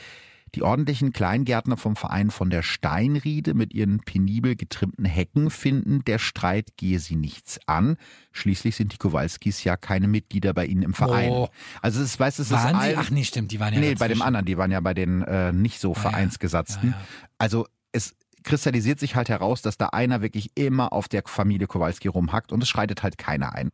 Die 0.56 0.62
ordentlichen 0.62 1.14
Kleingärtner 1.14 1.78
vom 1.78 1.96
Verein 1.96 2.30
von 2.30 2.52
der 2.52 2.62
Steinriede 2.62 3.56
mit 3.56 3.74
ihren 3.74 4.02
penibel 4.02 4.56
getrimmten 4.56 5.06
Hecken 5.06 5.50
finden, 5.50 6.04
der 6.06 6.20
Streit 6.20 6.78
gehe 6.78 7.00
sie 7.00 7.16
nichts 7.16 7.60
an. 7.66 7.98
Schließlich 8.32 8.76
sind 8.76 8.94
die 8.94 8.98
Kowalskis 8.98 9.64
ja 9.64 9.78
keine 9.78 10.08
Mitglieder 10.08 10.54
bei 10.54 10.68
ihnen 10.68 10.84
im 10.84 10.94
Verein. 10.94 11.32
Oh. 11.32 11.50
Also 11.82 12.04
es 12.04 12.20
weiß 12.20 12.38
es 12.38 12.48
ist 12.48 12.54
Waren 12.54 12.76
sie? 12.76 12.82
allen- 12.82 12.98
Ach 13.00 13.10
nee, 13.10 13.24
stimmt, 13.24 13.52
die 13.52 13.60
waren 13.60 13.74
ja 13.74 13.80
Nee, 13.80 13.96
bei 13.96 14.08
dem 14.08 14.20
dazwischen. 14.20 14.22
anderen, 14.22 14.46
die 14.46 14.58
waren 14.60 14.70
ja 14.70 14.80
bei 14.82 14.94
den 14.94 15.24
äh, 15.24 15.52
nicht 15.52 15.80
so 15.80 15.94
Ah, 15.94 15.96
ja. 15.96 16.02
Vereinsgesatzten. 16.02 16.90
Ja, 16.92 16.96
ja. 16.98 17.04
Also 17.40 17.66
es 17.92 18.14
kristallisiert 18.44 19.00
sich 19.00 19.16
halt 19.16 19.30
heraus, 19.30 19.62
dass 19.62 19.78
da 19.78 19.88
einer 19.88 20.22
wirklich 20.22 20.52
immer 20.56 20.94
auf 20.94 21.08
der 21.08 21.24
Familie 21.26 21.68
Kowalski 21.68 22.08
rumhackt 22.08 22.52
und 22.52 22.62
es 22.62 22.70
schreitet 22.70 23.04
halt 23.04 23.18
keiner 23.18 23.54
ein. 23.54 23.70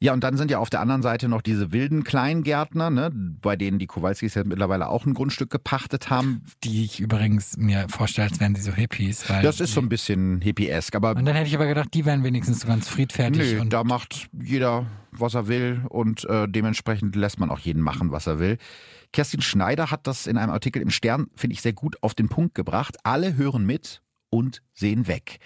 Ja, 0.00 0.12
und 0.12 0.24
dann 0.24 0.36
sind 0.36 0.50
ja 0.50 0.58
auf 0.58 0.70
der 0.70 0.80
anderen 0.80 1.02
Seite 1.02 1.28
noch 1.28 1.42
diese 1.42 1.72
wilden 1.72 2.04
Kleingärtner, 2.04 2.90
ne, 2.90 3.10
bei 3.12 3.56
denen 3.56 3.78
die 3.78 3.86
Kowalskis 3.86 4.34
ja 4.34 4.44
mittlerweile 4.44 4.88
auch 4.88 5.06
ein 5.06 5.14
Grundstück 5.14 5.50
gepachtet 5.50 6.10
haben. 6.10 6.42
Die 6.64 6.84
ich 6.84 7.00
übrigens 7.00 7.56
mir 7.56 7.86
vorstelle, 7.88 8.28
als 8.28 8.40
wären 8.40 8.54
sie 8.54 8.62
so 8.62 8.72
Hippies. 8.72 9.24
Das 9.42 9.60
ist 9.60 9.74
so 9.74 9.80
ein 9.80 9.88
bisschen 9.88 10.40
hippiesk, 10.40 10.94
aber 10.94 11.10
und 11.10 11.24
dann 11.24 11.34
hätte 11.34 11.48
ich 11.48 11.54
aber 11.54 11.66
gedacht, 11.66 11.88
die 11.94 12.04
wären 12.04 12.24
wenigstens 12.24 12.60
so 12.60 12.68
ganz 12.68 12.88
friedfertig. 12.88 13.54
Nö, 13.54 13.60
und 13.60 13.72
da 13.72 13.84
macht 13.84 14.28
jeder, 14.32 14.86
was 15.12 15.34
er 15.34 15.48
will 15.48 15.82
und 15.88 16.24
äh, 16.24 16.48
dementsprechend 16.48 17.16
lässt 17.16 17.38
man 17.38 17.50
auch 17.50 17.60
jeden 17.60 17.82
machen, 17.82 18.10
was 18.10 18.26
er 18.26 18.38
will. 18.38 18.58
Kerstin 19.12 19.42
Schneider 19.42 19.90
hat 19.90 20.06
das 20.06 20.26
in 20.26 20.38
einem 20.38 20.52
Artikel 20.52 20.80
im 20.80 20.90
Stern, 20.90 21.28
finde 21.34 21.54
ich, 21.54 21.62
sehr 21.62 21.74
gut 21.74 22.02
auf 22.02 22.14
den 22.14 22.28
Punkt 22.28 22.54
gebracht. 22.54 22.96
Alle 23.04 23.36
hören 23.36 23.64
mit 23.66 24.01
und 24.32 24.62
sehen 24.72 25.06
weg. 25.06 25.38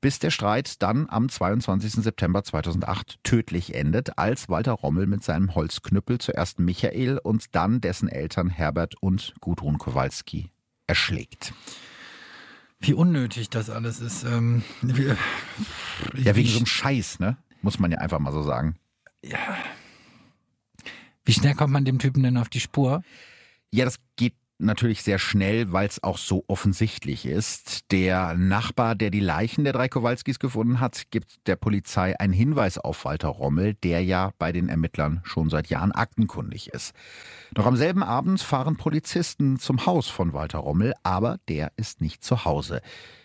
Bis 0.00 0.18
der 0.18 0.30
Streit 0.30 0.82
dann 0.82 1.06
am 1.08 1.28
22. 1.28 2.02
September 2.02 2.42
2008 2.42 3.20
tödlich 3.22 3.74
endet, 3.74 4.18
als 4.18 4.48
Walter 4.48 4.72
Rommel 4.72 5.06
mit 5.06 5.22
seinem 5.22 5.54
Holzknüppel 5.54 6.18
zuerst 6.18 6.58
Michael 6.58 7.18
und 7.18 7.54
dann 7.54 7.80
dessen 7.80 8.08
Eltern 8.08 8.50
Herbert 8.50 8.96
und 9.00 9.34
Gudrun 9.40 9.78
Kowalski 9.78 10.50
erschlägt. 10.86 11.54
wie 12.80 12.92
unnötig 12.92 13.48
das 13.48 13.70
alles 13.70 14.00
ist. 14.00 14.24
Ähm, 14.24 14.62
wie, 14.82 15.06
Ja, 16.22 16.36
wegen 16.36 16.48
wie, 16.48 16.50
so 16.50 16.58
einem 16.58 16.66
Scheiß, 16.66 17.18
ne? 17.20 17.38
Muss 17.62 17.78
man 17.78 17.90
ja 17.90 17.98
einfach 17.98 18.18
mal 18.18 18.32
so 18.32 18.42
sagen. 18.42 18.76
wie 21.24 21.32
schnell 21.32 21.54
kommt 21.54 21.72
man 21.72 21.86
dem 21.86 21.98
Typen 21.98 22.22
denn 22.22 22.36
auf 22.36 22.50
die 22.50 22.60
Spur? 22.60 23.02
Ja, 23.72 23.86
das 23.86 23.96
geht 24.16 24.34
natürlich 24.64 25.02
sehr 25.02 25.18
schnell, 25.18 25.72
weil 25.72 25.86
es 25.86 26.02
auch 26.02 26.18
so 26.18 26.44
offensichtlich 26.48 27.26
ist. 27.26 27.90
Der 27.92 28.34
Nachbar, 28.34 28.94
der 28.94 29.10
die 29.10 29.20
Leichen 29.20 29.64
der 29.64 29.72
drei 29.72 29.88
Kowalskis 29.88 30.38
gefunden 30.38 30.80
hat, 30.80 31.10
gibt 31.10 31.46
der 31.46 31.56
Polizei 31.56 32.18
einen 32.18 32.32
Hinweis 32.32 32.78
auf 32.78 33.04
Walter 33.04 33.28
Rommel, 33.28 33.74
der 33.74 34.02
ja 34.02 34.32
bei 34.38 34.52
den 34.52 34.68
Ermittlern 34.68 35.20
schon 35.24 35.50
seit 35.50 35.68
Jahren 35.68 35.92
aktenkundig 35.92 36.68
ist. 36.68 36.94
Noch 37.56 37.66
am 37.66 37.76
selben 37.76 38.02
Abend 38.02 38.40
fahren 38.40 38.76
Polizisten 38.76 39.58
zum 39.58 39.86
Haus 39.86 40.08
von 40.08 40.32
Walter 40.32 40.58
Rommel, 40.58 40.94
aber 41.02 41.38
der 41.48 41.72
ist 41.76 42.00
nicht 42.00 42.24
zu 42.24 42.44
Hause. 42.44 42.80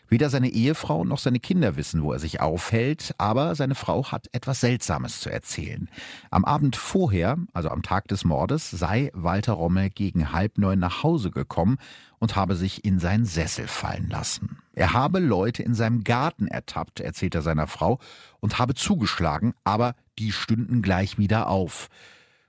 Weder 0.10 0.32
seine 0.32 0.50
Ehefrau 0.50 1.06
noch 1.06 1.20
seine 1.20 1.40
Kinder 1.40 1.76
wissen, 1.76 2.04
wo 2.04 2.12
er 2.12 2.20
sich 2.20 2.42
aufhält, 2.42 3.14
aber 3.20 3.56
seine 3.56 3.76
Frau 3.76 4.12
hat 4.12 4.28
etwas 4.32 4.60
Seltsames 4.60 5.22
zu 5.22 5.32
erzählen. 5.32 5.88
Am 6.32 6.46
Abend 6.46 6.76
vorher, 6.76 7.38
also 7.54 7.70
am 7.70 7.84
Tag 7.84 8.08
des 8.08 8.26
Mordes, 8.26 8.72
sei 8.72 9.12
Walter 9.14 9.54
Rommel 9.54 9.92
gegen 9.92 10.32
halb 10.32 10.58
neun 10.58 10.80
nach 10.80 11.04
Hause 11.04 11.30
gekommen 11.30 11.78
und 12.18 12.36
habe 12.36 12.56
sich 12.56 12.84
in 12.84 13.00
seinen 13.00 13.26
Sessel 13.26 13.68
fallen 13.68 14.10
lassen. 14.10 14.58
Er 14.74 14.94
habe 14.94 15.20
Leute 15.20 15.62
in 15.62 15.76
seinem 15.76 16.04
Garten 16.04 16.48
ertappt, 16.48 17.00
erzählt 17.00 17.36
er 17.36 17.42
seiner 17.44 17.68
Frau, 17.68 18.00
und 18.40 18.58
habe 18.58 18.74
zugeschlagen, 18.74 19.54
aber 19.64 19.94
die 20.18 20.32
stünden 20.32 20.82
gleich 20.82 21.18
wieder 21.18 21.48
auf. 21.48 21.90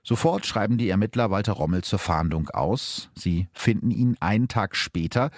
Sofort 0.03 0.47
schreiben 0.47 0.79
die 0.79 0.89
Ermittler 0.89 1.29
Walter 1.29 1.53
Rommel 1.53 1.83
zur 1.83 1.99
Fahndung 1.99 2.49
aus. 2.49 3.09
Sie 3.15 3.47
finden 3.53 3.91
ihn 3.91 4.17
einen 4.19 4.47
Tag 4.47 4.75
später. 4.75 5.29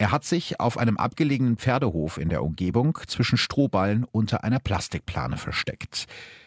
Er 0.00 0.12
hat 0.12 0.24
sich 0.24 0.60
auf 0.60 0.78
einem 0.78 0.96
abgelegenen 0.96 1.58
Pferdehof 1.58 2.16
in 2.16 2.30
der 2.30 2.42
Umgebung 2.42 2.98
zwischen 3.06 3.36
Strohballen 3.36 4.04
unter 4.04 4.44
einer 4.44 4.58
Plastikplane 4.58 5.36
versteckt. 5.36 6.06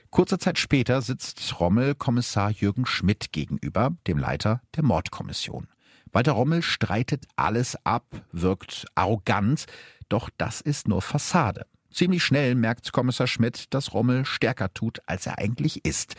Kurze 0.09 0.39
Zeit 0.39 0.57
später 0.57 1.03
sitzt 1.03 1.59
Rommel 1.59 1.93
Kommissar 1.93 2.49
Jürgen 2.49 2.87
Schmidt 2.87 3.31
gegenüber, 3.31 3.91
dem 4.07 4.17
Leiter 4.17 4.63
der 4.75 4.81
Mordkommission. 4.81 5.67
Walter 6.11 6.31
Rommel 6.31 6.63
streitet 6.63 7.27
alles 7.35 7.77
ab, 7.85 8.07
wirkt 8.31 8.87
arrogant, 8.95 9.67
doch 10.09 10.31
das 10.39 10.59
ist 10.59 10.87
nur 10.87 11.03
Fassade. 11.03 11.67
Ziemlich 11.91 12.23
schnell 12.23 12.55
merkt 12.55 12.91
Kommissar 12.91 13.27
Schmidt, 13.27 13.71
dass 13.71 13.93
Rommel 13.93 14.25
stärker 14.25 14.73
tut, 14.73 14.97
als 15.05 15.27
er 15.27 15.37
eigentlich 15.37 15.85
ist. 15.85 16.15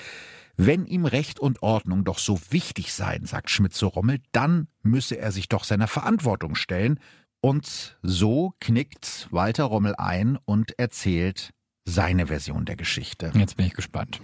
Wenn 0.56 0.86
ihm 0.86 1.04
Recht 1.04 1.40
und 1.40 1.64
Ordnung 1.64 2.04
doch 2.04 2.20
so 2.20 2.38
wichtig 2.50 2.92
seien, 2.92 3.26
sagt 3.26 3.50
Schmidt 3.50 3.74
zu 3.74 3.88
Rommel, 3.88 4.20
dann 4.30 4.68
müsse 4.82 5.16
er 5.16 5.32
sich 5.32 5.48
doch 5.48 5.64
seiner 5.64 5.88
Verantwortung 5.88 6.54
stellen. 6.54 7.00
Und 7.44 7.98
so 8.00 8.54
knickt 8.58 9.28
Walter 9.30 9.64
Rommel 9.64 9.94
ein 9.98 10.38
und 10.46 10.78
erzählt 10.78 11.50
seine 11.84 12.28
Version 12.28 12.64
der 12.64 12.74
Geschichte. 12.74 13.32
Jetzt 13.34 13.58
bin 13.58 13.66
ich 13.66 13.74
gespannt. 13.74 14.22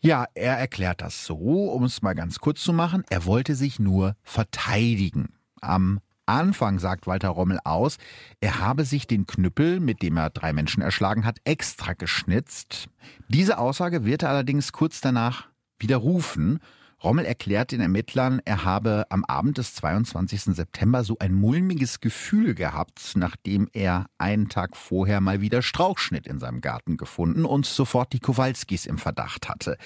Ja, 0.00 0.26
er 0.34 0.58
erklärt 0.58 1.00
das 1.00 1.24
so, 1.24 1.36
um 1.70 1.84
es 1.84 2.02
mal 2.02 2.14
ganz 2.14 2.40
kurz 2.40 2.60
zu 2.60 2.72
machen. 2.72 3.04
Er 3.08 3.24
wollte 3.24 3.54
sich 3.54 3.78
nur 3.78 4.16
verteidigen. 4.24 5.28
Am 5.60 6.00
Anfang 6.26 6.80
sagt 6.80 7.06
Walter 7.06 7.28
Rommel 7.28 7.60
aus, 7.62 7.98
er 8.40 8.58
habe 8.58 8.84
sich 8.84 9.06
den 9.06 9.28
Knüppel, 9.28 9.78
mit 9.78 10.02
dem 10.02 10.16
er 10.16 10.30
drei 10.30 10.52
Menschen 10.52 10.82
erschlagen 10.82 11.24
hat, 11.24 11.38
extra 11.44 11.92
geschnitzt. 11.92 12.88
Diese 13.28 13.58
Aussage 13.58 14.04
wird 14.04 14.24
er 14.24 14.30
allerdings 14.30 14.72
kurz 14.72 15.00
danach 15.00 15.46
widerrufen 15.78 16.58
Rommel 17.00 17.26
erklärt 17.26 17.70
den 17.70 17.80
Ermittlern, 17.80 18.42
er 18.44 18.64
habe 18.64 19.06
am 19.10 19.24
Abend 19.24 19.58
des 19.58 19.72
22. 19.76 20.56
September 20.56 21.04
so 21.04 21.16
ein 21.20 21.32
mulmiges 21.32 22.00
Gefühl 22.00 22.56
gehabt, 22.56 23.12
nachdem 23.14 23.68
er 23.72 24.06
einen 24.18 24.48
Tag 24.48 24.76
vorher 24.76 25.20
mal 25.20 25.40
wieder 25.40 25.62
Strauchschnitt 25.62 26.26
in 26.26 26.40
seinem 26.40 26.60
Garten 26.60 26.96
gefunden 26.96 27.44
und 27.44 27.66
sofort 27.66 28.12
die 28.12 28.18
Kowalskis 28.18 28.84
im 28.84 28.98
Verdacht 28.98 29.48
hatte. 29.48 29.76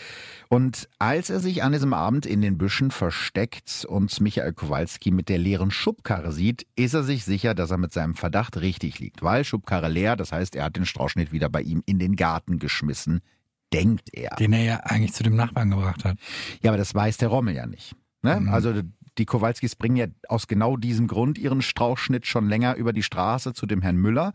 Und 0.49 0.89
als 0.99 1.29
er 1.29 1.41
sich 1.41 1.63
an 1.63 1.73
diesem 1.73 1.93
Abend 1.93 2.25
in 2.25 2.41
den 2.41 2.57
Büschen 2.57 2.91
versteckt 2.91 3.85
und 3.85 4.19
Michael 4.23 4.55
Kowalski 4.55 5.11
mit 5.11 5.29
der 5.29 5.39
leeren 5.39 5.71
Schubkarre 5.71 6.33
sieht, 6.33 6.67
ist 6.77 6.95
er 6.95 7.03
sich 7.03 7.25
sicher, 7.25 7.55
dass 7.55 7.71
er 7.71 7.79
mit 7.79 7.93
seinem 7.93 8.15
Verdacht 8.15 8.59
richtig 8.59 9.01
liegt, 9.01 9.21
weil 9.21 9.45
Schubkarre 9.45 9.91
leer, 9.91 10.17
das 10.17 10.33
heißt, 10.33 10.57
er 10.57 10.65
hat 10.65 10.77
den 10.77 10.87
Strauchschnitt 10.87 11.31
wieder 11.31 11.51
bei 11.51 11.61
ihm 11.61 11.83
in 11.85 11.99
den 11.99 12.17
Garten 12.17 12.59
geschmissen 12.59 13.21
denkt 13.73 14.11
er. 14.13 14.37
Den 14.37 14.53
er 14.53 14.63
ja 14.63 14.77
eigentlich 14.81 15.13
zu 15.13 15.23
dem 15.23 15.37
Nachbarn 15.37 15.71
gebracht 15.71 16.05
hat. 16.05 16.19
Ja, 16.63 16.71
aber 16.71 16.79
das 16.79 16.95
weiß 16.95 17.17
der 17.19 17.29
Rommel 17.29 17.55
ja 17.55 17.67
nicht. 17.67 17.95
Ne? 18.23 18.41
Mhm. 18.41 18.49
Also 18.49 18.75
die 19.19 19.27
Kowalskis 19.27 19.77
bringen 19.77 19.97
ja 19.97 20.07
aus 20.29 20.47
genau 20.47 20.77
diesem 20.77 21.07
Grund 21.07 21.39
ihren 21.39 21.63
Strauchschnitt 21.63 22.27
schon 22.27 22.49
länger 22.49 22.77
über 22.77 22.93
die 22.93 23.03
Straße 23.03 23.53
zu 23.53 23.67
dem 23.67 23.83
Herrn 23.83 23.97
Müller. 23.97 24.33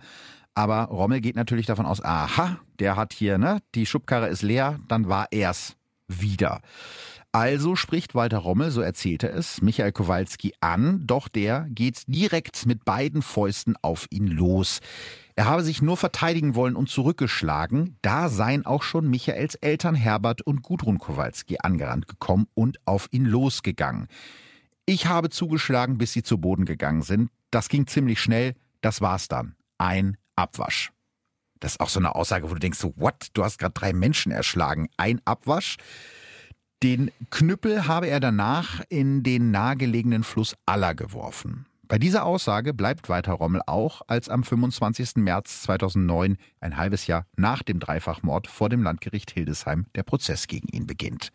Aber 0.53 0.85
Rommel 0.85 1.21
geht 1.21 1.35
natürlich 1.35 1.67
davon 1.67 1.85
aus, 1.85 2.03
aha, 2.03 2.59
der 2.79 2.95
hat 2.95 3.13
hier, 3.13 3.37
ne, 3.37 3.59
die 3.75 3.85
Schubkarre 3.85 4.27
ist 4.27 4.41
leer, 4.41 4.79
dann 4.87 5.07
war 5.07 5.27
er's 5.31 5.75
wieder. 6.07 6.61
Also 7.31 7.75
spricht 7.75 8.15
Walter 8.15 8.39
Rommel, 8.39 8.71
so 8.71 8.81
erzählt 8.81 9.23
er 9.23 9.35
es, 9.35 9.61
Michael 9.61 9.91
Kowalski 9.91 10.53
an, 10.59 11.05
doch 11.05 11.27
der 11.27 11.67
geht 11.69 12.03
direkt 12.07 12.65
mit 12.65 12.85
beiden 12.85 13.21
Fäusten 13.21 13.75
auf 13.81 14.07
ihn 14.09 14.27
los. 14.27 14.79
Er 15.37 15.45
habe 15.45 15.61
sich 15.61 15.83
nur 15.83 15.97
verteidigen 15.97 16.55
wollen 16.55 16.75
und 16.75 16.89
zurückgeschlagen. 16.89 17.95
Da 18.01 18.27
seien 18.27 18.65
auch 18.65 18.81
schon 18.81 19.07
Michaels 19.07 19.53
Eltern 19.53 19.93
Herbert 19.93 20.41
und 20.41 20.63
Gudrun 20.63 20.97
Kowalski 20.97 21.59
angerannt 21.61 22.07
gekommen 22.07 22.47
und 22.55 22.79
auf 22.85 23.07
ihn 23.11 23.23
losgegangen. 23.23 24.07
Ich 24.87 25.05
habe 25.05 25.29
zugeschlagen, 25.29 25.99
bis 25.99 26.11
sie 26.13 26.23
zu 26.23 26.39
Boden 26.39 26.65
gegangen 26.65 27.03
sind. 27.03 27.29
Das 27.51 27.69
ging 27.69 27.85
ziemlich 27.85 28.19
schnell. 28.19 28.55
Das 28.81 28.99
war's 28.99 29.27
dann. 29.27 29.55
Ein 29.77 30.17
Abwasch. 30.35 30.91
Das 31.59 31.73
ist 31.73 31.81
auch 31.81 31.89
so 31.89 31.99
eine 31.99 32.15
Aussage, 32.15 32.49
wo 32.49 32.55
du 32.55 32.59
denkst, 32.59 32.79
so, 32.79 32.95
what? 32.95 33.27
Du 33.33 33.43
hast 33.43 33.59
gerade 33.59 33.73
drei 33.75 33.93
Menschen 33.93 34.31
erschlagen. 34.31 34.89
Ein 34.97 35.21
Abwasch? 35.23 35.77
Den 36.81 37.11
Knüppel 37.29 37.87
habe 37.87 38.07
er 38.07 38.19
danach 38.19 38.81
in 38.89 39.21
den 39.21 39.51
nahegelegenen 39.51 40.23
Fluss 40.23 40.55
Aller 40.65 40.95
geworfen. 40.95 41.66
Bei 41.89 41.97
dieser 41.97 42.25
Aussage 42.25 42.73
bleibt 42.73 43.07
Walter 43.07 43.31
Rommel 43.31 43.61
auch, 43.65 44.01
als 44.07 44.27
am 44.27 44.43
25. 44.43 45.15
März 45.17 45.61
2009, 45.61 46.37
ein 46.59 46.75
halbes 46.75 47.07
Jahr 47.07 47.25
nach 47.37 47.63
dem 47.63 47.79
Dreifachmord, 47.79 48.47
vor 48.47 48.67
dem 48.67 48.83
Landgericht 48.83 49.31
Hildesheim 49.31 49.85
der 49.95 50.03
Prozess 50.03 50.47
gegen 50.47 50.67
ihn 50.67 50.85
beginnt. 50.85 51.31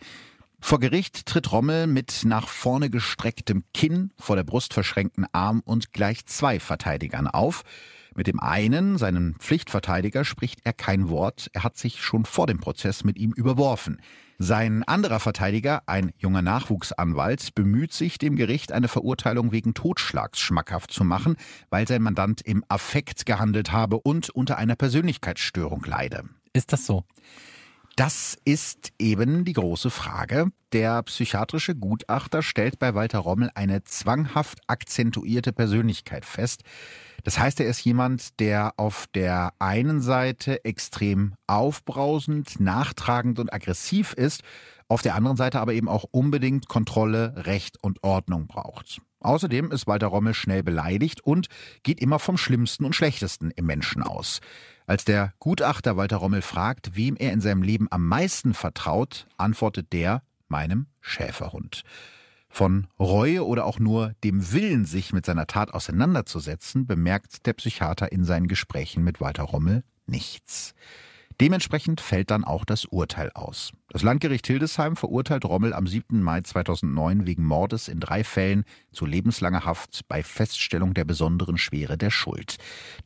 Vor 0.61 0.79
Gericht 0.79 1.25
tritt 1.25 1.53
Rommel 1.53 1.87
mit 1.87 2.25
nach 2.27 2.49
vorne 2.49 2.91
gestrecktem 2.91 3.65
Kinn, 3.73 4.13
vor 4.19 4.37
der 4.37 4.45
Brust 4.45 4.75
verschränkten 4.75 5.27
Arm 5.33 5.63
und 5.65 5.95
gleich 5.95 6.27
zwei 6.27 6.61
Verteidigern 6.61 7.29
auf. 7.29 7.63
Mit 8.15 8.27
dem 8.27 8.39
einen, 8.39 8.99
seinen 8.99 9.37
Pflichtverteidiger, 9.37 10.23
spricht 10.23 10.61
er 10.65 10.75
kein 10.75 11.09
Wort. 11.09 11.49
Er 11.55 11.65
hat 11.65 11.79
sich 11.79 12.03
schon 12.03 12.27
vor 12.27 12.47
dem 12.47 12.61
Prozess 12.61 13.05
mit 13.05 13.17
ihm 13.17 13.33
überworfen. 13.33 14.03
Sein 14.45 14.83
anderer 14.83 15.21
Verteidiger, 15.21 15.85
ein 15.87 16.11
junger 16.19 16.43
Nachwuchsanwalt, 16.43 17.55
bemüht 17.55 17.93
sich, 17.93 18.19
dem 18.19 18.35
Gericht 18.35 18.73
eine 18.73 18.89
Verurteilung 18.89 19.53
wegen 19.53 19.73
Totschlags 19.73 20.41
schmackhaft 20.41 20.91
zu 20.91 21.05
machen, 21.05 21.37
weil 21.71 21.87
sein 21.87 22.03
Mandant 22.03 22.43
im 22.43 22.65
Affekt 22.67 23.25
gehandelt 23.25 23.71
habe 23.71 24.01
und 24.01 24.31
unter 24.31 24.59
einer 24.59 24.75
Persönlichkeitsstörung 24.75 25.85
leide. 25.85 26.25
Ist 26.53 26.73
das 26.73 26.87
so? 26.87 27.05
Das 27.97 28.39
ist 28.47 28.93
eben 28.99 29.45
die 29.45 29.53
große 29.53 29.91
Frage. 29.91 30.51
Der 30.73 31.03
psychiatrische 31.03 31.75
Gutachter 31.75 32.43
stellt 32.43 32.79
bei 32.79 32.95
Walter 32.95 33.19
Rommel 33.19 33.51
eine 33.55 33.85
zwanghaft 33.85 34.61
akzentuierte 34.67 35.53
Persönlichkeit 35.53 36.25
fest. 36.25 36.63
Das 37.25 37.39
heißt, 37.39 37.61
er 37.61 37.67
ist 37.67 37.85
jemand, 37.85 38.41
der 38.41 38.73
auf 38.79 39.07
der 39.15 39.53
einen 39.59 40.01
Seite 40.01 40.65
extrem 40.65 41.35
aufbrausend, 41.47 42.59
nachtragend 42.59 43.39
und 43.39 43.53
aggressiv 43.53 44.15
ist, 44.15 44.43
auf 44.89 45.03
der 45.03 45.15
anderen 45.15 45.37
Seite 45.37 45.61
aber 45.61 45.75
eben 45.75 45.89
auch 45.89 46.05
unbedingt 46.11 46.69
Kontrolle, 46.69 47.35
Recht 47.47 47.77
und 47.83 48.03
Ordnung 48.03 48.47
braucht. 48.47 49.03
Außerdem 49.21 49.71
ist 49.71 49.87
Walter 49.87 50.09
Rommel 50.09 50.35
schnell 50.35 50.63
beleidigt 50.63 51.21
und 51.23 51.47
geht 51.83 52.01
immer 52.01 52.19
vom 52.19 52.37
Schlimmsten 52.37 52.85
und 52.85 52.97
Schlechtesten 52.97 53.51
im 53.53 53.67
Menschen 53.67 54.03
aus. 54.03 54.41
Als 54.87 55.05
der 55.05 55.33
Gutachter 55.39 55.97
Walter 55.97 56.17
Rommel 56.17 56.43
fragt, 56.43 56.97
wem 56.97 57.17
er 57.17 57.33
in 57.33 57.41
seinem 57.41 57.63
Leben 57.63 57.87
am 57.91 58.07
meisten 58.07 58.55
vertraut, 58.55 59.27
antwortet 59.37 59.93
der 59.93 60.23
meinem 60.49 60.87
Schäferhund. 61.01 61.83
Von 62.49 62.87
Reue 62.99 63.47
oder 63.47 63.65
auch 63.65 63.79
nur 63.79 64.15
dem 64.25 64.53
Willen, 64.53 64.85
sich 64.85 65.15
mit 65.15 65.25
seiner 65.25 65.47
Tat 65.47 65.73
auseinanderzusetzen, 65.73 66.87
bemerkt 66.87 67.47
der 67.47 67.55
Psychiater 67.55 68.13
in 68.13 68.25
seinen 68.25 68.47
Gesprächen 68.47 69.03
mit 69.03 69.21
Walter 69.21 69.45
Rommel 69.45 69.85
nichts. 70.07 70.75
Dementsprechend 71.41 72.01
fällt 72.01 72.31
dann 72.31 72.45
auch 72.45 72.65
das 72.65 72.85
Urteil 72.85 73.31
aus. 73.35 73.73
Das 73.89 74.03
Landgericht 74.03 74.47
Hildesheim 74.47 74.97
verurteilt 74.97 75.45
Rommel 75.45 75.75
am 75.75 75.87
7. 75.87 76.23
Mai 76.23 76.41
2009 76.41 77.27
wegen 77.27 77.45
Mordes 77.45 77.89
in 77.89 78.01
drei 78.01 78.25
Fällen 78.25 78.65
zu 78.91 79.05
lebenslanger 79.05 79.65
Haft 79.65 80.09
bei 80.09 80.23
Feststellung 80.23 80.95
der 80.95 81.05
besonderen 81.05 81.59
Schwere 81.59 81.99
der 81.99 82.11
Schuld. 82.11 82.57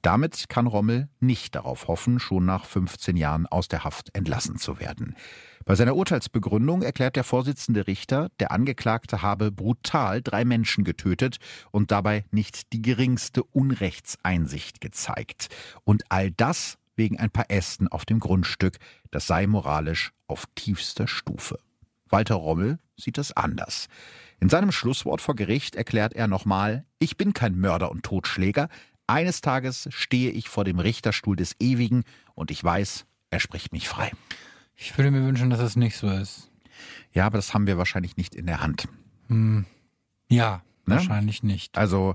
Damit 0.02 0.48
kann 0.48 0.66
Rommel 0.66 1.08
nicht 1.18 1.54
darauf 1.54 1.88
hoffen, 1.88 2.20
schon 2.20 2.44
nach 2.44 2.64
15 2.64 3.16
Jahren 3.16 3.46
aus 3.46 3.68
der 3.68 3.84
Haft 3.84 4.14
entlassen 4.14 4.58
zu 4.58 4.78
werden. 4.78 5.16
Bei 5.64 5.74
seiner 5.74 5.96
Urteilsbegründung 5.96 6.82
erklärt 6.82 7.16
der 7.16 7.24
Vorsitzende 7.24 7.88
Richter, 7.88 8.28
der 8.38 8.52
Angeklagte 8.52 9.22
habe 9.22 9.50
brutal 9.50 10.22
drei 10.22 10.44
Menschen 10.44 10.84
getötet 10.84 11.38
und 11.72 11.90
dabei 11.90 12.24
nicht 12.30 12.72
die 12.72 12.82
geringste 12.82 13.42
Unrechtseinsicht 13.42 14.80
gezeigt. 14.80 15.48
Und 15.82 16.04
all 16.08 16.30
das 16.30 16.78
wegen 16.96 17.18
ein 17.18 17.30
paar 17.30 17.50
Ästen 17.50 17.88
auf 17.88 18.04
dem 18.04 18.20
Grundstück, 18.20 18.78
das 19.10 19.26
sei 19.26 19.46
moralisch 19.46 20.12
auf 20.26 20.46
tiefster 20.54 21.06
Stufe. 21.06 21.58
Walter 22.08 22.36
Rommel 22.36 22.78
sieht 22.96 23.18
das 23.18 23.32
anders. 23.32 23.88
In 24.40 24.48
seinem 24.48 24.72
Schlusswort 24.72 25.20
vor 25.20 25.34
Gericht 25.34 25.76
erklärt 25.76 26.14
er 26.14 26.28
nochmal, 26.28 26.84
ich 26.98 27.16
bin 27.16 27.32
kein 27.32 27.58
Mörder 27.58 27.90
und 27.90 28.02
Totschläger, 28.02 28.68
eines 29.06 29.40
Tages 29.40 29.88
stehe 29.90 30.30
ich 30.30 30.48
vor 30.48 30.64
dem 30.64 30.78
Richterstuhl 30.78 31.36
des 31.36 31.54
Ewigen 31.60 32.02
und 32.34 32.50
ich 32.50 32.62
weiß, 32.62 33.06
er 33.30 33.40
spricht 33.40 33.72
mich 33.72 33.88
frei. 33.88 34.10
Ich 34.74 34.96
würde 34.98 35.10
mir 35.10 35.24
wünschen, 35.24 35.50
dass 35.50 35.60
es 35.60 35.76
nicht 35.76 35.96
so 35.96 36.10
ist. 36.10 36.50
Ja, 37.12 37.26
aber 37.26 37.38
das 37.38 37.54
haben 37.54 37.66
wir 37.66 37.78
wahrscheinlich 37.78 38.16
nicht 38.16 38.34
in 38.34 38.46
der 38.46 38.60
Hand. 38.60 38.88
Hm. 39.28 39.64
Ja, 40.28 40.62
ne? 40.86 40.96
wahrscheinlich 40.96 41.42
nicht. 41.42 41.78
Also, 41.78 42.14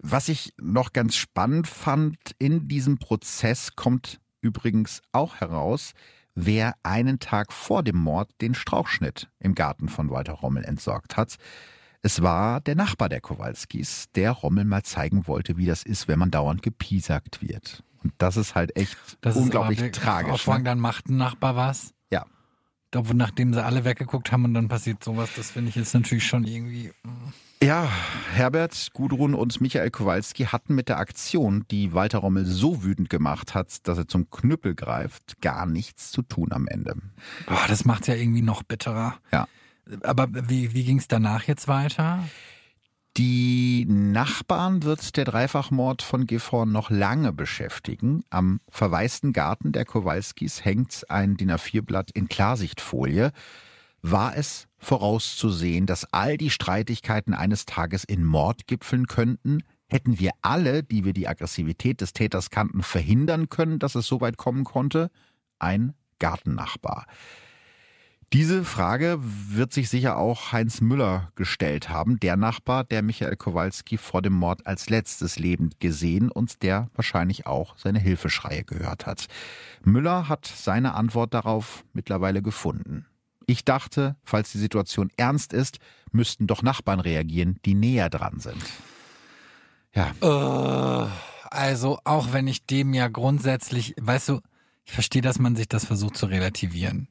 was 0.00 0.28
ich 0.28 0.52
noch 0.60 0.92
ganz 0.92 1.16
spannend 1.16 1.66
fand, 1.66 2.16
in 2.38 2.68
diesem 2.68 2.98
Prozess 2.98 3.76
kommt 3.76 4.20
übrigens 4.40 5.02
auch 5.12 5.36
heraus, 5.36 5.92
wer 6.34 6.74
einen 6.82 7.18
Tag 7.18 7.52
vor 7.52 7.82
dem 7.82 7.96
Mord 7.96 8.30
den 8.40 8.54
Strauchschnitt 8.54 9.28
im 9.38 9.54
Garten 9.54 9.88
von 9.88 10.10
Walter 10.10 10.34
Rommel 10.34 10.64
entsorgt 10.64 11.16
hat. 11.16 11.36
Es 12.02 12.22
war 12.22 12.60
der 12.60 12.76
Nachbar 12.76 13.08
der 13.08 13.20
Kowalskis, 13.20 14.06
der 14.14 14.32
Rommel 14.32 14.64
mal 14.64 14.82
zeigen 14.82 15.26
wollte, 15.26 15.56
wie 15.56 15.66
das 15.66 15.82
ist, 15.82 16.08
wenn 16.08 16.18
man 16.18 16.30
dauernd 16.30 16.62
gepiesackt 16.62 17.42
wird. 17.42 17.82
Und 18.04 18.12
das 18.18 18.36
ist 18.36 18.54
halt 18.54 18.76
echt 18.76 18.96
das 19.22 19.36
unglaublich 19.36 19.80
ist 19.80 19.94
tragisch. 19.94 20.32
Auf 20.32 20.46
ne? 20.58 20.62
dann 20.62 20.78
macht 20.78 21.08
ein 21.08 21.16
Nachbar 21.16 21.56
was 21.56 21.94
glaube, 23.02 23.14
nachdem 23.14 23.52
sie 23.52 23.62
alle 23.62 23.84
weggeguckt 23.84 24.32
haben 24.32 24.44
und 24.44 24.54
dann 24.54 24.68
passiert 24.68 25.04
sowas, 25.04 25.30
das 25.36 25.50
finde 25.50 25.68
ich 25.68 25.76
jetzt 25.76 25.92
natürlich 25.92 26.26
schon 26.26 26.44
irgendwie. 26.44 26.92
Ja, 27.62 27.90
Herbert, 28.32 28.90
Gudrun 28.92 29.34
und 29.34 29.60
Michael 29.62 29.90
Kowalski 29.90 30.44
hatten 30.44 30.74
mit 30.74 30.90
der 30.90 30.98
Aktion, 30.98 31.64
die 31.70 31.94
Walter 31.94 32.18
Rommel 32.18 32.44
so 32.44 32.84
wütend 32.84 33.08
gemacht 33.08 33.54
hat, 33.54 33.88
dass 33.88 33.96
er 33.96 34.06
zum 34.06 34.30
Knüppel 34.30 34.74
greift, 34.74 35.40
gar 35.40 35.64
nichts 35.64 36.10
zu 36.10 36.20
tun 36.20 36.52
am 36.52 36.68
Ende. 36.68 36.96
Boah, 37.46 37.64
das 37.66 37.86
macht 37.86 38.08
ja 38.08 38.14
irgendwie 38.14 38.42
noch 38.42 38.62
bitterer. 38.62 39.14
Ja. 39.32 39.48
Aber 40.02 40.28
wie, 40.48 40.74
wie 40.74 40.84
ging 40.84 40.98
es 40.98 41.08
danach 41.08 41.44
jetzt 41.44 41.66
weiter? 41.66 42.22
Die 43.16 43.86
Nachbarn 43.88 44.82
wird 44.82 45.16
der 45.16 45.24
Dreifachmord 45.24 46.02
von 46.02 46.26
Gifhorn 46.26 46.70
noch 46.70 46.90
lange 46.90 47.32
beschäftigen. 47.32 48.22
Am 48.28 48.60
verwaisten 48.68 49.32
Garten 49.32 49.72
der 49.72 49.86
Kowalskis 49.86 50.62
hängt 50.62 51.08
ein 51.08 51.38
DIN 51.38 51.50
A4-Blatt 51.50 52.10
in 52.10 52.28
Klarsichtfolie. 52.28 53.32
War 54.08 54.36
es 54.36 54.68
vorauszusehen, 54.78 55.86
dass 55.86 56.12
all 56.12 56.36
die 56.36 56.50
Streitigkeiten 56.50 57.34
eines 57.34 57.66
Tages 57.66 58.04
in 58.04 58.24
Mord 58.24 58.68
gipfeln 58.68 59.08
könnten? 59.08 59.64
Hätten 59.88 60.20
wir 60.20 60.30
alle, 60.42 60.84
die 60.84 61.04
wir 61.04 61.12
die 61.12 61.26
Aggressivität 61.26 62.00
des 62.00 62.12
Täters 62.12 62.50
kannten, 62.50 62.84
verhindern 62.84 63.48
können, 63.48 63.80
dass 63.80 63.96
es 63.96 64.06
so 64.06 64.20
weit 64.20 64.36
kommen 64.36 64.62
konnte? 64.62 65.10
Ein 65.58 65.94
Gartennachbar. 66.20 67.06
Diese 68.32 68.62
Frage 68.62 69.18
wird 69.20 69.72
sich 69.72 69.90
sicher 69.90 70.18
auch 70.18 70.52
Heinz 70.52 70.80
Müller 70.80 71.32
gestellt 71.34 71.88
haben, 71.88 72.20
der 72.20 72.36
Nachbar, 72.36 72.84
der 72.84 73.02
Michael 73.02 73.34
Kowalski 73.34 73.98
vor 73.98 74.22
dem 74.22 74.34
Mord 74.34 74.68
als 74.68 74.88
letztes 74.88 75.36
lebend 75.36 75.80
gesehen 75.80 76.30
und 76.30 76.62
der 76.62 76.90
wahrscheinlich 76.94 77.46
auch 77.46 77.76
seine 77.76 77.98
Hilfeschreie 77.98 78.62
gehört 78.62 79.04
hat. 79.04 79.26
Müller 79.82 80.28
hat 80.28 80.46
seine 80.46 80.94
Antwort 80.94 81.34
darauf 81.34 81.84
mittlerweile 81.92 82.40
gefunden. 82.40 83.04
Ich 83.46 83.64
dachte, 83.64 84.16
falls 84.24 84.52
die 84.52 84.58
Situation 84.58 85.10
ernst 85.16 85.52
ist, 85.52 85.78
müssten 86.10 86.46
doch 86.46 86.62
Nachbarn 86.62 87.00
reagieren, 87.00 87.58
die 87.64 87.74
näher 87.74 88.10
dran 88.10 88.40
sind. 88.40 88.62
Ja. 89.94 90.12
Uh, 90.20 91.08
also 91.50 92.00
auch 92.04 92.32
wenn 92.32 92.48
ich 92.48 92.66
dem 92.66 92.92
ja 92.92 93.08
grundsätzlich, 93.08 93.94
weißt 94.00 94.30
du, 94.30 94.40
ich 94.84 94.92
verstehe, 94.92 95.22
dass 95.22 95.38
man 95.38 95.56
sich 95.56 95.68
das 95.68 95.84
versucht 95.84 96.16
zu 96.16 96.26
relativieren. 96.26 97.08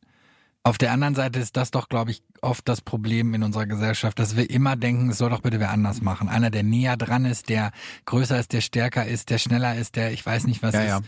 Auf 0.63 0.77
der 0.77 0.91
anderen 0.91 1.13
Seite 1.13 1.39
ist 1.39 1.57
das 1.57 1.71
doch, 1.71 1.89
glaube 1.89 2.11
ich, 2.11 2.23
oft 2.41 2.67
das 2.67 2.81
Problem 2.81 3.33
in 3.33 3.43
unserer 3.43 3.67
Gesellschaft, 3.67 4.17
dass 4.17 4.35
wir 4.35 4.49
immer 4.49 4.75
denken, 4.75 5.11
es 5.11 5.19
soll 5.19 5.29
doch 5.29 5.41
bitte 5.41 5.59
wer 5.59 5.69
anders 5.69 6.01
machen. 6.01 6.27
Einer, 6.27 6.49
der 6.49 6.63
näher 6.63 6.97
dran 6.97 7.25
ist, 7.25 7.49
der 7.49 7.71
größer 8.05 8.39
ist, 8.39 8.51
der 8.51 8.61
stärker 8.61 9.05
ist, 9.05 9.29
der 9.29 9.37
schneller 9.37 9.75
ist, 9.75 9.95
der 9.95 10.11
ich 10.11 10.25
weiß 10.25 10.47
nicht 10.47 10.63
was 10.63 10.73
ja, 10.73 10.81
ist. 10.81 10.87
Ja. 10.87 11.01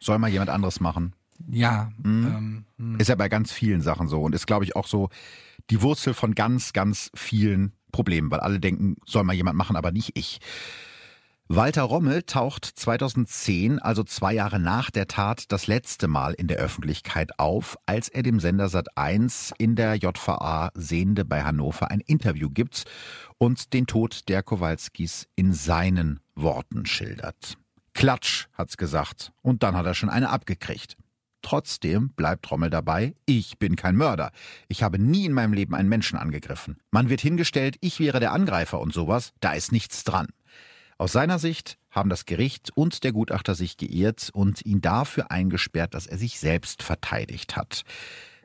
Soll 0.00 0.18
mal 0.18 0.30
jemand 0.30 0.50
anderes 0.50 0.80
machen. 0.80 1.14
Ja. 1.50 1.90
Mhm. 2.02 2.26
Ähm, 2.26 2.64
hm. 2.78 3.00
ist 3.00 3.08
ja 3.08 3.14
bei 3.14 3.28
ganz 3.28 3.52
vielen 3.52 3.80
Sachen 3.80 4.08
so 4.08 4.22
und 4.22 4.34
ist, 4.34 4.46
glaube 4.46 4.64
ich, 4.64 4.76
auch 4.76 4.86
so 4.86 5.08
die 5.70 5.82
Wurzel 5.82 6.14
von 6.14 6.34
ganz, 6.34 6.72
ganz 6.72 7.10
vielen 7.14 7.72
Problemen, 7.92 8.30
weil 8.30 8.40
alle 8.40 8.60
denken, 8.60 8.96
soll 9.06 9.24
mal 9.24 9.34
jemand 9.34 9.56
machen, 9.56 9.76
aber 9.76 9.92
nicht 9.92 10.12
ich. 10.18 10.40
Walter 11.48 11.82
Rommel 11.82 12.22
taucht 12.22 12.64
2010, 12.64 13.78
also 13.78 14.02
zwei 14.02 14.32
Jahre 14.32 14.58
nach 14.58 14.90
der 14.90 15.06
Tat, 15.06 15.52
das 15.52 15.66
letzte 15.66 16.08
Mal 16.08 16.32
in 16.32 16.48
der 16.48 16.56
Öffentlichkeit 16.56 17.38
auf, 17.38 17.76
als 17.84 18.08
er 18.08 18.22
dem 18.22 18.40
Sender 18.40 18.66
Sat1 18.66 19.52
in 19.58 19.76
der 19.76 19.96
JVA 19.96 20.70
Sehende 20.74 21.26
bei 21.26 21.44
Hannover 21.44 21.90
ein 21.90 22.00
Interview 22.00 22.48
gibt 22.48 22.84
und 23.36 23.74
den 23.74 23.86
Tod 23.86 24.28
der 24.30 24.42
Kowalskis 24.42 25.28
in 25.36 25.52
seinen 25.52 26.18
Worten 26.34 26.86
schildert. 26.86 27.58
Klatsch, 27.92 28.46
hat's 28.54 28.78
gesagt, 28.78 29.30
und 29.42 29.62
dann 29.62 29.76
hat 29.76 29.84
er 29.84 29.94
schon 29.94 30.08
eine 30.08 30.30
abgekriegt. 30.30 30.96
Trotzdem 31.44 32.08
bleibt 32.16 32.50
Rommel 32.50 32.70
dabei, 32.70 33.14
ich 33.26 33.58
bin 33.58 33.76
kein 33.76 33.96
Mörder. 33.96 34.30
Ich 34.66 34.82
habe 34.82 34.98
nie 34.98 35.26
in 35.26 35.34
meinem 35.34 35.52
Leben 35.52 35.74
einen 35.74 35.90
Menschen 35.90 36.18
angegriffen. 36.18 36.78
Man 36.90 37.10
wird 37.10 37.20
hingestellt, 37.20 37.76
ich 37.82 38.00
wäre 38.00 38.18
der 38.18 38.32
Angreifer 38.32 38.80
und 38.80 38.94
sowas, 38.94 39.34
da 39.40 39.52
ist 39.52 39.70
nichts 39.70 40.04
dran. 40.04 40.28
Aus 40.96 41.12
seiner 41.12 41.38
Sicht 41.38 41.76
haben 41.90 42.08
das 42.08 42.24
Gericht 42.24 42.70
und 42.74 43.04
der 43.04 43.12
Gutachter 43.12 43.54
sich 43.54 43.76
geirrt 43.76 44.30
und 44.32 44.64
ihn 44.64 44.80
dafür 44.80 45.30
eingesperrt, 45.30 45.92
dass 45.92 46.06
er 46.06 46.16
sich 46.16 46.40
selbst 46.40 46.82
verteidigt 46.82 47.56
hat. 47.56 47.82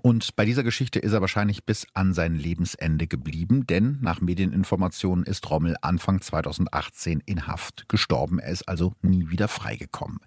Und 0.02 0.36
bei 0.36 0.44
dieser 0.44 0.64
Geschichte 0.64 1.00
ist 1.00 1.14
er 1.14 1.22
wahrscheinlich 1.22 1.64
bis 1.64 1.88
an 1.94 2.14
sein 2.14 2.36
Lebensende 2.36 3.08
geblieben, 3.08 3.66
denn 3.66 3.98
nach 4.02 4.20
Medieninformationen 4.20 5.24
ist 5.24 5.50
Rommel 5.50 5.78
Anfang 5.82 6.20
2018 6.20 7.24
in 7.26 7.48
Haft 7.48 7.88
gestorben. 7.88 8.40
Er 8.40 8.52
ist 8.52 8.68
also 8.68 8.94
nie 9.02 9.30
wieder 9.30 9.48
freigekommen. 9.48 10.20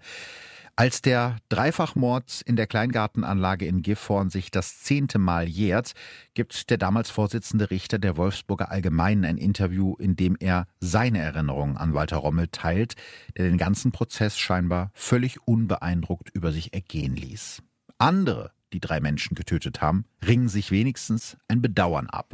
Als 0.75 1.03
der 1.03 1.37
Dreifachmord 1.49 2.41
in 2.41 2.55
der 2.55 2.65
Kleingartenanlage 2.65 3.67
in 3.67 3.83
Gifhorn 3.83 4.31
sich 4.31 4.49
das 4.49 4.81
zehnte 4.81 5.19
Mal 5.19 5.47
jährt, 5.47 5.93
gibt 6.33 6.71
der 6.71 6.79
damals 6.79 7.11
Vorsitzende 7.11 7.69
Richter 7.69 7.99
der 7.99 8.17
Wolfsburger 8.17 8.71
Allgemeinen 8.71 9.23
ein 9.23 9.37
Interview, 9.37 9.95
in 9.99 10.15
dem 10.15 10.35
er 10.39 10.65
seine 10.79 11.19
Erinnerungen 11.19 11.77
an 11.77 11.93
Walter 11.93 12.17
Rommel 12.17 12.47
teilt, 12.47 12.95
der 13.37 13.45
den 13.45 13.59
ganzen 13.59 13.91
Prozess 13.91 14.39
scheinbar 14.39 14.89
völlig 14.95 15.47
unbeeindruckt 15.47 16.31
über 16.31 16.51
sich 16.51 16.73
ergehen 16.73 17.15
ließ. 17.15 17.61
Andere, 17.99 18.49
die 18.73 18.79
drei 18.79 18.99
Menschen 18.99 19.35
getötet 19.35 19.79
haben, 19.79 20.05
ringen 20.25 20.49
sich 20.49 20.71
wenigstens 20.71 21.37
ein 21.47 21.61
Bedauern 21.61 22.09
ab. 22.09 22.33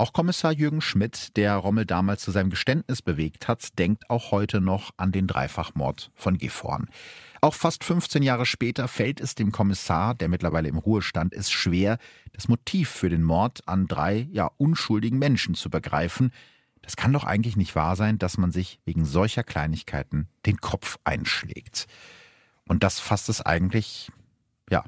Auch 0.00 0.12
Kommissar 0.12 0.52
Jürgen 0.52 0.80
Schmidt, 0.80 1.36
der 1.36 1.56
Rommel 1.56 1.84
damals 1.84 2.22
zu 2.22 2.30
seinem 2.30 2.50
Geständnis 2.50 3.02
bewegt 3.02 3.48
hat, 3.48 3.76
denkt 3.80 4.08
auch 4.10 4.30
heute 4.30 4.60
noch 4.60 4.92
an 4.96 5.10
den 5.10 5.26
Dreifachmord 5.26 6.12
von 6.14 6.38
Gifhorn. 6.38 6.86
Auch 7.40 7.54
fast 7.54 7.84
15 7.84 8.22
Jahre 8.22 8.46
später 8.46 8.88
fällt 8.88 9.20
es 9.20 9.34
dem 9.34 9.52
Kommissar, 9.52 10.14
der 10.14 10.28
mittlerweile 10.28 10.68
im 10.68 10.78
Ruhestand 10.78 11.32
ist, 11.32 11.52
schwer, 11.52 11.98
das 12.32 12.48
Motiv 12.48 12.88
für 12.88 13.08
den 13.08 13.22
Mord 13.22 13.66
an 13.66 13.86
drei 13.86 14.28
ja 14.32 14.50
unschuldigen 14.56 15.18
Menschen 15.18 15.54
zu 15.54 15.70
begreifen. 15.70 16.32
Das 16.82 16.96
kann 16.96 17.12
doch 17.12 17.24
eigentlich 17.24 17.56
nicht 17.56 17.76
wahr 17.76 17.96
sein, 17.96 18.18
dass 18.18 18.38
man 18.38 18.50
sich 18.50 18.80
wegen 18.84 19.04
solcher 19.04 19.44
Kleinigkeiten 19.44 20.28
den 20.46 20.58
Kopf 20.58 20.98
einschlägt. 21.04 21.86
Und 22.66 22.82
das 22.82 22.98
fasst 22.98 23.28
es 23.28 23.40
eigentlich, 23.40 24.10
ja, 24.70 24.84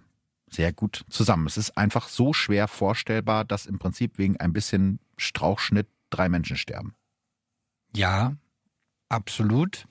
sehr 0.51 0.73
gut 0.73 1.05
zusammen. 1.09 1.47
Es 1.47 1.57
ist 1.57 1.77
einfach 1.77 2.09
so 2.09 2.33
schwer 2.33 2.69
vorstellbar, 2.69 3.45
dass 3.45 3.67
im 3.67 3.79
Prinzip 3.79 4.19
wegen 4.19 4.37
ein 4.39 4.53
bisschen 4.53 4.99
Strauchschnitt 5.17 5.89
drei 6.11 6.29
Menschen 6.29 6.57
sterben. 6.57 6.95
Ja, 7.95 8.35
absolut. 9.09 9.87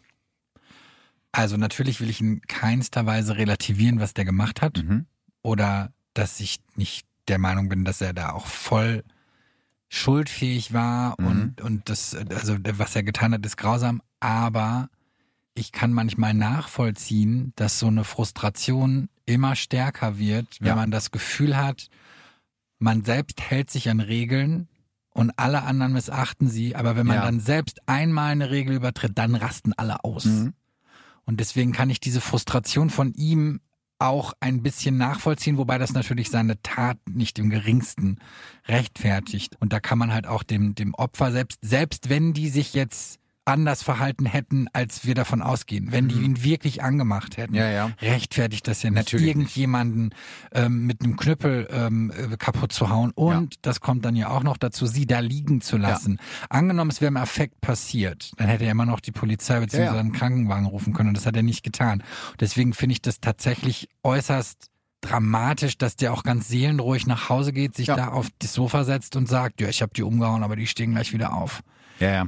Also 1.32 1.58
natürlich 1.58 2.02
will 2.02 2.10
ich 2.10 2.22
in 2.22 2.42
keinster 2.42 3.06
Weise 3.06 3.38
relativieren, 3.38 4.00
was 4.00 4.14
der 4.14 4.26
gemacht 4.26 4.62
hat. 4.62 4.84
Mhm. 4.84 5.06
Oder 5.42 5.92
dass 6.14 6.40
ich 6.40 6.60
nicht 6.76 7.06
der 7.28 7.38
Meinung 7.38 7.70
bin, 7.70 7.86
dass 7.86 8.02
er 8.02 8.14
da 8.14 8.32
auch 8.32 8.48
voll 8.48 9.04
schuldfähig 9.90 10.74
war 10.74 11.16
mhm. 11.20 11.28
und, 11.28 11.62
und 11.62 11.90
das, 11.90 12.16
also 12.16 12.58
was 12.74 12.96
er 12.96 13.04
getan 13.04 13.34
hat, 13.34 13.46
ist 13.46 13.58
grausam. 13.58 14.02
Aber 14.20 14.90
ich 15.56 15.72
kann 15.72 15.94
manchmal 15.94 16.34
nachvollziehen, 16.34 17.54
dass 17.56 17.80
so 17.80 17.88
eine 17.88 18.04
Frustration 18.04 19.10
immer 19.26 19.56
stärker 19.56 20.18
wird, 20.18 20.48
wenn 20.60 20.70
ja. 20.70 20.76
man 20.76 20.92
das 20.92 21.12
Gefühl 21.12 21.58
hat, 21.58 21.90
man 22.80 23.04
selbst 23.04 23.42
hält 23.42 23.70
sich 23.70 23.90
an 23.90 24.00
Regeln 24.00 24.68
und 25.10 25.32
alle 25.38 25.64
anderen 25.64 25.94
missachten 25.94 26.50
sie, 26.50 26.76
aber 26.76 26.96
wenn 26.96 27.06
man 27.06 27.18
ja. 27.18 27.26
dann 27.26 27.40
selbst 27.40 27.82
einmal 27.88 28.32
eine 28.32 28.52
Regel 28.52 28.76
übertritt, 28.76 29.18
dann 29.18 29.36
rasten 29.36 29.74
alle 29.74 30.04
aus. 30.04 30.26
Mhm. 30.26 30.54
Und 31.30 31.40
deswegen 31.40 31.74
kann 31.74 31.92
ich 31.92 32.00
diese 32.00 32.22
Frustration 32.22 32.90
von 32.90 33.14
ihm 33.14 33.62
auch 34.00 34.34
ein 34.40 34.64
bisschen 34.64 34.98
nachvollziehen, 34.98 35.58
wobei 35.58 35.78
das 35.78 35.94
natürlich 35.94 36.32
seine 36.32 36.60
Tat 36.64 36.98
nicht 37.08 37.38
im 37.38 37.52
geringsten 37.52 38.18
rechtfertigt. 38.68 39.56
Und 39.60 39.72
da 39.72 39.80
kann 39.80 40.00
man 40.00 40.12
halt 40.12 40.26
auch 40.26 40.42
dem, 40.42 40.74
dem 40.74 40.96
Opfer 40.96 41.32
selbst, 41.32 41.60
selbst 41.62 42.10
wenn 42.10 42.34
die 42.34 42.50
sich 42.50 42.74
jetzt 42.74 43.19
anders 43.46 43.82
verhalten 43.82 44.26
hätten, 44.26 44.68
als 44.74 45.06
wir 45.06 45.16
davon 45.16 45.42
ausgehen. 45.42 45.92
Wenn 45.92 46.08
die 46.08 46.16
mhm. 46.16 46.26
ihn 46.26 46.44
wirklich 46.44 46.84
angemacht 46.84 47.38
hätten, 47.38 47.56
ja, 47.56 47.70
ja. 47.70 47.92
rechtfertigt 48.02 48.68
das 48.68 48.84
ja 48.84 48.92
nicht, 48.92 48.98
Natürlich 48.98 49.28
irgendjemanden 49.28 50.14
ähm, 50.52 50.86
mit 50.86 51.04
einem 51.04 51.18
Knüppel 51.18 51.68
ähm, 51.72 52.12
äh, 52.12 52.38
kaputt 52.38 52.72
zu 52.72 52.90
hauen. 52.90 53.12
Und 53.12 53.56
ja. 53.56 53.60
das 53.64 53.82
kommt 53.82 54.06
dann 54.06 54.16
ja 54.16 54.30
auch 54.30 54.44
noch 54.44 54.58
dazu, 54.58 54.86
sie 54.86 55.08
da 55.08 55.20
liegen 55.20 55.62
zu 55.62 55.78
lassen. 55.78 56.20
Angenommen, 56.50 56.92
es 56.92 57.02
wäre 57.02 57.10
im 57.10 57.18
Affekt 57.18 57.60
passiert, 57.62 58.32
dann 58.38 58.48
hätte 58.48 58.66
er 58.66 58.72
immer 58.72 58.86
noch 58.86 59.00
die 59.00 59.12
Polizei 59.12 59.60
bzw. 59.60 59.98
einen 59.98 60.12
Krankenwagen 60.12 60.66
rufen 60.66 60.94
können. 60.94 61.10
Und 61.10 61.18
das 61.18 61.26
hat 61.26 61.36
er 61.36 61.44
nicht 61.44 61.64
getan. 61.64 62.04
Deswegen 62.40 62.74
finde 62.74 62.94
ich 62.94 63.02
das 63.02 63.20
tatsächlich 63.20 63.90
äußerst 64.04 64.70
dramatisch, 65.02 65.78
dass 65.78 65.96
der 65.96 66.14
auch 66.14 66.24
ganz 66.24 66.50
seelenruhig 66.50 67.08
nach 67.08 67.30
Hause 67.30 67.54
geht, 67.54 67.76
sich 67.76 67.88
da 67.88 68.10
auf 68.10 68.28
das 68.40 68.54
Sofa 68.54 68.84
setzt 68.84 69.16
und 69.16 69.28
sagt, 69.28 69.62
ja, 69.62 69.70
ich 69.70 69.82
habe 69.82 69.94
die 69.96 70.04
umgehauen, 70.04 70.44
aber 70.44 70.56
die 70.56 70.68
stehen 70.68 70.92
gleich 70.92 71.14
wieder 71.14 71.34
auf. 71.34 71.62
Ja, 72.00 72.12
ja. 72.12 72.28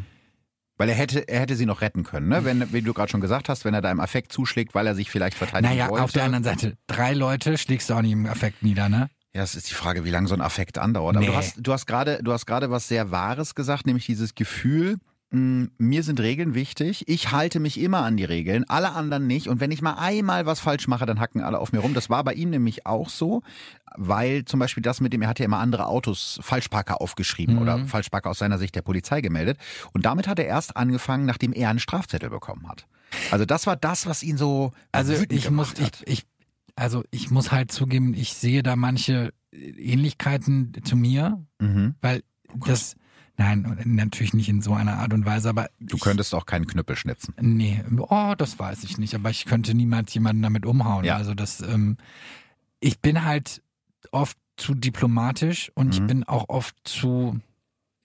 Weil 0.82 0.90
er 0.90 0.96
hätte, 0.96 1.28
er 1.28 1.42
hätte 1.42 1.56
sie 1.56 1.68
noch 1.68 1.82
retten 1.82 2.02
können, 2.02 2.28
ne? 2.28 2.44
Wenn, 2.44 2.74
wie 2.74 2.82
du 2.82 2.92
gerade 2.92 3.12
schon 3.12 3.22
gesagt 3.22 3.50
hast, 3.50 3.66
wenn 3.66 3.76
er 3.76 3.82
da 3.82 3.92
im 3.92 4.00
Affekt 4.00 4.34
zuschlägt, 4.34 4.74
weil 4.74 4.88
er 4.88 4.96
sich 4.96 5.12
vielleicht 5.12 5.38
verteidigen 5.38 5.76
naja, 5.76 5.90
wollte. 5.90 5.94
Naja, 5.94 6.04
auf 6.06 6.12
der 6.12 6.24
anderen 6.24 6.44
Seite, 6.44 6.76
drei 6.88 7.14
Leute 7.14 7.60
schlägst 7.60 7.92
du 7.92 7.94
auch 7.94 8.02
nicht 8.02 8.14
im 8.14 8.26
Affekt 8.26 8.64
nieder, 8.64 8.90
ne? 8.90 9.12
Ja, 9.32 9.44
es 9.44 9.54
ist 9.54 9.70
die 9.70 9.76
Frage, 9.76 10.06
wie 10.06 10.10
lange 10.10 10.28
so 10.28 10.34
ein 10.34 10.42
Affekt 10.42 10.80
andauert. 10.80 11.18
Aber 11.18 11.24
nee. 11.24 11.32
du 11.32 11.38
hast, 11.38 11.58
du 11.60 11.72
hast 11.72 11.86
gerade, 11.86 12.24
du 12.24 12.34
hast 12.34 12.48
gerade 12.48 12.72
was 12.72 12.88
sehr 12.88 13.12
Wahres 13.12 13.54
gesagt, 13.54 13.86
nämlich 13.86 14.08
dieses 14.08 14.34
Gefühl, 14.34 14.98
mir 15.34 16.04
sind 16.04 16.20
Regeln 16.20 16.56
wichtig. 16.56 17.08
Ich 17.08 17.32
halte 17.32 17.62
mich 17.62 17.80
immer 17.80 18.00
an 18.00 18.18
die 18.18 18.26
Regeln, 18.26 18.66
alle 18.68 18.92
anderen 18.92 19.28
nicht. 19.28 19.48
Und 19.48 19.62
wenn 19.62 19.72
ich 19.72 19.82
mal 19.82 19.94
einmal 19.94 20.46
was 20.46 20.60
falsch 20.60 20.90
mache, 20.90 21.06
dann 21.06 21.22
hacken 21.22 21.42
alle 21.42 21.60
auf 21.60 21.72
mir 21.72 21.80
rum. 21.80 21.94
Das 21.94 22.10
war 22.10 22.22
bei 22.26 22.34
ihm 22.34 22.50
nämlich 22.50 22.86
auch 22.86 23.08
so, 23.08 23.42
weil 23.96 24.44
zum 24.44 24.60
Beispiel 24.60 24.84
das 24.84 25.00
mit 25.00 25.14
dem, 25.14 25.22
er 25.22 25.30
hat 25.30 25.40
ja 25.40 25.46
immer 25.46 25.60
andere 25.60 25.88
Autos, 25.88 26.38
Falschparker 26.42 27.00
aufgeschrieben 27.00 27.56
mhm. 27.56 27.62
oder 27.62 27.86
Falschparker 27.86 28.30
aus 28.30 28.40
seiner 28.40 28.58
Sicht 28.58 28.76
der 28.76 28.82
Polizei 28.82 29.22
gemeldet. 29.22 29.58
Und 29.94 30.06
damit 30.06 30.28
hat 30.28 30.38
er 30.38 30.48
erst 30.48 30.76
angefangen, 30.76 31.26
nachdem 31.26 31.54
er 31.54 31.70
einen 31.70 31.80
Strafzettel 31.80 32.30
bekommen 32.30 32.68
hat. 32.68 32.86
Also 33.32 33.46
das 33.46 33.68
war 33.68 33.78
das, 33.78 34.08
was 34.08 34.24
ihn 34.24 34.36
so 34.36 34.74
also 34.92 35.14
ich 35.14 35.50
muss, 35.50 35.74
ich, 35.80 35.92
ich, 36.06 36.26
also 36.76 37.06
ich 37.10 37.32
muss 37.32 37.54
halt 37.54 37.72
zugeben, 37.72 38.14
ich 38.14 38.34
sehe 38.34 38.64
da 38.64 38.76
manche 38.76 39.34
Ähnlichkeiten 39.54 40.74
zu 40.84 40.98
mir, 40.98 41.46
mhm. 41.60 41.96
weil 42.02 42.22
oh 42.54 42.66
das 42.66 42.96
Nein, 43.42 43.82
natürlich 43.86 44.36
nicht 44.36 44.50
in 44.50 44.62
so 44.62 44.74
einer 44.76 45.00
Art 45.00 45.14
und 45.14 45.26
Weise, 45.26 45.50
aber. 45.50 45.70
Du 45.80 45.96
ich, 45.96 46.02
könntest 46.04 46.36
auch 46.36 46.46
keinen 46.46 46.68
Knüppel 46.68 46.96
schnitzen. 46.96 47.34
Nee, 47.42 47.84
oh, 47.98 48.36
das 48.38 48.60
weiß 48.60 48.84
ich 48.84 49.00
nicht, 49.00 49.16
aber 49.16 49.32
ich 49.32 49.46
könnte 49.46 49.74
niemals 49.74 50.14
jemanden 50.14 50.44
damit 50.44 50.64
umhauen. 50.64 51.06
Ja. 51.06 51.16
Also 51.16 51.34
das, 51.34 51.60
ähm, 51.62 51.98
ich 52.80 53.00
bin 53.00 53.26
halt 53.26 53.64
oft 54.12 54.38
zu 54.58 54.76
diplomatisch 54.76 55.72
und 55.74 55.88
mhm. 55.88 55.92
ich 55.92 56.02
bin 56.04 56.24
auch 56.24 56.50
oft 56.50 56.76
zu, 56.84 57.40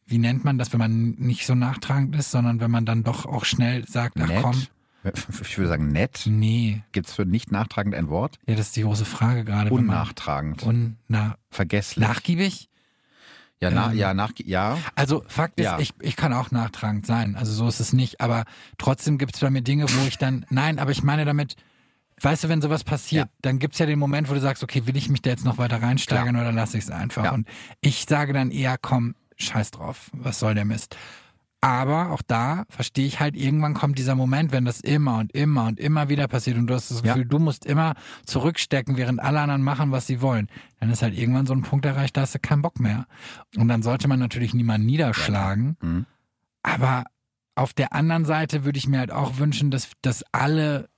wie 0.07 0.17
nennt 0.17 0.43
man 0.43 0.57
das, 0.57 0.73
wenn 0.73 0.79
man 0.79 1.11
nicht 1.19 1.45
so 1.45 1.55
nachtragend 1.55 2.17
ist, 2.17 2.31
sondern 2.31 2.61
wenn 2.61 2.71
man 2.71 2.87
dann 2.87 3.05
doch 3.05 3.27
auch 3.27 3.45
schnell 3.45 3.87
sagt, 3.87 4.19
ach 4.19 4.29
Nett. 4.29 4.43
komm. 4.43 4.63
Ich 5.43 5.57
würde 5.57 5.69
sagen 5.69 5.93
nett. 5.93 6.25
Nee. 6.27 6.83
Gibt 6.91 7.07
es 7.07 7.15
für 7.15 7.25
nicht 7.25 7.53
nachtragend 7.53 7.95
ein 7.95 8.09
Wort? 8.09 8.39
Ja, 8.49 8.57
das 8.57 8.67
ist 8.67 8.77
die 8.77 8.83
große 8.83 9.05
Frage 9.05 9.45
gerade. 9.45 9.71
Unnachtragend. 9.71 10.65
Unna 10.65 11.37
Vergesslich. 11.49 12.05
nachgiebig? 12.05 12.69
Ja, 13.61 13.71
na, 13.71 13.91
ähm, 13.91 13.97
ja, 13.99 14.15
nach, 14.15 14.33
ja. 14.45 14.79
Also 14.95 15.25
Fakt 15.29 15.59
ist, 15.59 15.65
Ja. 15.65 15.79
ich, 15.79 15.93
ich 16.01 16.17
kann 16.17 16.33
auch 16.33 16.51
nachtragend 16.51 17.07
sein. 17.07 17.37
Also 17.37 17.53
so 17.53 17.67
ist 17.69 17.81
es 17.81 17.93
nicht. 17.93 18.21
Aber 18.21 18.45
trotzdem 18.79 19.17
gibt 19.19 19.35
es 19.35 19.41
bei 19.41 19.51
mir 19.51 19.63
Dinge, 19.63 19.85
wo 19.89 20.07
ich 20.07 20.19
dann, 20.19 20.45
nein, 20.51 20.79
aber 20.79 20.91
ich 20.91 21.03
meine 21.03 21.25
damit, 21.25 21.57
weißt 22.21 22.45
du, 22.45 22.49
wenn 22.49 22.61
sowas 22.63 22.85
passiert, 22.85 23.27
Ja. 23.27 23.33
dann 23.43 23.59
gibt's 23.59 23.79
ja 23.79 23.87
den 23.87 23.99
Moment, 23.99 24.29
wo 24.31 24.35
du 24.35 24.41
sagst, 24.41 24.63
okay, 24.63 24.87
will 24.87 24.97
ich 24.97 25.09
mich 25.09 25.23
da 25.23 25.31
jetzt 25.31 25.45
noch 25.45 25.59
weiter 25.59 25.83
reinsteigern 25.83 26.37
oder 26.37 26.53
lasse 26.53 26.77
ich 26.79 26.85
es 26.85 26.91
einfach? 26.91 27.25
Ja. 27.25 27.33
Und 27.33 27.49
ich 27.81 28.05
sage 28.09 28.33
dann 28.33 28.51
eher, 28.51 28.77
komm, 28.81 29.15
scheiß 29.39 29.71
drauf, 29.71 30.11
was 30.13 30.39
soll 30.39 30.55
der 30.55 30.65
Mist? 30.65 30.97
Aber 31.61 32.13
auch 32.13 32.23
da 32.23 32.65
verstehe 32.69 33.07
ich 33.07 33.19
halt, 33.19 33.35
irgendwann 33.35 33.75
kommt 33.75 33.99
dieser 33.99 34.15
Moment, 34.15 34.53
wenn 34.53 34.65
das 34.65 34.81
immer 34.81 35.19
und 35.19 35.33
immer 35.33 35.67
und 35.67 35.81
immer 35.81 36.09
wieder 36.09 36.29
passiert 36.29 36.59
und 36.59 36.67
du 36.67 36.75
hast 36.75 36.91
das 36.91 37.03
Ja. 37.03 37.15
Gefühl, 37.15 37.25
du 37.25 37.39
musst 37.39 37.65
immer 37.65 37.95
zurückstecken, 38.25 38.97
während 38.97 39.21
alle 39.21 39.41
anderen 39.41 39.63
machen, 39.63 39.91
was 39.91 40.07
sie 40.07 40.21
wollen. 40.21 40.49
Dann 40.81 40.91
ist 40.91 41.03
halt 41.03 41.17
irgendwann 41.17 41.47
so 41.47 41.55
ein 41.55 41.63
Punkt 41.63 41.85
erreicht, 41.87 42.17
da 42.17 42.21
hast 42.23 42.35
du 42.35 42.39
keinen 42.39 42.63
Bock 42.63 42.79
mehr. 42.79 43.07
Und 43.57 43.69
dann 43.69 43.83
sollte 43.83 44.07
man 44.07 44.21
natürlich 44.21 44.55
niemanden 44.55 44.87
niederschlagen. 44.87 45.77
Mhm. 45.81 46.07
Aber 46.63 47.05
auf 47.55 47.73
der 47.73 47.95
anderen 47.95 48.27
Seite 48.27 48.65
würde 48.65 48.79
ich 48.79 48.87
mir 48.87 48.99
halt 48.99 49.11
auch 49.11 49.39
wünschen, 49.39 49.71
dass, 49.71 49.91
dass 50.03 50.23
alle 50.33 50.89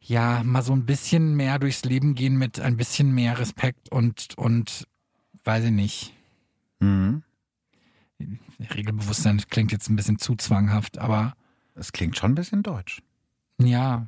ja 0.00 0.42
mal 0.44 0.62
so 0.62 0.72
ein 0.72 0.86
bisschen 0.86 1.36
mehr 1.36 1.58
durchs 1.58 1.84
Leben 1.84 2.14
gehen 2.14 2.36
mit 2.36 2.58
ein 2.58 2.76
bisschen 2.76 3.14
mehr 3.14 3.38
Respekt 3.38 3.92
und, 3.92 4.28
und 4.36 4.88
weiß 5.44 5.64
ich 5.64 5.70
nicht. 5.70 6.14
Mhm. 6.80 7.22
Regelbewusstsein 8.70 9.40
klingt 9.50 9.72
jetzt 9.72 9.88
ein 9.88 9.96
bisschen 9.96 10.18
zu 10.18 10.34
zwanghaft, 10.36 10.98
aber 10.98 11.34
Das 11.74 11.92
klingt 11.92 12.16
schon 12.16 12.32
ein 12.32 12.34
bisschen 12.34 12.62
deutsch. 12.62 13.02
ja, 13.58 14.06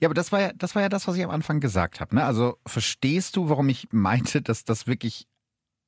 Ja, 0.00 0.08
aber 0.08 0.14
das 0.14 0.32
war 0.32 0.40
ja, 0.40 0.52
das 0.54 0.74
war 0.74 0.82
ja 0.82 0.88
das, 0.88 1.06
was 1.06 1.16
ich 1.16 1.24
am 1.24 1.30
Anfang 1.30 1.60
gesagt 1.60 2.00
habe. 2.00 2.14
Ne? 2.14 2.24
Also 2.24 2.58
verstehst 2.66 3.36
du, 3.36 3.48
warum 3.48 3.68
ich 3.68 3.88
meinte, 3.92 4.42
dass 4.42 4.64
das 4.64 4.86
wirklich 4.86 5.26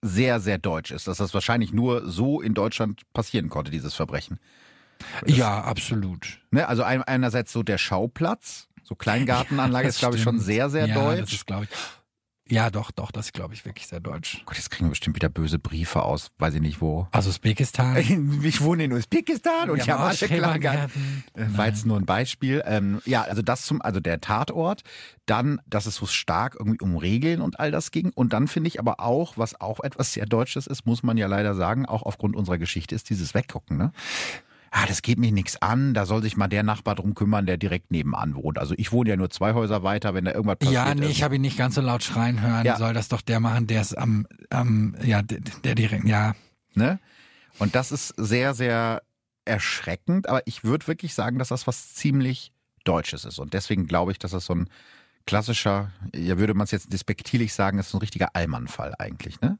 sehr, 0.02 0.38
sehr 0.40 0.58
deutsch 0.58 0.90
ist, 0.92 1.08
dass 1.08 1.18
das 1.18 1.34
wahrscheinlich 1.34 1.72
nur 1.72 2.08
so 2.08 2.40
in 2.40 2.54
Deutschland 2.54 3.02
passieren 3.12 3.48
konnte, 3.48 3.70
dieses 3.70 3.94
Verbrechen. 3.94 4.38
Das- 5.24 5.36
ja, 5.36 5.62
absolut. 5.64 6.40
Ne? 6.50 6.66
Also 6.68 6.82
ein, 6.84 7.02
einerseits 7.02 7.52
so 7.52 7.62
der 7.62 7.78
Schauplatz, 7.78 8.68
so 8.84 8.94
Kleingartenanlage 8.94 9.86
Das 9.88 9.96
ist, 9.96 10.00
glaube 10.00 10.16
ich, 10.16 10.22
schon 10.22 10.38
sehr, 10.38 10.70
sehr 10.70 10.86
ja, 10.86 10.94
Das 10.94 11.04
deutsch. 11.20 11.34
ist, 11.34 11.46
glaube 11.46 11.64
ich. 11.64 11.70
Ja, 12.50 12.70
doch, 12.70 12.90
doch, 12.90 13.10
das 13.10 13.26
ist, 13.26 13.32
glaube 13.34 13.52
ich, 13.52 13.66
wirklich 13.66 13.86
sehr 13.86 14.00
deutsch. 14.00 14.42
Gott, 14.46 14.56
jetzt 14.56 14.70
kriegen 14.70 14.86
wir 14.86 14.90
bestimmt 14.90 15.16
wieder 15.16 15.28
böse 15.28 15.58
Briefe 15.58 16.02
aus, 16.02 16.30
weiß 16.38 16.54
ich 16.54 16.60
nicht 16.62 16.80
wo. 16.80 17.06
Aus 17.12 17.26
Usbekistan. 17.26 17.96
Ich 18.42 18.62
wohne 18.62 18.84
in 18.84 18.92
Usbekistan 18.92 19.70
und 19.70 19.78
ich 19.78 19.90
habe. 19.90 20.14
Schrebergärten. 20.16 21.24
Äh, 21.34 21.44
War 21.56 21.66
jetzt 21.66 21.84
nur 21.84 21.98
ein 21.98 22.06
Beispiel. 22.06 22.62
Ähm, 22.64 23.00
ja, 23.04 23.22
also 23.22 23.42
das 23.42 23.62
zum, 23.62 23.82
also 23.82 24.00
der 24.00 24.20
Tatort, 24.20 24.82
dann, 25.26 25.60
dass 25.66 25.86
es 25.86 25.96
so 25.96 26.06
stark 26.06 26.56
irgendwie 26.58 26.80
um 26.80 26.96
Regeln 26.96 27.40
und 27.42 27.60
all 27.60 27.70
das 27.70 27.90
ging. 27.90 28.10
Und 28.14 28.32
dann 28.32 28.48
finde 28.48 28.68
ich 28.68 28.78
aber 28.78 29.00
auch, 29.00 29.36
was 29.36 29.60
auch 29.60 29.80
etwas 29.80 30.12
sehr 30.12 30.24
Deutsches 30.26 30.66
ist, 30.66 30.86
muss 30.86 31.02
man 31.02 31.18
ja 31.18 31.26
leider 31.26 31.54
sagen, 31.54 31.84
auch 31.84 32.02
aufgrund 32.02 32.34
unserer 32.36 32.58
Geschichte, 32.58 32.94
ist 32.94 33.10
dieses 33.10 33.34
Weggucken, 33.34 33.76
ne? 33.76 33.92
Ah, 34.70 34.86
das 34.86 35.02
geht 35.02 35.18
mich 35.18 35.32
nichts 35.32 35.60
an, 35.62 35.94
da 35.94 36.04
soll 36.04 36.22
sich 36.22 36.36
mal 36.36 36.48
der 36.48 36.62
Nachbar 36.62 36.94
drum 36.94 37.14
kümmern, 37.14 37.46
der 37.46 37.56
direkt 37.56 37.90
nebenan 37.90 38.34
wohnt. 38.34 38.58
Also 38.58 38.74
ich 38.76 38.92
wohne 38.92 39.10
ja 39.10 39.16
nur 39.16 39.30
zwei 39.30 39.54
Häuser 39.54 39.82
weiter, 39.82 40.12
wenn 40.14 40.24
da 40.26 40.32
irgendwas 40.32 40.58
passiert 40.58 40.74
Ja, 40.74 40.94
nee, 40.94 41.06
ist. 41.06 41.12
ich 41.12 41.22
habe 41.22 41.36
ihn 41.36 41.40
nicht 41.40 41.56
ganz 41.56 41.74
so 41.74 41.80
laut 41.80 42.02
schreien 42.02 42.40
hören. 42.42 42.66
Ja. 42.66 42.76
Soll 42.76 42.92
das 42.92 43.08
doch 43.08 43.22
der 43.22 43.40
machen, 43.40 43.66
der 43.66 43.80
ist 43.80 43.96
am, 43.96 44.26
am 44.50 44.94
ja, 45.02 45.22
der, 45.22 45.40
der 45.64 45.74
direkt, 45.74 46.04
ja. 46.04 46.34
Ne? 46.74 46.98
Und 47.58 47.74
das 47.74 47.92
ist 47.92 48.08
sehr, 48.16 48.54
sehr 48.54 49.02
erschreckend, 49.44 50.28
aber 50.28 50.42
ich 50.46 50.64
würde 50.64 50.86
wirklich 50.86 51.14
sagen, 51.14 51.38
dass 51.38 51.48
das 51.48 51.66
was 51.66 51.94
ziemlich 51.94 52.52
Deutsches 52.84 53.24
ist. 53.24 53.38
Und 53.38 53.54
deswegen 53.54 53.86
glaube 53.86 54.12
ich, 54.12 54.18
dass 54.18 54.32
das 54.32 54.44
so 54.44 54.54
ein 54.54 54.68
klassischer, 55.26 55.90
ja 56.14 56.38
würde 56.38 56.54
man 56.54 56.64
es 56.64 56.70
jetzt 56.70 56.92
despektierlich 56.92 57.52
sagen, 57.54 57.78
ist 57.78 57.90
so 57.90 57.98
ein 57.98 58.00
richtiger 58.00 58.34
Allmann-Fall 58.34 58.94
eigentlich, 58.98 59.40
ne? 59.40 59.58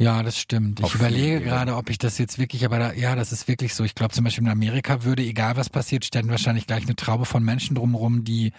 Ja, 0.00 0.22
das 0.22 0.38
stimmt. 0.38 0.80
Ich 0.80 0.94
überlege 0.94 1.42
gerade, 1.42 1.76
ob 1.76 1.90
ich 1.90 1.98
das 1.98 2.16
jetzt 2.16 2.38
wirklich, 2.38 2.64
aber 2.64 2.78
da, 2.78 2.92
ja, 2.94 3.14
das 3.14 3.32
ist 3.32 3.48
wirklich 3.48 3.74
so. 3.74 3.84
Ich 3.84 3.94
glaube 3.94 4.14
zum 4.14 4.24
Beispiel 4.24 4.44
in 4.44 4.50
Amerika 4.50 5.04
würde, 5.04 5.22
egal 5.22 5.56
was 5.58 5.68
passiert, 5.68 6.06
ständen 6.06 6.30
wahrscheinlich 6.30 6.66
gleich 6.66 6.84
eine 6.84 6.96
Traube 6.96 7.26
von 7.26 7.44
Menschen 7.44 7.74
drumherum, 7.76 8.24
die, 8.24 8.52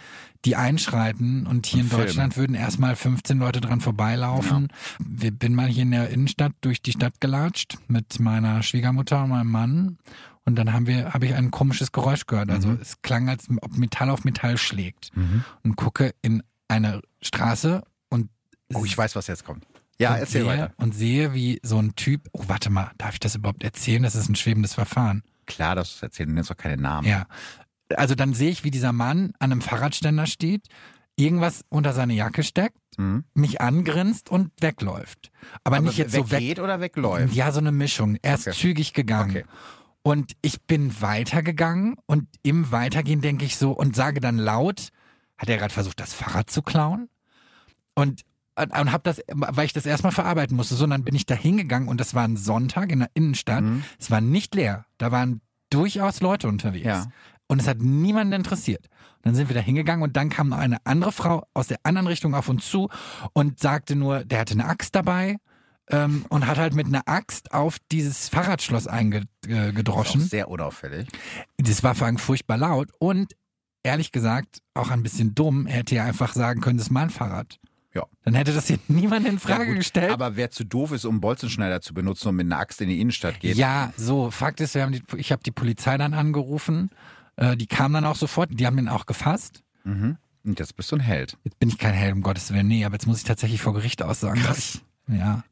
die 0.45 0.55
einschreiten. 0.55 1.47
Und 1.47 1.65
hier 1.65 1.79
Und 1.79 1.85
in 1.85 1.89
filmen. 1.89 2.05
Deutschland 2.05 2.37
würden 2.37 2.55
erstmal 2.55 2.95
15 2.95 3.39
Leute 3.39 3.59
dran 3.59 3.81
vorbeilaufen. 3.81 4.67
Wir 4.99 5.31
bin 5.31 5.55
mal 5.55 5.67
hier 5.67 5.81
in 5.81 5.89
der 5.91 6.09
Innenstadt 6.11 6.51
durch 6.61 6.83
die 6.83 6.91
Stadt 6.91 7.19
gelatscht 7.19 7.79
mit 7.87 8.19
meiner 8.19 8.61
Schwiegermutter 8.61 9.23
und 9.23 9.31
meinem 9.31 9.49
Mann. 9.49 9.97
Und 10.45 10.57
dann 10.57 10.73
haben 10.73 10.85
wir, 10.85 11.11
habe 11.13 11.25
ich 11.25 11.33
ein 11.33 11.49
komisches 11.49 11.91
Geräusch 11.91 12.27
gehört. 12.27 12.51
Also 12.51 12.67
Mhm. 12.67 12.79
es 12.83 13.01
klang, 13.01 13.29
als 13.29 13.47
ob 13.61 13.75
Metall 13.77 14.11
auf 14.11 14.23
Metall 14.25 14.57
schlägt. 14.59 15.09
Und 15.63 15.75
gucke 15.75 16.13
in 16.21 16.43
eine 16.67 17.01
Straße 17.23 17.83
und 18.09 18.29
Oh, 18.73 18.85
ich 18.85 18.95
weiß, 18.97 19.15
was 19.15 19.25
jetzt 19.27 19.43
kommt. 19.43 19.65
Ja, 20.01 20.13
und 20.13 20.19
erzähl 20.19 20.41
sehe, 20.41 20.49
weiter. 20.49 20.73
Und 20.77 20.93
sehe, 20.95 21.33
wie 21.33 21.59
so 21.63 21.77
ein 21.79 21.95
Typ, 21.95 22.27
oh, 22.33 22.43
warte 22.47 22.69
mal, 22.69 22.91
darf 22.97 23.13
ich 23.13 23.19
das 23.19 23.35
überhaupt 23.35 23.63
erzählen? 23.63 24.03
Das 24.03 24.15
ist 24.15 24.27
ein 24.29 24.35
schwebendes 24.35 24.73
Verfahren. 24.73 25.23
Klar, 25.45 25.75
du 25.75 25.81
es 25.81 26.01
erzählen, 26.01 26.33
nennst 26.33 26.49
doch 26.49 26.57
keine 26.57 26.77
Namen. 26.81 27.07
Ja. 27.07 27.27
Also 27.95 28.15
dann 28.15 28.33
sehe 28.33 28.49
ich, 28.49 28.63
wie 28.63 28.71
dieser 28.71 28.93
Mann 28.93 29.33
an 29.39 29.51
einem 29.51 29.61
Fahrradständer 29.61 30.25
steht, 30.25 30.67
irgendwas 31.17 31.63
unter 31.69 31.93
seine 31.93 32.13
Jacke 32.13 32.43
steckt, 32.43 32.77
Mhm. 32.97 33.23
mich 33.35 33.61
angrinst 33.61 34.29
und 34.29 34.51
wegläuft. 34.59 35.31
Aber, 35.63 35.77
Aber 35.77 35.85
nicht 35.85 35.97
jetzt 35.97 36.13
so 36.13 36.29
weg. 36.29 36.39
weggeht 36.39 36.59
oder 36.59 36.81
wegläuft? 36.81 37.33
Ja, 37.33 37.51
so 37.51 37.59
eine 37.59 37.71
Mischung. 37.71 38.17
Er 38.21 38.35
ist 38.35 38.47
Okay. 38.47 38.57
zügig 38.57 38.93
gegangen. 38.93 39.31
Okay. 39.31 39.45
Und 40.03 40.33
ich 40.41 40.61
bin 40.63 40.99
weitergegangen 41.01 41.95
und 42.05 42.27
im 42.43 42.71
Weitergehen 42.71 43.21
denke 43.21 43.45
ich 43.45 43.55
so 43.57 43.71
und 43.71 43.95
sage 43.95 44.19
dann 44.19 44.37
laut, 44.37 44.89
hat 45.37 45.47
er 45.49 45.57
gerade 45.57 45.73
versucht, 45.73 45.99
das 45.99 46.13
Fahrrad 46.13 46.49
zu 46.49 46.61
klauen? 46.63 47.07
Und, 47.93 48.21
und, 48.61 48.77
und 48.77 48.91
habe 48.91 49.03
das, 49.03 49.21
weil 49.27 49.65
ich 49.65 49.73
das 49.73 49.85
erstmal 49.85 50.11
verarbeiten 50.11 50.55
musste, 50.55 50.75
so, 50.75 50.83
und 50.83 50.91
dann 50.91 51.03
bin 51.03 51.15
ich 51.15 51.25
da 51.25 51.35
hingegangen 51.35 51.89
und 51.89 51.99
das 51.99 52.13
war 52.13 52.23
ein 52.23 52.37
Sonntag 52.37 52.91
in 52.91 52.99
der 52.99 53.09
Innenstadt. 53.13 53.63
Mhm. 53.63 53.83
Es 53.99 54.11
war 54.11 54.21
nicht 54.21 54.55
leer. 54.55 54.85
Da 54.97 55.11
waren 55.11 55.41
durchaus 55.69 56.21
Leute 56.21 56.47
unterwegs. 56.47 56.85
Ja. 56.85 57.07
Und 57.47 57.61
es 57.61 57.67
hat 57.67 57.79
niemanden 57.79 58.33
interessiert. 58.33 58.87
Und 59.17 59.25
dann 59.25 59.35
sind 59.35 59.49
wir 59.49 59.55
da 59.55 59.61
hingegangen 59.61 60.03
und 60.03 60.15
dann 60.15 60.29
kam 60.29 60.49
noch 60.49 60.57
eine 60.57 60.77
andere 60.85 61.11
Frau 61.11 61.45
aus 61.53 61.67
der 61.67 61.79
anderen 61.83 62.07
Richtung 62.07 62.33
auf 62.33 62.49
uns 62.49 62.69
zu 62.69 62.89
und 63.33 63.59
sagte 63.59 63.95
nur, 63.95 64.23
der 64.23 64.39
hatte 64.39 64.53
eine 64.53 64.65
Axt 64.65 64.95
dabei 64.95 65.37
ähm, 65.89 66.25
und 66.29 66.47
hat 66.47 66.57
halt 66.57 66.73
mit 66.73 66.87
einer 66.87 67.07
Axt 67.07 67.53
auf 67.53 67.77
dieses 67.91 68.29
Fahrradschloss 68.29 68.87
eingedroschen. 68.87 70.21
sehr 70.21 70.47
unauffällig. 70.47 71.09
Das 71.57 71.83
war 71.83 71.93
vor 71.93 72.07
allem 72.07 72.17
furchtbar 72.17 72.57
laut 72.57 72.89
und 72.99 73.33
ehrlich 73.83 74.11
gesagt 74.11 74.59
auch 74.73 74.89
ein 74.89 75.03
bisschen 75.03 75.35
dumm. 75.35 75.67
Er 75.67 75.77
hätte 75.77 75.95
ja 75.95 76.05
einfach 76.05 76.33
sagen 76.33 76.61
können, 76.61 76.77
das 76.77 76.87
ist 76.87 76.91
mein 76.91 77.09
Fahrrad. 77.09 77.59
Ja. 77.93 78.05
Dann 78.23 78.35
hätte 78.35 78.53
das 78.53 78.67
hier 78.67 78.79
niemand 78.87 79.27
in 79.27 79.37
Frage 79.39 79.67
Ja, 79.67 79.73
gestellt. 79.73 80.11
Aber 80.11 80.35
wer 80.37 80.49
zu 80.49 80.63
doof 80.63 80.91
ist, 80.93 81.05
um 81.05 81.15
einen 81.15 81.21
Bolzenschneider 81.21 81.81
zu 81.81 81.93
benutzen 81.93 82.29
und 82.29 82.35
mit 82.37 82.45
einer 82.45 82.59
Axt 82.59 82.79
in 82.81 82.89
die 82.89 83.01
Innenstadt 83.01 83.39
geht, 83.39 83.57
Ja, 83.57 83.91
so, 83.97 84.31
Fakt 84.31 84.61
ist, 84.61 84.75
wir 84.75 84.83
haben 84.83 84.93
die, 84.93 85.03
ich 85.17 85.31
habe 85.31 85.43
die 85.43 85.51
Polizei 85.51 85.97
dann 85.97 86.13
angerufen. 86.13 86.89
Äh, 87.35 87.57
die 87.57 87.67
kam 87.67 87.93
dann 87.93 88.05
auch 88.05 88.15
sofort, 88.15 88.49
die 88.53 88.65
haben 88.65 88.77
ihn 88.77 88.87
auch 88.87 89.05
gefasst. 89.05 89.63
Mhm. 89.83 90.17
Und 90.43 90.59
jetzt 90.59 90.75
bist 90.75 90.91
du 90.91 90.95
ein 90.95 91.01
Held. 91.01 91.37
Jetzt 91.43 91.59
bin 91.59 91.69
ich 91.69 91.77
kein 91.77 91.93
Held, 91.93 92.13
um 92.13 92.21
Gottes 92.21 92.51
Willen, 92.53 92.67
nee, 92.67 92.85
aber 92.85 92.95
jetzt 92.95 93.07
muss 93.07 93.17
ich 93.17 93.23
tatsächlich 93.23 93.61
vor 93.61 93.73
Gericht 93.73 94.01
aussagen. 94.01 94.41
Krass. 94.41 94.81
Ja. 95.07 95.43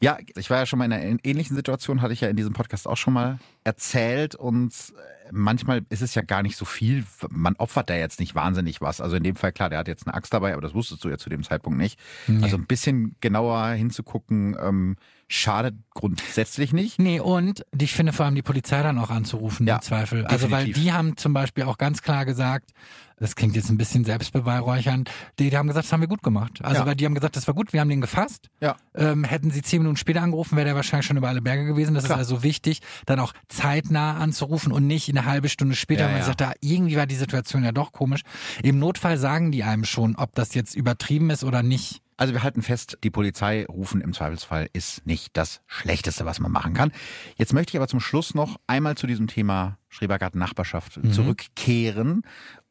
Ja, 0.00 0.18
ich 0.36 0.50
war 0.50 0.58
ja 0.58 0.66
schon 0.66 0.78
mal 0.78 0.86
in 0.86 0.92
einer 0.92 1.18
ähnlichen 1.24 1.56
Situation, 1.56 2.02
hatte 2.02 2.12
ich 2.12 2.20
ja 2.20 2.28
in 2.28 2.36
diesem 2.36 2.52
Podcast 2.52 2.88
auch 2.88 2.96
schon 2.96 3.14
mal 3.14 3.38
erzählt 3.64 4.34
und 4.34 4.72
äh, 4.72 5.28
manchmal 5.30 5.82
ist 5.88 6.02
es 6.02 6.14
ja 6.14 6.22
gar 6.22 6.42
nicht 6.42 6.56
so 6.56 6.64
viel. 6.64 7.04
Man 7.30 7.56
opfert 7.56 7.90
da 7.90 7.94
jetzt 7.94 8.20
nicht 8.20 8.34
wahnsinnig 8.34 8.80
was. 8.80 9.00
Also 9.00 9.16
in 9.16 9.22
dem 9.22 9.36
Fall, 9.36 9.52
klar, 9.52 9.70
der 9.70 9.78
hat 9.78 9.88
jetzt 9.88 10.06
eine 10.06 10.14
Axt 10.14 10.32
dabei, 10.32 10.52
aber 10.52 10.62
das 10.62 10.74
wusstest 10.74 11.04
du 11.04 11.08
ja 11.08 11.18
zu 11.18 11.30
dem 11.30 11.42
Zeitpunkt 11.42 11.78
nicht. 11.78 11.98
Nee. 12.26 12.42
Also 12.42 12.56
ein 12.56 12.66
bisschen 12.66 13.16
genauer 13.20 13.68
hinzugucken, 13.70 14.56
ähm, 14.60 14.96
schadet 15.34 15.74
grundsätzlich 15.94 16.72
nicht. 16.72 16.98
Nee, 16.98 17.20
und 17.20 17.64
ich 17.78 17.92
finde 17.92 18.12
vor 18.12 18.26
allem 18.26 18.34
die 18.34 18.42
Polizei 18.42 18.82
dann 18.82 18.98
auch 18.98 19.10
anzurufen, 19.10 19.66
Ja, 19.66 19.76
im 19.76 19.82
Zweifel. 19.82 20.26
Also, 20.26 20.50
weil 20.50 20.72
die 20.72 20.92
haben 20.92 21.16
zum 21.16 21.32
Beispiel 21.32 21.64
auch 21.64 21.78
ganz 21.78 22.02
klar 22.02 22.24
gesagt, 22.24 22.70
das 23.18 23.36
klingt 23.36 23.54
jetzt 23.54 23.70
ein 23.70 23.78
bisschen 23.78 24.04
selbstbeweihräuchernd, 24.04 25.08
die, 25.38 25.48
die 25.50 25.56
haben 25.56 25.68
gesagt, 25.68 25.86
das 25.86 25.92
haben 25.92 26.00
wir 26.00 26.08
gut 26.08 26.22
gemacht. 26.22 26.60
Also, 26.64 26.80
Ja. 26.80 26.86
weil 26.86 26.96
die 26.96 27.04
haben 27.04 27.14
gesagt, 27.14 27.36
das 27.36 27.46
war 27.46 27.54
gut, 27.54 27.72
wir 27.72 27.80
haben 27.80 27.88
den 27.88 28.00
gefasst. 28.00 28.48
Ja. 28.60 28.76
Ähm, 28.94 29.22
hätten 29.24 29.50
sie 29.52 29.62
zehn 29.62 29.80
Minuten 29.80 29.96
später 29.96 30.20
angerufen, 30.20 30.56
wäre 30.56 30.66
der 30.66 30.74
wahrscheinlich 30.74 31.06
schon 31.06 31.16
über 31.16 31.28
alle 31.28 31.40
Berge 31.40 31.64
gewesen. 31.64 31.94
Das 31.94 32.04
Klar. 32.04 32.18
ist 32.20 32.30
also 32.30 32.42
wichtig, 32.42 32.80
dann 33.06 33.20
auch 33.20 33.32
zeitnah 33.48 34.16
anzurufen 34.18 34.72
und 34.72 34.86
nicht 34.86 35.08
eine 35.08 35.24
halbe 35.24 35.48
Stunde 35.48 35.76
später, 35.76 36.02
Ja, 36.02 36.06
weil 36.08 36.14
man 36.16 36.24
sagt, 36.24 36.40
da 36.40 36.52
irgendwie 36.60 36.96
war 36.96 37.06
die 37.06 37.14
Situation 37.14 37.62
ja 37.64 37.72
doch 37.72 37.92
komisch. 37.92 38.22
Im 38.62 38.78
Notfall 38.78 39.16
sagen 39.16 39.52
die 39.52 39.62
einem 39.62 39.84
schon, 39.84 40.16
ob 40.16 40.34
das 40.34 40.54
jetzt 40.54 40.74
übertrieben 40.74 41.30
ist 41.30 41.44
oder 41.44 41.62
nicht. 41.62 42.02
Also 42.16 42.32
wir 42.32 42.42
halten 42.42 42.62
fest, 42.62 42.98
die 43.02 43.10
Polizei 43.10 43.66
rufen 43.66 44.00
im 44.00 44.12
Zweifelsfall 44.12 44.68
ist 44.72 45.06
nicht 45.06 45.36
das 45.36 45.62
Schlechteste, 45.66 46.24
was 46.24 46.38
man 46.38 46.52
machen 46.52 46.74
kann. 46.74 46.92
Jetzt 47.36 47.52
möchte 47.52 47.70
ich 47.70 47.76
aber 47.76 47.88
zum 47.88 48.00
Schluss 48.00 48.34
noch 48.34 48.60
einmal 48.66 48.96
zu 48.96 49.06
diesem 49.06 49.26
Thema 49.26 49.78
Schrebergarten 49.88 50.38
Nachbarschaft 50.38 50.98
zurückkehren 51.12 52.22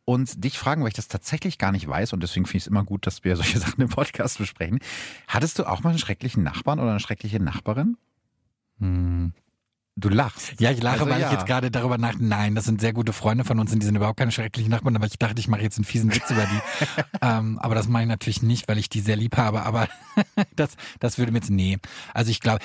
und 0.05 0.43
dich 0.43 0.57
fragen, 0.57 0.81
weil 0.81 0.89
ich 0.89 0.93
das 0.93 1.07
tatsächlich 1.07 1.57
gar 1.57 1.71
nicht 1.71 1.87
weiß 1.87 2.13
und 2.13 2.21
deswegen 2.21 2.45
finde 2.45 2.57
ich 2.57 2.63
es 2.63 2.67
immer 2.67 2.83
gut, 2.83 3.07
dass 3.07 3.23
wir 3.23 3.35
solche 3.37 3.59
Sachen 3.59 3.81
im 3.81 3.89
Podcast 3.89 4.37
besprechen. 4.37 4.79
Hattest 5.27 5.59
du 5.59 5.65
auch 5.65 5.83
mal 5.83 5.91
einen 5.91 5.99
schrecklichen 5.99 6.43
Nachbarn 6.43 6.79
oder 6.79 6.91
eine 6.91 6.99
schreckliche 6.99 7.41
Nachbarin? 7.41 7.97
Hm. 8.79 9.33
Du 9.95 10.09
lachst. 10.09 10.59
Ja, 10.59 10.71
ich 10.71 10.81
lache, 10.81 11.01
Also 11.01 11.09
weil 11.09 11.21
ja. 11.21 11.27
ich 11.27 11.33
jetzt 11.33 11.45
gerade 11.45 11.69
darüber 11.69 11.99
nach. 11.99 12.15
Nein, 12.17 12.55
das 12.55 12.65
sind 12.65 12.81
sehr 12.81 12.93
gute 12.93 13.13
Freunde 13.13 13.45
von 13.45 13.59
uns 13.59 13.71
und 13.71 13.79
die 13.79 13.85
sind 13.85 13.95
überhaupt 13.95 14.17
keine 14.17 14.31
schrecklichen 14.31 14.71
Nachbarn, 14.71 14.95
aber 14.95 15.05
ich 15.05 15.19
dachte, 15.19 15.39
ich 15.39 15.47
mache 15.47 15.61
jetzt 15.61 15.77
einen 15.77 15.85
fiesen 15.85 16.13
Witz 16.13 16.31
über 16.31 16.45
die. 16.45 17.01
ähm, 17.21 17.59
aber 17.59 17.75
das 17.75 17.87
mache 17.87 18.03
ich 18.03 18.09
natürlich 18.09 18.41
nicht, 18.41 18.67
weil 18.67 18.79
ich 18.79 18.89
die 18.89 19.01
sehr 19.01 19.15
lieb 19.15 19.37
habe. 19.37 19.63
Aber 19.63 19.87
das, 20.55 20.75
das 20.99 21.19
würde 21.19 21.31
mir 21.31 21.39
jetzt. 21.39 21.51
Nee. 21.51 21.77
Also 22.13 22.31
ich 22.31 22.39
glaube, 22.39 22.59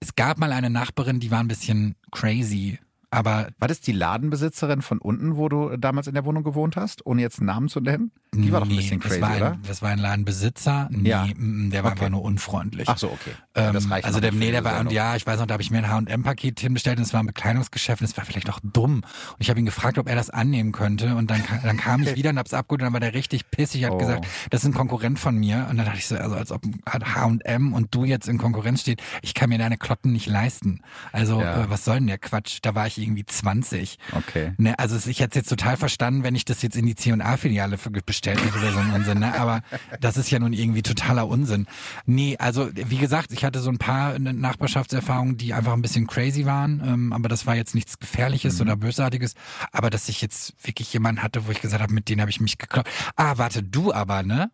es 0.00 0.14
gab 0.14 0.38
mal 0.38 0.52
eine 0.52 0.70
Nachbarin, 0.70 1.20
die 1.20 1.30
war 1.30 1.40
ein 1.40 1.48
bisschen 1.48 1.96
crazy. 2.10 2.78
Aber 3.14 3.48
War 3.58 3.68
das 3.68 3.80
die 3.80 3.92
Ladenbesitzerin 3.92 4.82
von 4.82 4.98
unten, 4.98 5.36
wo 5.36 5.48
du 5.48 5.76
damals 5.76 6.06
in 6.06 6.14
der 6.14 6.24
Wohnung 6.24 6.42
gewohnt 6.42 6.76
hast, 6.76 7.06
ohne 7.06 7.22
jetzt 7.22 7.38
einen 7.38 7.46
Namen 7.46 7.68
zu 7.68 7.80
nennen? 7.80 8.10
Die 8.34 8.50
war 8.52 8.60
doch 8.60 8.68
ein 8.68 8.74
bisschen 8.74 8.98
crazy, 8.98 9.22
ein, 9.22 9.36
oder? 9.36 9.58
Das 9.66 9.80
war 9.80 9.90
ein 9.90 9.98
Ladenbesitzer. 10.00 10.88
Nee, 10.90 11.08
Ja. 11.10 11.24
mm, 11.36 11.70
der 11.70 11.84
war 11.84 11.92
Okay. 11.92 12.00
einfach 12.00 12.10
nur 12.10 12.22
unfreundlich. 12.22 12.88
Ach 12.88 12.98
so, 12.98 13.12
okay. 13.12 13.30
Ähm, 13.54 13.72
das 13.74 13.88
reicht 13.88 14.04
also 14.04 14.18
der, 14.18 14.32
nee, 14.32 14.50
der 14.50 14.64
war, 14.64 14.80
und 14.80 14.90
ja, 14.90 15.14
ich 15.14 15.24
weiß 15.24 15.38
noch, 15.38 15.46
da 15.46 15.52
habe 15.54 15.62
ich 15.62 15.70
mir 15.70 15.78
ein 15.78 15.88
H&M-Paket 15.88 16.58
hinbestellt 16.58 16.98
und 16.98 17.04
es 17.04 17.12
war 17.12 17.20
ein 17.22 17.26
Bekleidungsgeschäft 17.26 18.00
und 18.02 18.06
es 18.08 18.16
war 18.16 18.24
vielleicht 18.24 18.50
auch 18.50 18.58
dumm. 18.64 18.96
Und 18.96 19.04
ich 19.38 19.50
habe 19.50 19.60
ihn 19.60 19.64
gefragt, 19.66 19.98
ob 19.98 20.08
er 20.08 20.16
das 20.16 20.30
annehmen 20.30 20.72
könnte 20.72 21.14
und 21.14 21.30
dann, 21.30 21.42
dann 21.62 21.76
kam 21.76 22.02
ich 22.02 22.16
wieder 22.16 22.30
und 22.30 22.38
hab's 22.38 22.52
abgeholt 22.52 22.80
und 22.82 22.86
dann 22.86 22.92
war 22.92 22.98
der 23.00 23.14
richtig 23.14 23.50
pissig, 23.52 23.84
hat 23.84 23.92
Oh. 23.92 23.98
gesagt, 23.98 24.26
das 24.50 24.62
ist 24.64 24.66
ein 24.66 24.74
Konkurrent 24.74 25.20
von 25.20 25.36
mir 25.38 25.68
und 25.70 25.76
dann 25.76 25.86
dachte 25.86 25.98
ich 25.98 26.06
so, 26.08 26.16
also 26.16 26.34
als 26.34 26.50
ob 26.50 26.62
H&M 26.88 27.72
und 27.72 27.94
du 27.94 28.04
jetzt 28.04 28.28
in 28.28 28.38
Konkurrenz 28.38 28.80
steht, 28.80 29.00
ich 29.22 29.34
kann 29.34 29.48
mir 29.48 29.58
deine 29.58 29.76
Klotten 29.76 30.12
nicht 30.12 30.26
leisten. 30.26 30.80
Also 31.12 31.40
Ja. 31.40 31.62
äh, 31.64 31.70
was 31.70 31.84
soll 31.84 31.96
denn 31.98 32.06
der 32.08 32.18
Quatsch? 32.18 32.58
Da 32.62 32.74
war 32.74 32.86
ich 32.88 32.98
irgendwie 33.04 33.24
20. 33.24 33.98
Okay. 34.12 34.52
Ne, 34.56 34.78
also 34.78 34.96
ich 35.08 35.20
hätte 35.20 35.30
es 35.30 35.36
jetzt 35.36 35.48
total 35.48 35.76
verstanden, 35.76 36.24
wenn 36.24 36.34
ich 36.34 36.44
das 36.44 36.62
jetzt 36.62 36.76
in 36.76 36.86
die 36.86 36.94
C&A-Filiale 36.94 37.78
bestellt 38.04 38.42
hätte 38.44 38.58
oder 38.58 38.72
so 38.72 38.78
ein 38.78 38.90
Unsinn, 38.92 39.18
ne? 39.20 39.38
aber 39.38 39.62
das 40.00 40.16
ist 40.16 40.30
ja 40.30 40.38
nun 40.38 40.52
irgendwie 40.52 40.82
totaler 40.82 41.28
Unsinn. 41.28 41.66
Nee, 42.06 42.36
also 42.38 42.70
wie 42.74 42.98
gesagt, 42.98 43.32
ich 43.32 43.44
hatte 43.44 43.60
so 43.60 43.70
ein 43.70 43.78
paar 43.78 44.18
Nachbarschaftserfahrungen, 44.18 45.36
die 45.36 45.54
einfach 45.54 45.72
ein 45.72 45.82
bisschen 45.82 46.06
crazy 46.06 46.44
waren, 46.46 46.82
ähm, 46.84 47.12
aber 47.12 47.28
das 47.28 47.46
war 47.46 47.54
jetzt 47.54 47.74
nichts 47.74 47.98
Gefährliches 47.98 48.60
oder 48.60 48.76
Bösartiges, 48.76 49.34
aber 49.72 49.90
dass 49.90 50.08
ich 50.08 50.20
jetzt 50.20 50.54
wirklich 50.66 50.92
jemanden 50.92 51.22
hatte, 51.22 51.46
wo 51.46 51.50
ich 51.50 51.60
gesagt 51.60 51.82
habe, 51.82 51.92
mit 51.92 52.08
denen 52.08 52.20
habe 52.20 52.30
ich 52.30 52.40
mich 52.40 52.58
gekloppt. 52.58 52.88
Ah, 53.16 53.34
warte, 53.36 53.62
du 53.62 53.92
aber, 53.92 54.22
ne? 54.22 54.50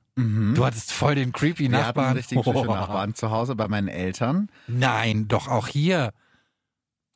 Du 0.54 0.66
hattest 0.66 0.92
voll 0.92 1.14
den 1.14 1.32
creepy 1.32 1.68
Mhm. 1.68 1.72
Wir 1.72 1.78
hatten 1.78 1.86
Nachbarn. 1.88 2.06
einen 2.08 2.16
richtigen 2.18 2.42
Nachbarn 2.66 3.14
zu 3.14 3.30
Hause 3.30 3.54
bei 3.54 3.68
meinen 3.68 3.88
Eltern. 3.88 4.48
Nein, 4.66 5.28
doch 5.28 5.48
auch 5.48 5.68
hier. 5.68 6.12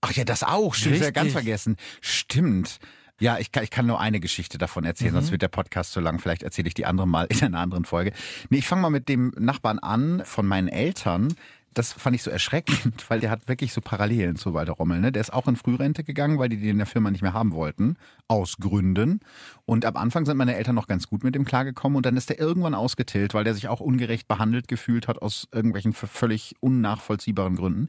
Ach 0.06 0.12
ja, 0.12 0.24
das 0.24 0.42
auch. 0.42 0.74
Stimmt, 0.74 0.96
ich 0.96 1.00
hab 1.00 1.06
ja 1.06 1.10
ganz 1.12 1.26
Richtig. 1.28 1.42
vergessen. 1.42 1.76
Stimmt. 2.00 2.78
Ja, 3.20 3.38
ich 3.38 3.52
kann, 3.52 3.62
ich 3.64 3.70
kann 3.70 3.86
nur 3.86 4.00
eine 4.00 4.20
Geschichte 4.20 4.58
davon 4.58 4.84
erzählen, 4.84 5.12
Mhm. 5.12 5.16
sonst 5.18 5.30
wird 5.30 5.40
der 5.42 5.48
Podcast 5.48 5.92
zu 5.92 6.00
lang. 6.00 6.18
Vielleicht 6.18 6.42
erzähle 6.42 6.68
ich 6.68 6.74
die 6.74 6.84
andere 6.84 7.06
mal 7.06 7.26
in 7.30 7.42
einer 7.42 7.60
anderen 7.60 7.84
Folge. 7.84 8.12
Nee, 8.50 8.58
ich 8.58 8.66
fange 8.66 8.82
mal 8.82 8.90
mit 8.90 9.08
dem 9.08 9.32
Nachbarn 9.38 9.78
an 9.78 10.22
von 10.24 10.46
meinen 10.46 10.68
Eltern. 10.68 11.34
Das 11.74 11.92
fand 11.92 12.14
ich 12.14 12.22
so 12.22 12.30
erschreckend, 12.30 13.08
weil 13.10 13.18
der 13.20 13.30
hat 13.30 13.48
wirklich 13.48 13.72
so 13.72 13.80
Parallelen 13.80 14.36
zu 14.36 14.52
Walter 14.54 14.74
Rommel. 14.74 15.00
Ne? 15.00 15.10
Der 15.10 15.20
ist 15.20 15.32
auch 15.32 15.48
in 15.48 15.56
Frührente 15.56 16.04
gegangen, 16.04 16.38
weil 16.38 16.48
die 16.48 16.56
den 16.56 16.70
in 16.70 16.76
der 16.78 16.86
Firma 16.86 17.10
nicht 17.10 17.22
mehr 17.22 17.32
haben 17.32 17.52
wollten. 17.52 17.96
Aus 18.28 18.58
Gründen. 18.58 19.18
Und 19.64 19.84
am 19.84 19.96
Anfang 19.96 20.24
sind 20.26 20.36
meine 20.36 20.54
Eltern 20.56 20.74
noch 20.76 20.86
ganz 20.86 21.08
gut 21.08 21.24
mit 21.24 21.34
dem 21.34 21.44
klargekommen. 21.44 21.96
Und 21.96 22.06
dann 22.06 22.16
ist 22.16 22.28
der 22.30 22.38
irgendwann 22.38 22.74
ausgetillt, 22.74 23.34
weil 23.34 23.42
der 23.44 23.54
sich 23.54 23.66
auch 23.68 23.80
ungerecht 23.80 24.28
behandelt 24.28 24.68
gefühlt 24.68 25.08
hat 25.08 25.20
aus 25.22 25.48
irgendwelchen 25.52 25.92
völlig 25.94 26.54
unnachvollziehbaren 26.60 27.56
Gründen. 27.56 27.88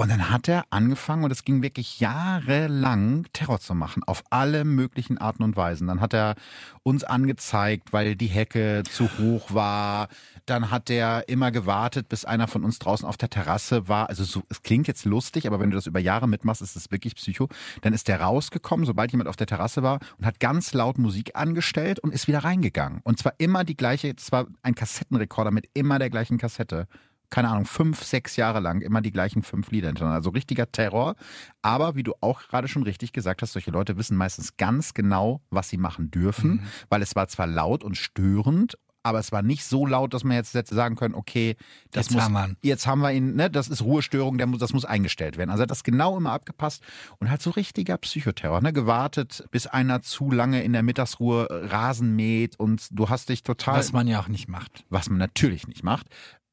Und 0.00 0.12
dann 0.12 0.30
hat 0.30 0.46
er 0.46 0.64
angefangen, 0.70 1.24
und 1.24 1.32
es 1.32 1.42
ging 1.42 1.60
wirklich 1.60 1.98
jahrelang, 1.98 3.26
Terror 3.32 3.58
zu 3.58 3.74
machen, 3.74 4.04
auf 4.04 4.22
alle 4.30 4.64
möglichen 4.64 5.18
Arten 5.18 5.42
und 5.42 5.56
Weisen. 5.56 5.88
Dann 5.88 6.00
hat 6.00 6.14
er 6.14 6.36
uns 6.84 7.02
angezeigt, 7.02 7.92
weil 7.92 8.14
die 8.14 8.28
Hecke 8.28 8.84
zu 8.88 9.08
hoch 9.18 9.52
war. 9.52 10.06
Dann 10.46 10.70
hat 10.70 10.88
er 10.88 11.28
immer 11.28 11.50
gewartet, 11.50 12.08
bis 12.08 12.24
einer 12.24 12.46
von 12.46 12.62
uns 12.62 12.78
draußen 12.78 13.08
auf 13.08 13.16
der 13.16 13.28
Terrasse 13.28 13.88
war. 13.88 14.08
Also 14.08 14.22
so, 14.22 14.44
es 14.48 14.62
klingt 14.62 14.86
jetzt 14.86 15.04
lustig, 15.04 15.48
aber 15.48 15.58
wenn 15.58 15.70
du 15.70 15.76
das 15.76 15.88
über 15.88 15.98
Jahre 15.98 16.28
mitmachst, 16.28 16.62
ist 16.62 16.76
es 16.76 16.92
wirklich 16.92 17.16
Psycho. 17.16 17.48
Dann 17.80 17.92
ist 17.92 18.06
der 18.06 18.20
rausgekommen, 18.20 18.86
sobald 18.86 19.10
jemand 19.10 19.28
auf 19.28 19.34
der 19.34 19.48
Terrasse 19.48 19.82
war 19.82 19.98
und 20.16 20.26
hat 20.26 20.38
ganz 20.38 20.74
laut 20.74 20.98
Musik 20.98 21.32
angestellt 21.34 21.98
und 21.98 22.14
ist 22.14 22.28
wieder 22.28 22.44
reingegangen. 22.44 23.00
Und 23.02 23.18
zwar 23.18 23.32
immer 23.38 23.64
die 23.64 23.76
gleiche, 23.76 24.14
es 24.16 24.30
war 24.30 24.46
ein 24.62 24.76
Kassettenrekorder 24.76 25.50
mit 25.50 25.68
immer 25.74 25.98
der 25.98 26.08
gleichen 26.08 26.38
Kassette 26.38 26.86
keine 27.30 27.48
Ahnung, 27.48 27.66
fünf, 27.66 28.02
sechs 28.02 28.36
Jahre 28.36 28.60
lang 28.60 28.80
immer 28.80 29.00
die 29.00 29.12
gleichen 29.12 29.42
fünf 29.42 29.70
Lieder 29.70 29.88
hintereinander. 29.88 30.16
Also 30.16 30.30
richtiger 30.30 30.70
Terror. 30.70 31.14
Aber 31.62 31.94
wie 31.94 32.02
du 32.02 32.14
auch 32.20 32.40
gerade 32.48 32.68
schon 32.68 32.82
richtig 32.82 33.12
gesagt 33.12 33.42
hast, 33.42 33.52
solche 33.52 33.70
Leute 33.70 33.96
wissen 33.98 34.16
meistens 34.16 34.56
ganz 34.56 34.94
genau, 34.94 35.42
was 35.50 35.68
sie 35.68 35.76
machen 35.78 36.10
dürfen, 36.10 36.62
weil 36.88 37.02
es 37.02 37.14
war 37.16 37.28
zwar 37.28 37.46
laut 37.46 37.84
und 37.84 37.96
störend, 37.96 38.76
aber 39.04 39.20
es 39.20 39.32
war 39.32 39.42
nicht 39.42 39.64
so 39.64 39.86
laut, 39.86 40.12
dass 40.12 40.24
man 40.24 40.36
jetzt 40.36 40.52
sagen 40.68 40.96
können, 40.96 41.14
okay, 41.14 41.56
das 41.92 42.06
Jetzt 42.06 42.14
muss, 42.14 42.22
haben 42.24 42.32
wir 42.34 42.56
jetzt 42.62 42.86
haben 42.86 43.00
wir 43.00 43.12
ihn, 43.12 43.36
ne, 43.36 43.48
das 43.48 43.68
ist 43.68 43.80
Ruhestörung, 43.82 44.36
der 44.38 44.46
muss, 44.46 44.58
das 44.58 44.72
muss 44.72 44.84
eingestellt 44.84 45.38
werden. 45.38 45.50
Also 45.50 45.62
hat 45.62 45.70
das 45.70 45.82
genau 45.84 46.16
immer 46.16 46.32
abgepasst 46.32 46.82
und 47.18 47.30
halt 47.30 47.40
so 47.40 47.50
richtiger 47.50 47.96
Psychoterror, 47.96 48.60
ne, 48.60 48.72
gewartet, 48.72 49.46
bis 49.50 49.66
einer 49.66 50.02
zu 50.02 50.30
lange 50.30 50.62
in 50.62 50.72
der 50.72 50.82
Mittagsruhe 50.82 51.46
Rasen 51.50 52.16
mäht 52.16 52.58
und 52.58 52.88
du 52.90 53.08
hast 53.08 53.28
dich 53.28 53.42
total 53.44 53.78
Was 53.78 53.92
man 53.92 54.08
ja 54.08 54.20
auch 54.20 54.28
nicht 54.28 54.48
macht. 54.48 54.84
was 54.90 55.08
man 55.08 55.18
natürlich 55.18 55.68
nicht 55.68 55.84
macht. 55.84 56.08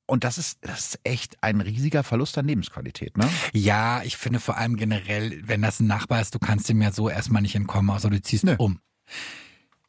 Und 0.07 0.23
das 0.23 0.37
ist, 0.37 0.59
das 0.61 0.79
ist 0.79 0.99
echt 1.03 1.41
ein 1.41 1.61
riesiger 1.61 2.03
Verlust 2.03 2.37
an 2.37 2.47
Lebensqualität, 2.47 3.17
ne? 3.17 3.27
Ja, 3.53 4.03
ich 4.03 4.17
finde 4.17 4.39
vor 4.39 4.57
allem 4.57 4.75
generell, 4.75 5.41
wenn 5.47 5.61
das 5.61 5.79
ein 5.79 5.87
Nachbar 5.87 6.21
ist, 6.21 6.35
du 6.35 6.39
kannst 6.39 6.69
ihm 6.69 6.81
ja 6.81 6.91
so 6.91 7.09
erstmal 7.09 7.41
nicht 7.41 7.55
entkommen, 7.55 7.89
außer 7.89 8.09
du 8.09 8.21
ziehst 8.21 8.43
Nö. 8.43 8.55
um. 8.57 8.79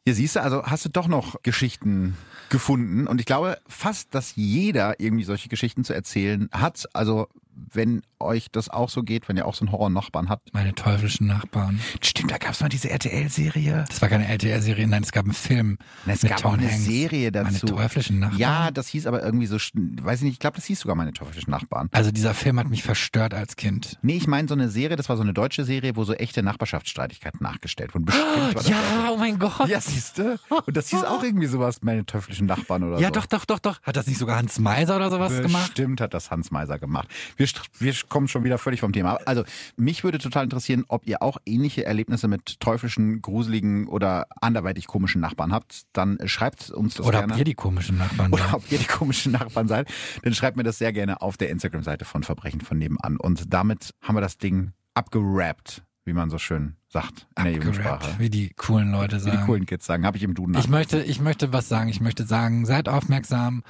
Hier 0.05 0.15
siehst 0.15 0.37
du, 0.37 0.41
also 0.41 0.63
hast 0.63 0.85
du 0.85 0.89
doch 0.89 1.07
noch 1.07 1.35
Geschichten 1.43 2.15
gefunden. 2.49 3.07
Und 3.07 3.19
ich 3.19 3.25
glaube 3.25 3.57
fast, 3.67 4.15
dass 4.15 4.35
jeder 4.35 4.99
irgendwie 4.99 5.25
solche 5.25 5.49
Geschichten 5.49 5.83
zu 5.83 5.93
erzählen 5.93 6.49
hat. 6.51 6.87
Also 6.93 7.27
wenn 7.73 8.01
euch 8.19 8.47
das 8.51 8.69
auch 8.69 8.89
so 8.89 9.03
geht, 9.03 9.27
wenn 9.29 9.37
ihr 9.37 9.45
auch 9.45 9.53
so 9.55 9.63
einen 9.65 9.71
Horror-Nachbarn 9.71 10.29
habt. 10.29 10.53
Meine 10.53 10.73
teuflischen 10.73 11.27
Nachbarn. 11.27 11.79
Stimmt, 12.01 12.31
da 12.31 12.37
gab's 12.37 12.61
mal 12.61 12.69
diese 12.69 12.89
RTL-Serie. 12.89 13.85
Das 13.87 14.01
war 14.01 14.09
keine 14.09 14.27
LTR-Serie, 14.27 14.87
nein, 14.87 15.03
es 15.03 15.11
gab 15.11 15.25
einen 15.25 15.33
Film. 15.33 15.77
Es 16.05 16.23
mit 16.23 16.31
gab 16.31 16.41
Tom 16.41 16.51
auch 16.51 16.57
eine 16.57 16.69
Hanks. 16.71 16.85
Serie 16.85 17.31
dazu. 17.31 17.65
Meine 17.67 17.75
teuflischen 17.75 18.19
Nachbarn. 18.19 18.39
Ja, 18.39 18.71
das 18.71 18.87
hieß 18.87 19.05
aber 19.07 19.23
irgendwie 19.23 19.45
so, 19.47 19.57
weiß 19.57 20.19
ich 20.19 20.23
nicht, 20.23 20.33
ich 20.33 20.39
glaube, 20.39 20.55
das 20.55 20.65
hieß 20.65 20.79
sogar 20.79 20.95
meine 20.95 21.13
teuflischen 21.13 21.51
Nachbarn. 21.51 21.89
Also 21.91 22.11
dieser 22.11 22.33
Film 22.33 22.59
hat 22.59 22.69
mich 22.69 22.83
verstört 22.83 23.33
als 23.33 23.55
Kind. 23.55 23.97
Nee, 24.01 24.17
ich 24.17 24.27
meine 24.27 24.47
so 24.47 24.53
eine 24.55 24.69
Serie, 24.69 24.95
das 24.95 25.09
war 25.09 25.17
so 25.17 25.23
eine 25.23 25.33
deutsche 25.33 25.63
Serie, 25.63 25.95
wo 25.95 26.03
so 26.03 26.13
echte 26.13 26.41
Nachbarschaftsstreitigkeiten 26.43 27.39
nachgestellt 27.41 27.93
wurden. 27.93 28.05
Bestimmt 28.05 28.55
das 28.55 28.67
Ja, 28.67 29.09
oh 29.11 29.17
mein 29.17 29.37
Gott. 29.39 29.67
Ja, 29.67 29.79
siehst 29.81 30.17
du? 30.17 30.39
Und 30.65 30.75
das 30.77 30.89
hieß 30.89 31.03
auch 31.03 31.23
irgendwie 31.23 31.47
sowas, 31.47 31.81
meine 31.81 32.05
teuflischen 32.05 32.47
Nachbarn 32.47 32.83
oder 32.83 32.99
Ja, 32.99 33.07
so. 33.07 33.13
doch, 33.15 33.25
doch, 33.25 33.45
doch, 33.45 33.59
doch. 33.59 33.81
Hat 33.83 33.95
das 33.95 34.07
nicht 34.07 34.17
sogar 34.17 34.37
Hans 34.37 34.59
Meiser 34.59 34.95
oder 34.95 35.09
sowas 35.09 35.41
gemacht? 35.41 35.67
Bestimmt 35.67 36.01
hat 36.01 36.13
das 36.13 36.31
Hans 36.31 36.51
Meiser 36.51 36.79
gemacht. 36.79 37.07
Wir, 37.35 37.46
st- 37.47 37.61
wir 37.79 37.93
kommen 38.09 38.27
schon 38.27 38.43
wieder 38.43 38.57
völlig 38.57 38.79
vom 38.79 38.93
Thema. 38.93 39.17
Also, 39.25 39.43
mich 39.75 40.03
würde 40.03 40.17
total 40.19 40.43
interessieren, 40.43 40.85
ob 40.87 41.07
ihr 41.07 41.21
auch 41.21 41.37
ähnliche 41.45 41.85
Erlebnisse 41.85 42.27
mit 42.27 42.59
teuflischen, 42.59 43.21
gruseligen 43.21 43.87
oder 43.87 44.27
anderweitig 44.41 44.87
komischen 44.87 45.21
Nachbarn 45.21 45.51
habt. 45.51 45.83
Dann 45.93 46.17
schreibt 46.25 46.69
uns 46.69 46.95
das 46.95 47.05
Oder 47.05 47.19
gerne. 47.19 47.33
ob 47.33 47.39
ihr 47.39 47.45
die 47.45 47.55
komischen 47.55 47.97
Nachbarn 47.97 48.31
oder 48.33 48.43
seid. 48.43 48.53
ob 48.53 48.71
ihr 48.71 48.77
die 48.77 48.85
komischen 48.85 49.31
Nachbarn 49.31 49.67
seid, 49.67 49.87
dann 50.23 50.33
schreibt 50.33 50.57
mir 50.57 50.63
das 50.63 50.77
sehr 50.77 50.93
gerne 50.93 51.21
auf 51.21 51.37
der 51.37 51.49
Instagram-Seite 51.49 52.05
von 52.05 52.23
Verbrechen 52.23 52.61
von 52.61 52.77
nebenan. 52.77 53.17
Und 53.17 53.53
damit 53.53 53.91
haben 54.01 54.15
wir 54.15 54.21
das 54.21 54.37
Ding 54.37 54.73
abgerappt, 54.93 55.83
wie 56.05 56.13
man 56.13 56.29
so 56.29 56.37
schön 56.37 56.75
sagt 56.89 57.27
in 57.37 57.43
der 57.45 57.53
Jugendsprache. 57.53 58.15
Wie 58.17 58.29
die 58.29 58.49
coolen 58.55 58.91
Leute 58.91 59.17
Wie 59.17 59.19
sagen. 59.21 59.37
die 59.39 59.45
coolen 59.45 59.65
Kids 59.65 59.85
sagen, 59.85 60.05
habe 60.05 60.17
ich 60.17 60.23
im 60.23 60.33
Duden 60.35 60.55
Ich 60.57 60.67
möchte, 60.69 61.01
ich 61.03 61.19
möchte 61.19 61.51
was 61.53 61.67
sagen. 61.69 61.89
Ich 61.89 61.99
möchte 62.01 62.23
sagen, 62.25 62.65
seid 62.65 62.87
aufmerksam, 62.89 63.63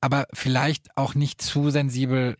aber 0.00 0.26
vielleicht 0.32 0.96
auch 0.96 1.14
nicht 1.14 1.42
zu 1.42 1.70
sensibel. 1.70 2.36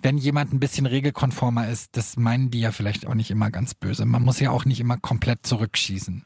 Wenn 0.00 0.16
jemand 0.16 0.52
ein 0.52 0.60
bisschen 0.60 0.86
regelkonformer 0.86 1.68
ist, 1.68 1.96
das 1.96 2.16
meinen 2.16 2.50
die 2.50 2.60
ja 2.60 2.70
vielleicht 2.70 3.06
auch 3.06 3.14
nicht 3.14 3.30
immer 3.30 3.50
ganz 3.50 3.74
böse. 3.74 4.04
Man 4.04 4.22
muss 4.22 4.38
ja 4.38 4.50
auch 4.50 4.64
nicht 4.64 4.78
immer 4.78 4.96
komplett 4.96 5.44
zurückschießen. 5.44 6.24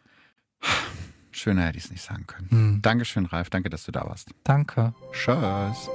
Schöner 1.30 1.64
hätte 1.64 1.78
ich 1.78 1.84
es 1.84 1.90
nicht 1.90 2.02
sagen 2.02 2.26
können. 2.26 2.50
Hm. 2.50 2.82
Dankeschön, 2.82 3.24
Ralf. 3.24 3.48
Danke, 3.48 3.70
dass 3.70 3.84
du 3.84 3.92
da 3.92 4.04
warst. 4.04 4.28
Danke. 4.44 4.94
Tschüss. 5.12 5.88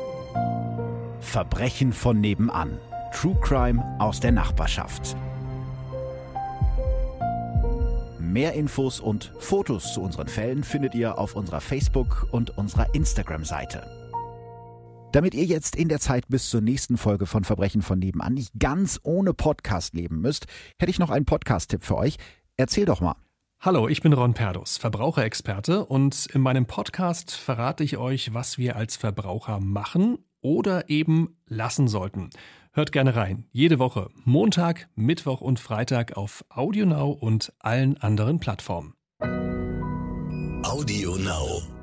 Verbrechen 1.19 1.93
von 1.93 2.19
nebenan. 2.19 2.79
True 3.13 3.37
Crime 3.41 3.83
aus 3.99 4.19
der 4.19 4.31
Nachbarschaft. 4.31 5.15
Mehr 8.19 8.53
Infos 8.53 8.99
und 8.99 9.31
Fotos 9.39 9.93
zu 9.93 10.01
unseren 10.01 10.27
Fällen 10.27 10.63
findet 10.63 10.95
ihr 10.95 11.17
auf 11.17 11.35
unserer 11.35 11.61
Facebook- 11.61 12.27
und 12.31 12.57
unserer 12.57 12.93
Instagram-Seite. 12.93 14.06
Damit 15.13 15.33
ihr 15.33 15.45
jetzt 15.45 15.75
in 15.75 15.87
der 15.87 15.99
Zeit 15.99 16.27
bis 16.27 16.49
zur 16.49 16.61
nächsten 16.61 16.97
Folge 16.97 17.25
von 17.25 17.45
Verbrechen 17.45 17.81
von 17.81 17.97
nebenan 17.97 18.33
nicht 18.33 18.51
ganz 18.59 18.99
ohne 19.03 19.33
Podcast 19.33 19.93
leben 19.93 20.19
müsst, 20.19 20.47
hätte 20.79 20.89
ich 20.89 20.99
noch 20.99 21.09
einen 21.09 21.25
Podcast-Tipp 21.25 21.83
für 21.83 21.95
euch. 21.95 22.17
Erzähl 22.57 22.85
doch 22.85 22.99
mal. 22.99 23.15
Hallo, 23.59 23.87
ich 23.87 24.01
bin 24.01 24.13
Ron 24.13 24.33
Perdus, 24.33 24.77
Verbraucherexperte 24.77 25.85
und 25.85 26.27
in 26.27 26.41
meinem 26.41 26.65
Podcast 26.65 27.31
verrate 27.31 27.83
ich 27.83 27.97
euch, 27.97 28.33
was 28.33 28.57
wir 28.57 28.75
als 28.75 28.97
Verbraucher 28.97 29.59
machen 29.59 30.19
oder 30.41 30.89
eben 30.89 31.37
lassen 31.47 31.87
sollten. 31.87 32.29
Hört 32.73 32.91
gerne 32.91 33.15
rein. 33.15 33.45
Jede 33.51 33.79
Woche, 33.79 34.09
Montag, 34.25 34.89
Mittwoch 34.95 35.41
und 35.41 35.59
Freitag 35.59 36.17
auf 36.17 36.45
AudioNow 36.49 37.17
und 37.19 37.53
allen 37.59 37.97
anderen 37.97 38.39
Plattformen. 38.39 38.93
Audio 40.63 41.15
Now. 41.15 41.76